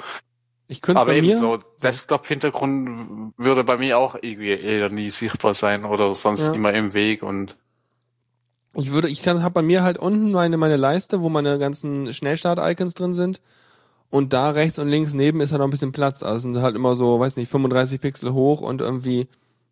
[0.68, 5.10] Ich könnte Aber bei eben mir, so Desktop-Hintergrund würde bei mir auch irgendwie eher nie
[5.10, 6.54] sichtbar sein oder sonst Ja.
[6.54, 7.58] immer im Weg und
[8.74, 12.14] ich würde, ich kann, habe bei mir halt unten meine, meine Leiste, wo meine ganzen
[12.14, 13.42] Schnellstart-Icons drin sind.
[14.12, 16.22] Und da rechts und links neben ist halt noch ein bisschen Platz.
[16.22, 19.28] Also sind halt immer so, weiß nicht, 35 Pixel hoch und irgendwie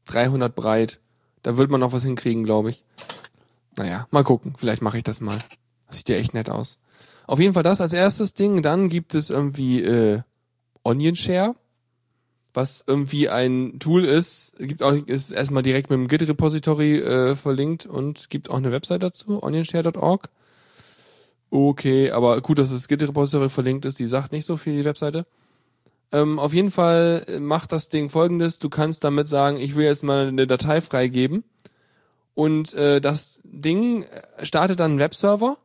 [0.05, 0.99] 300 breit.
[1.45, 2.83] Da wird man noch was hinkriegen, glaube ich.
[3.75, 4.55] Naja, mal gucken.
[4.57, 5.37] Vielleicht mache ich das mal.
[5.91, 6.79] Sieht ja echt nett aus.
[7.27, 8.63] Auf jeden Fall das als erstes Ding.
[8.63, 10.21] Dann gibt es irgendwie äh,
[10.83, 11.53] Onion Share,
[12.55, 14.55] was irgendwie ein Tool ist.
[14.57, 18.71] Gibt auch ist erstmal direkt mit dem Git Repository äh, verlinkt und gibt auch eine
[18.71, 20.29] Website dazu, onionshare.org.
[21.51, 23.99] Okay, aber gut, dass das Git Repository verlinkt ist.
[23.99, 25.27] Die sagt nicht so viel die Webseite.
[26.11, 28.59] Ähm, auf jeden Fall macht das Ding folgendes.
[28.59, 31.43] Du kannst damit sagen, ich will jetzt mal eine Datei freigeben.
[32.33, 34.05] Und äh, das Ding
[34.43, 35.57] startet dann einen Webserver.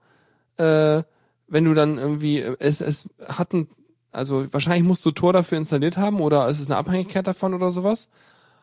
[0.56, 1.02] Äh,
[1.48, 3.68] wenn du dann irgendwie, äh, es, es hat ein,
[4.12, 7.70] also wahrscheinlich musst du Tor dafür installiert haben oder es ist eine Abhängigkeit davon oder
[7.70, 8.08] sowas.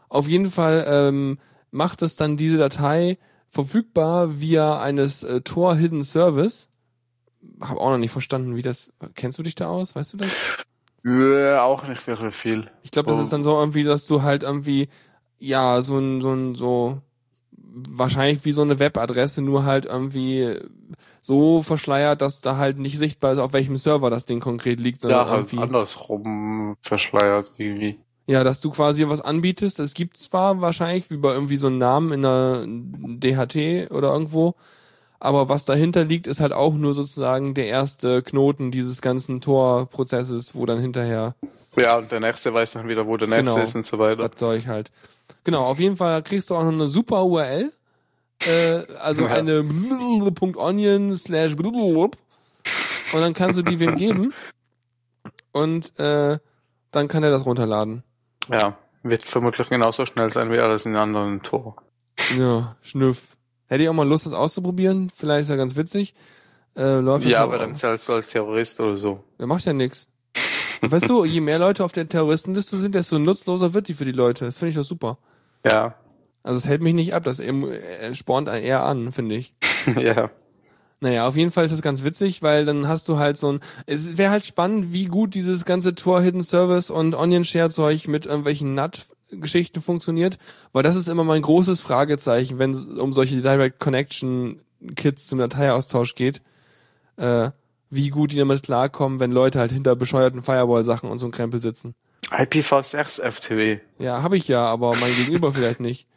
[0.09, 1.37] Auf jeden Fall ähm,
[1.69, 3.17] macht es dann diese Datei
[3.49, 6.69] verfügbar via eines äh, Tor Hidden Service.
[7.59, 8.91] Hab auch noch nicht verstanden, wie das.
[9.15, 9.95] Kennst du dich da aus?
[9.95, 10.31] Weißt du das?
[11.07, 12.69] Äh, auch nicht wirklich viel.
[12.83, 14.89] Ich glaube, das ist dann so irgendwie, dass du halt irgendwie,
[15.39, 17.01] ja, so ein, so ein, so,
[17.51, 20.57] wahrscheinlich wie so eine Webadresse, nur halt irgendwie
[21.21, 25.01] so verschleiert, dass da halt nicht sichtbar ist, auf welchem Server das Ding konkret liegt,
[25.01, 27.99] sondern Ja, halt irgendwie, andersrum verschleiert irgendwie.
[28.25, 29.79] ja, dass du quasi was anbietest.
[29.79, 34.55] Es gibt zwar wahrscheinlich wie bei irgendwie so einem Namen in einer DHT oder irgendwo,
[35.19, 40.53] aber was dahinter liegt, ist halt auch nur sozusagen der erste Knoten dieses ganzen Tor-Prozesses,
[40.55, 41.35] wo dann hinterher
[41.81, 43.63] Ja, und der nächste weiß dann wieder, wo der nächste Genau.
[43.63, 44.27] ist und so weiter.
[44.27, 44.91] das Zeug halt.
[45.43, 47.71] Genau, auf jeden Fall kriegst du auch noch eine super URL.
[48.45, 49.33] Äh, also Ja.
[49.35, 49.63] eine
[50.55, 54.33] .onion slash und dann kannst du die wem geben
[55.53, 56.37] und äh,
[56.91, 58.03] dann kann er das runterladen.
[58.49, 61.77] Ja, wird vermutlich genauso schnell sein wie alles in anderen Tor.
[62.37, 63.36] Ja, schnüff.
[63.67, 65.11] Hätte ich auch mal Lust, das auszuprobieren.
[65.15, 66.13] Vielleicht ist ja ganz witzig.
[66.75, 69.23] Äh, läuft Ja, aber dann zählst du als Terrorist oder so.
[69.39, 70.07] Der macht ja nix.
[70.81, 74.11] Weißt du, je mehr Leute auf der Terroristenliste sind, desto nutzloser wird die für die
[74.11, 74.45] Leute.
[74.45, 75.17] Das finde ich doch super.
[75.65, 75.95] Ja,
[76.43, 79.53] Also es hält mich nicht ab, das em- äh, spornt eher an, finde ich.
[79.99, 80.29] ja.
[80.99, 83.59] Naja, auf jeden Fall ist das ganz witzig, weil dann hast du halt so ein,
[83.85, 88.07] es wäre halt spannend, wie gut dieses ganze Tor Hidden Service und Onion Share Zeug
[88.07, 88.73] mit irgendwelchen
[89.31, 90.37] NAT-Geschichten funktioniert,
[90.73, 94.59] weil das ist immer mein großes Fragezeichen, wenn es um solche Direct Connection
[94.95, 96.41] Kits zum Dateiaustausch geht,
[97.17, 97.51] äh,
[97.89, 101.59] wie gut die damit klarkommen, wenn Leute halt hinter bescheuerten Firewall-Sachen und so ein Krempel
[101.61, 101.93] sitzen.
[102.29, 103.79] IPv6 FTW.
[103.99, 106.07] Ja, habe ich ja, aber mein Gegenüber vielleicht nicht.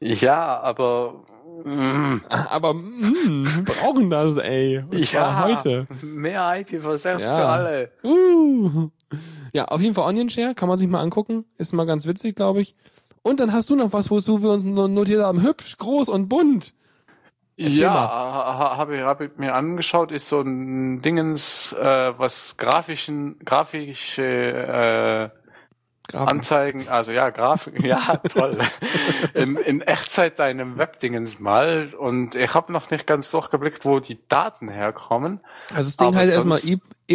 [0.00, 1.24] Ja, aber
[1.64, 4.78] mm, Aber mh, wir brauchen das, ey.
[4.90, 5.86] Und ja, heute.
[6.02, 7.18] mehr IPv6 Ja.
[7.18, 7.90] für alle.
[8.02, 8.88] Uh.
[9.52, 11.44] Ja, auf jeden Fall Onion Share, kann man sich mal angucken.
[11.58, 12.74] Ist mal ganz witzig, glaube ich.
[13.22, 15.42] Und dann hast du noch was, wozu wir uns no- notiert haben.
[15.42, 16.74] Hübsch, groß und bunt.
[17.56, 23.38] Erzähl ja, habe ich, hab ich mir angeschaut, ist so ein Dingens, äh, was grafischen,
[23.44, 28.58] grafische, äh, anzeigen, also ja, Grafik, ja, toll.
[29.34, 34.18] in, in Echtzeit deinem Webdingens mal und ich habe noch nicht ganz durchgeblickt, wo die
[34.28, 35.40] Daten herkommen.
[35.72, 36.58] Also das Ding heißt erstmal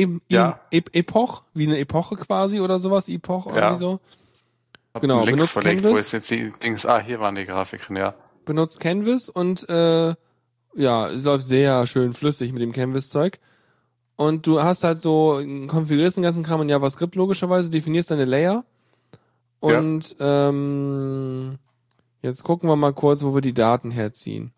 [0.03, 0.59] e Ja.
[0.71, 3.75] e Epoch, wie eine Epoche quasi oder sowas, Epoch irgendwie Ja.
[3.75, 3.99] so.
[4.93, 5.93] Hab Genau, benutzt verlegt, Canvas.
[5.95, 8.15] wo ist jetzt die Dings, ah, hier waren die Grafiken, ja.
[8.45, 10.15] benutzt Canvas und äh,
[10.75, 13.39] ja, es läuft sehr schön flüssig mit dem Canvas-Zeug.
[14.15, 18.63] Und du hast halt so, konfigurierst den ganzen Kram in JavaScript logischerweise, definierst deine Layer.
[19.59, 21.57] Und ähm,
[22.21, 24.51] jetzt gucken wir mal kurz, wo wir die Daten herziehen.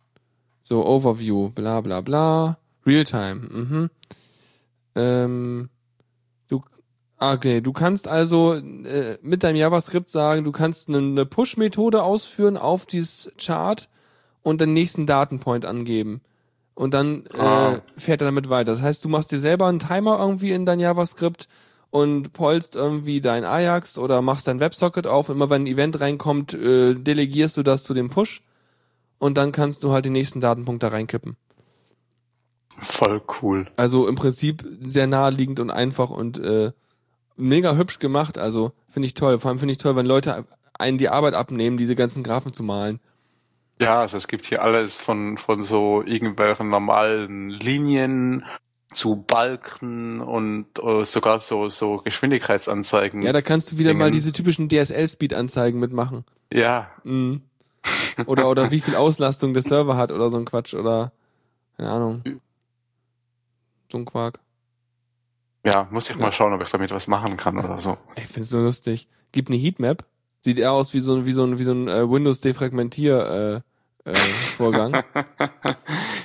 [0.61, 2.57] So, Overview, bla bla bla.
[2.85, 3.89] Realtime, mhm.
[4.99, 5.69] Ähm,
[6.47, 6.61] du,
[7.17, 12.03] ah, okay, du kannst also äh, mit deinem JavaScript sagen, du kannst eine, eine Push-Methode
[12.03, 13.89] ausführen auf dieses Chart
[14.41, 16.21] und den nächsten Datenpoint angeben.
[16.75, 17.73] Und dann Ah.
[17.73, 18.71] äh, fährt er damit weiter.
[18.71, 21.47] Das heißt, du machst dir selber einen Timer irgendwie in dein JavaScript
[21.91, 25.27] und polst irgendwie dein Ajax oder machst dein WebSocket auf.
[25.29, 28.43] Immer wenn ein Event reinkommt, äh, delegierst du das zu dem Push
[29.17, 31.35] und dann kannst du halt den nächsten Datenpunkt da reinkippen.
[32.81, 33.67] Voll cool.
[33.75, 36.71] Also im Prinzip sehr naheliegend und einfach und äh,
[37.35, 38.37] mega hübsch gemacht.
[38.37, 39.39] Also finde ich toll.
[39.39, 40.45] Vor allem finde ich toll, wenn Leute
[40.77, 42.99] einen die Arbeit abnehmen, diese ganzen Graphen zu malen.
[43.81, 48.43] Ja, also es gibt hier alles von, von so irgendwelchen normalen Linien
[48.91, 53.21] zu Balken und äh, sogar so, so Geschwindigkeitsanzeigen.
[53.21, 54.13] Ja, da kannst du wieder mal Dingen.
[54.13, 56.25] diese typischen DSL-Speed-Anzeigen mitmachen.
[56.51, 57.41] ja, Mhm.
[58.25, 61.13] Oder oder wie viel Auslastung der Server hat oder so ein Quatsch oder
[61.77, 62.23] keine Ahnung.
[63.91, 64.39] So ein Quark.
[65.65, 67.97] ja, muss ich mal schauen, ob ich damit was machen kann oder so.
[68.15, 69.07] Ey, Ich find's so lustig.
[69.31, 70.05] Gibt eine Heatmap.
[70.41, 73.63] Sieht eher aus wie so ein wie so ein wie so ein äh, Windows Defragmentier
[74.05, 74.15] äh, äh,
[74.57, 75.03] Vorgang.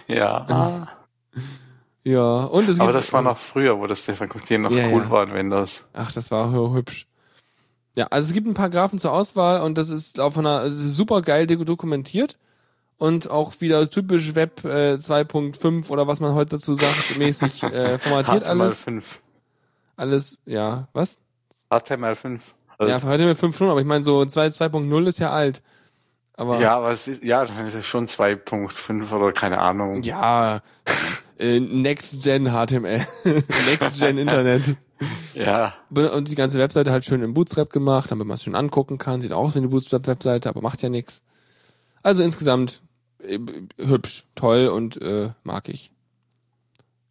[0.07, 0.89] ja.
[2.05, 5.03] ja, und es gibt Aber das war noch früher, wo das Defragmentieren noch Ja, cool
[5.03, 5.11] ja.
[5.11, 5.89] war in Windows.
[5.95, 7.07] Ach, das war hü- hübsch.
[7.97, 10.95] Ja, also es gibt ein paar Graphen zur Auswahl und das ist auf einer ist
[10.97, 12.39] super geil do- dokumentiert
[12.99, 17.99] und auch wieder typisch Web äh, 2.5 oder was man heute dazu sagt, mäßig äh,
[17.99, 18.87] formatiert alles.
[18.87, 19.03] HTML5.
[19.97, 21.19] Alles, ja, was?
[21.71, 22.41] HTML5.
[22.79, 25.63] Also, Ja, heute mit 5.0, aber ich meine so 2 2.0 ist ja alt.
[26.37, 30.03] Aber ja, aber es ist, ja, dann ist es schon 2.5 oder keine Ahnung.
[30.03, 30.63] ja
[31.39, 34.77] äh, Next Gen HTML, Next Gen Internet.
[35.35, 35.75] Ja.
[35.91, 39.21] Und die ganze Webseite halt schön im Bootstrap gemacht, damit man es schön angucken kann.
[39.21, 41.25] Sieht aus wie eine Bootstrap-Webseite, aber macht ja nichts.
[42.05, 42.83] Also insgesamt
[43.19, 43.39] äh,
[43.79, 45.91] hübsch, toll und äh, mag ich.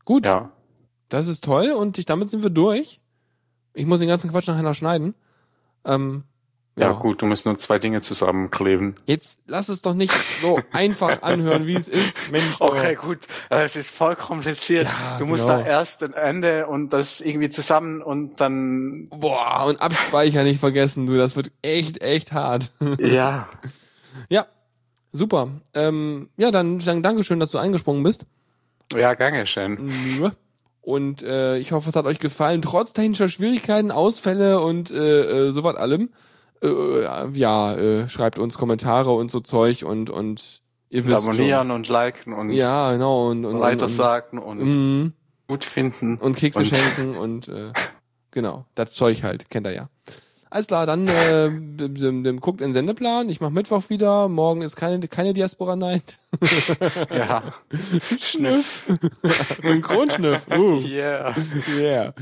[0.05, 0.51] Gut, Ja.
[1.09, 3.01] das ist toll und ich, damit sind wir durch.
[3.73, 5.15] Ich muss den ganzen Quatsch nachher noch schneiden.
[5.83, 6.23] Ähm,
[6.75, 8.93] Ja, gut, du musst nur zwei Dinge zusammenkleben.
[9.05, 12.31] Jetzt lass es doch nicht so einfach anhören, wie es ist.
[12.31, 13.19] Mensch, Okay, gut.
[13.49, 14.87] Es ist voll kompliziert.
[14.87, 15.59] Ja, du musst genau.
[15.59, 19.07] da erst ein Ende und das irgendwie zusammen und dann.
[19.09, 21.15] Boah, und Abspeicher nicht vergessen, du.
[21.15, 22.71] Das wird echt, echt hart.
[22.99, 23.49] Ja.
[24.29, 24.45] ja,
[25.13, 25.49] super.
[25.73, 28.25] Ähm, ja, dann, dann Dankeschön, dass du eingesprungen bist.
[28.93, 30.33] Ja, gerne schön.
[30.81, 35.51] Und äh, ich hoffe, es hat euch gefallen, trotz technischer Schwierigkeiten, Ausfälle und äh, äh,
[35.51, 36.09] sowas allem.
[36.61, 41.87] Äh, ja, äh, schreibt uns Kommentare und so Zeug und und ihr wisst abonnieren und
[41.87, 42.49] liken und.
[42.51, 45.13] Ja, genau und und weiter und, sagen und und, mm,
[45.47, 46.17] gut finden.
[46.17, 47.71] und Kekse Und- schenken und äh,
[48.31, 49.89] genau, das Zeug halt, kennt ihr ja.
[50.53, 53.27] Alles klar, dann äh, dem, dem, dem guckt in den Sendeplan.
[53.27, 54.27] Ich mach Mittwoch wieder.
[54.27, 56.19] Morgen ist keine keine Diaspora Night.
[57.09, 57.55] Ja.
[58.19, 58.85] Schnüff.
[59.63, 60.47] Synchronschniff.
[60.55, 60.77] Uh.
[60.77, 61.33] Yeah.
[61.75, 62.13] Yeah.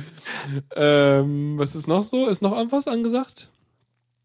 [0.78, 2.28] Ähm, was ist noch so?
[2.28, 3.50] Ist noch irgendwas angesagt?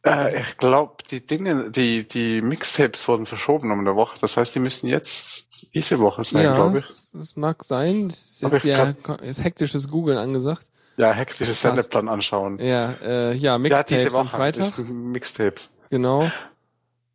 [0.04, 4.18] Äh, ich glaube, die Dinge, die, die Mixtapes wurden verschoben um eine Woche.
[4.20, 6.86] Das heißt, die müssen jetzt diese Woche sein, ja, glaube ich.
[7.20, 8.06] es mag sein.
[8.06, 10.68] Es ist jetzt ja ist hektisches Googeln angesagt.
[10.97, 12.59] Ja, hektisches Sendeplan anschauen.
[12.59, 14.60] Ja, äh, ja, Ja, Mixtapes diese am Woche Freitag.
[14.60, 15.70] ist Mixtapes.
[15.90, 16.23] Genau.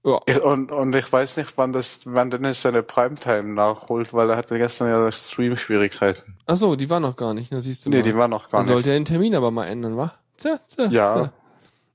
[0.04, 4.38] Ja, Und, und ich weiß nicht, wann das, wann Dennis seine Primetime nachholt, weil er
[4.38, 6.38] hatte gestern ja Stream-Schwierigkeiten.
[6.48, 7.52] ach so, die war noch gar nicht.
[7.54, 8.04] Da siehst du Nee, mal.
[8.04, 8.88] die war noch gar Man sollte nicht.
[8.88, 10.14] ja den Termin aber mal ändern, wa?
[10.38, 11.14] Tja, tja, Ja.
[11.14, 11.34] tja.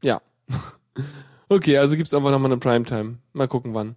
[0.03, 0.21] Ja.
[1.49, 3.19] okay, also gibt's einfach nochmal eine Primetime.
[3.33, 3.97] Mal gucken wann.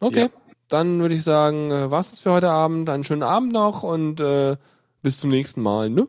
[0.00, 0.28] Okay, Ja.
[0.68, 2.88] dann würde ich sagen, äh, war's das für heute Abend.
[2.88, 4.56] Einen schönen Abend noch und äh,
[5.02, 6.08] bis zum nächsten Mal, ne?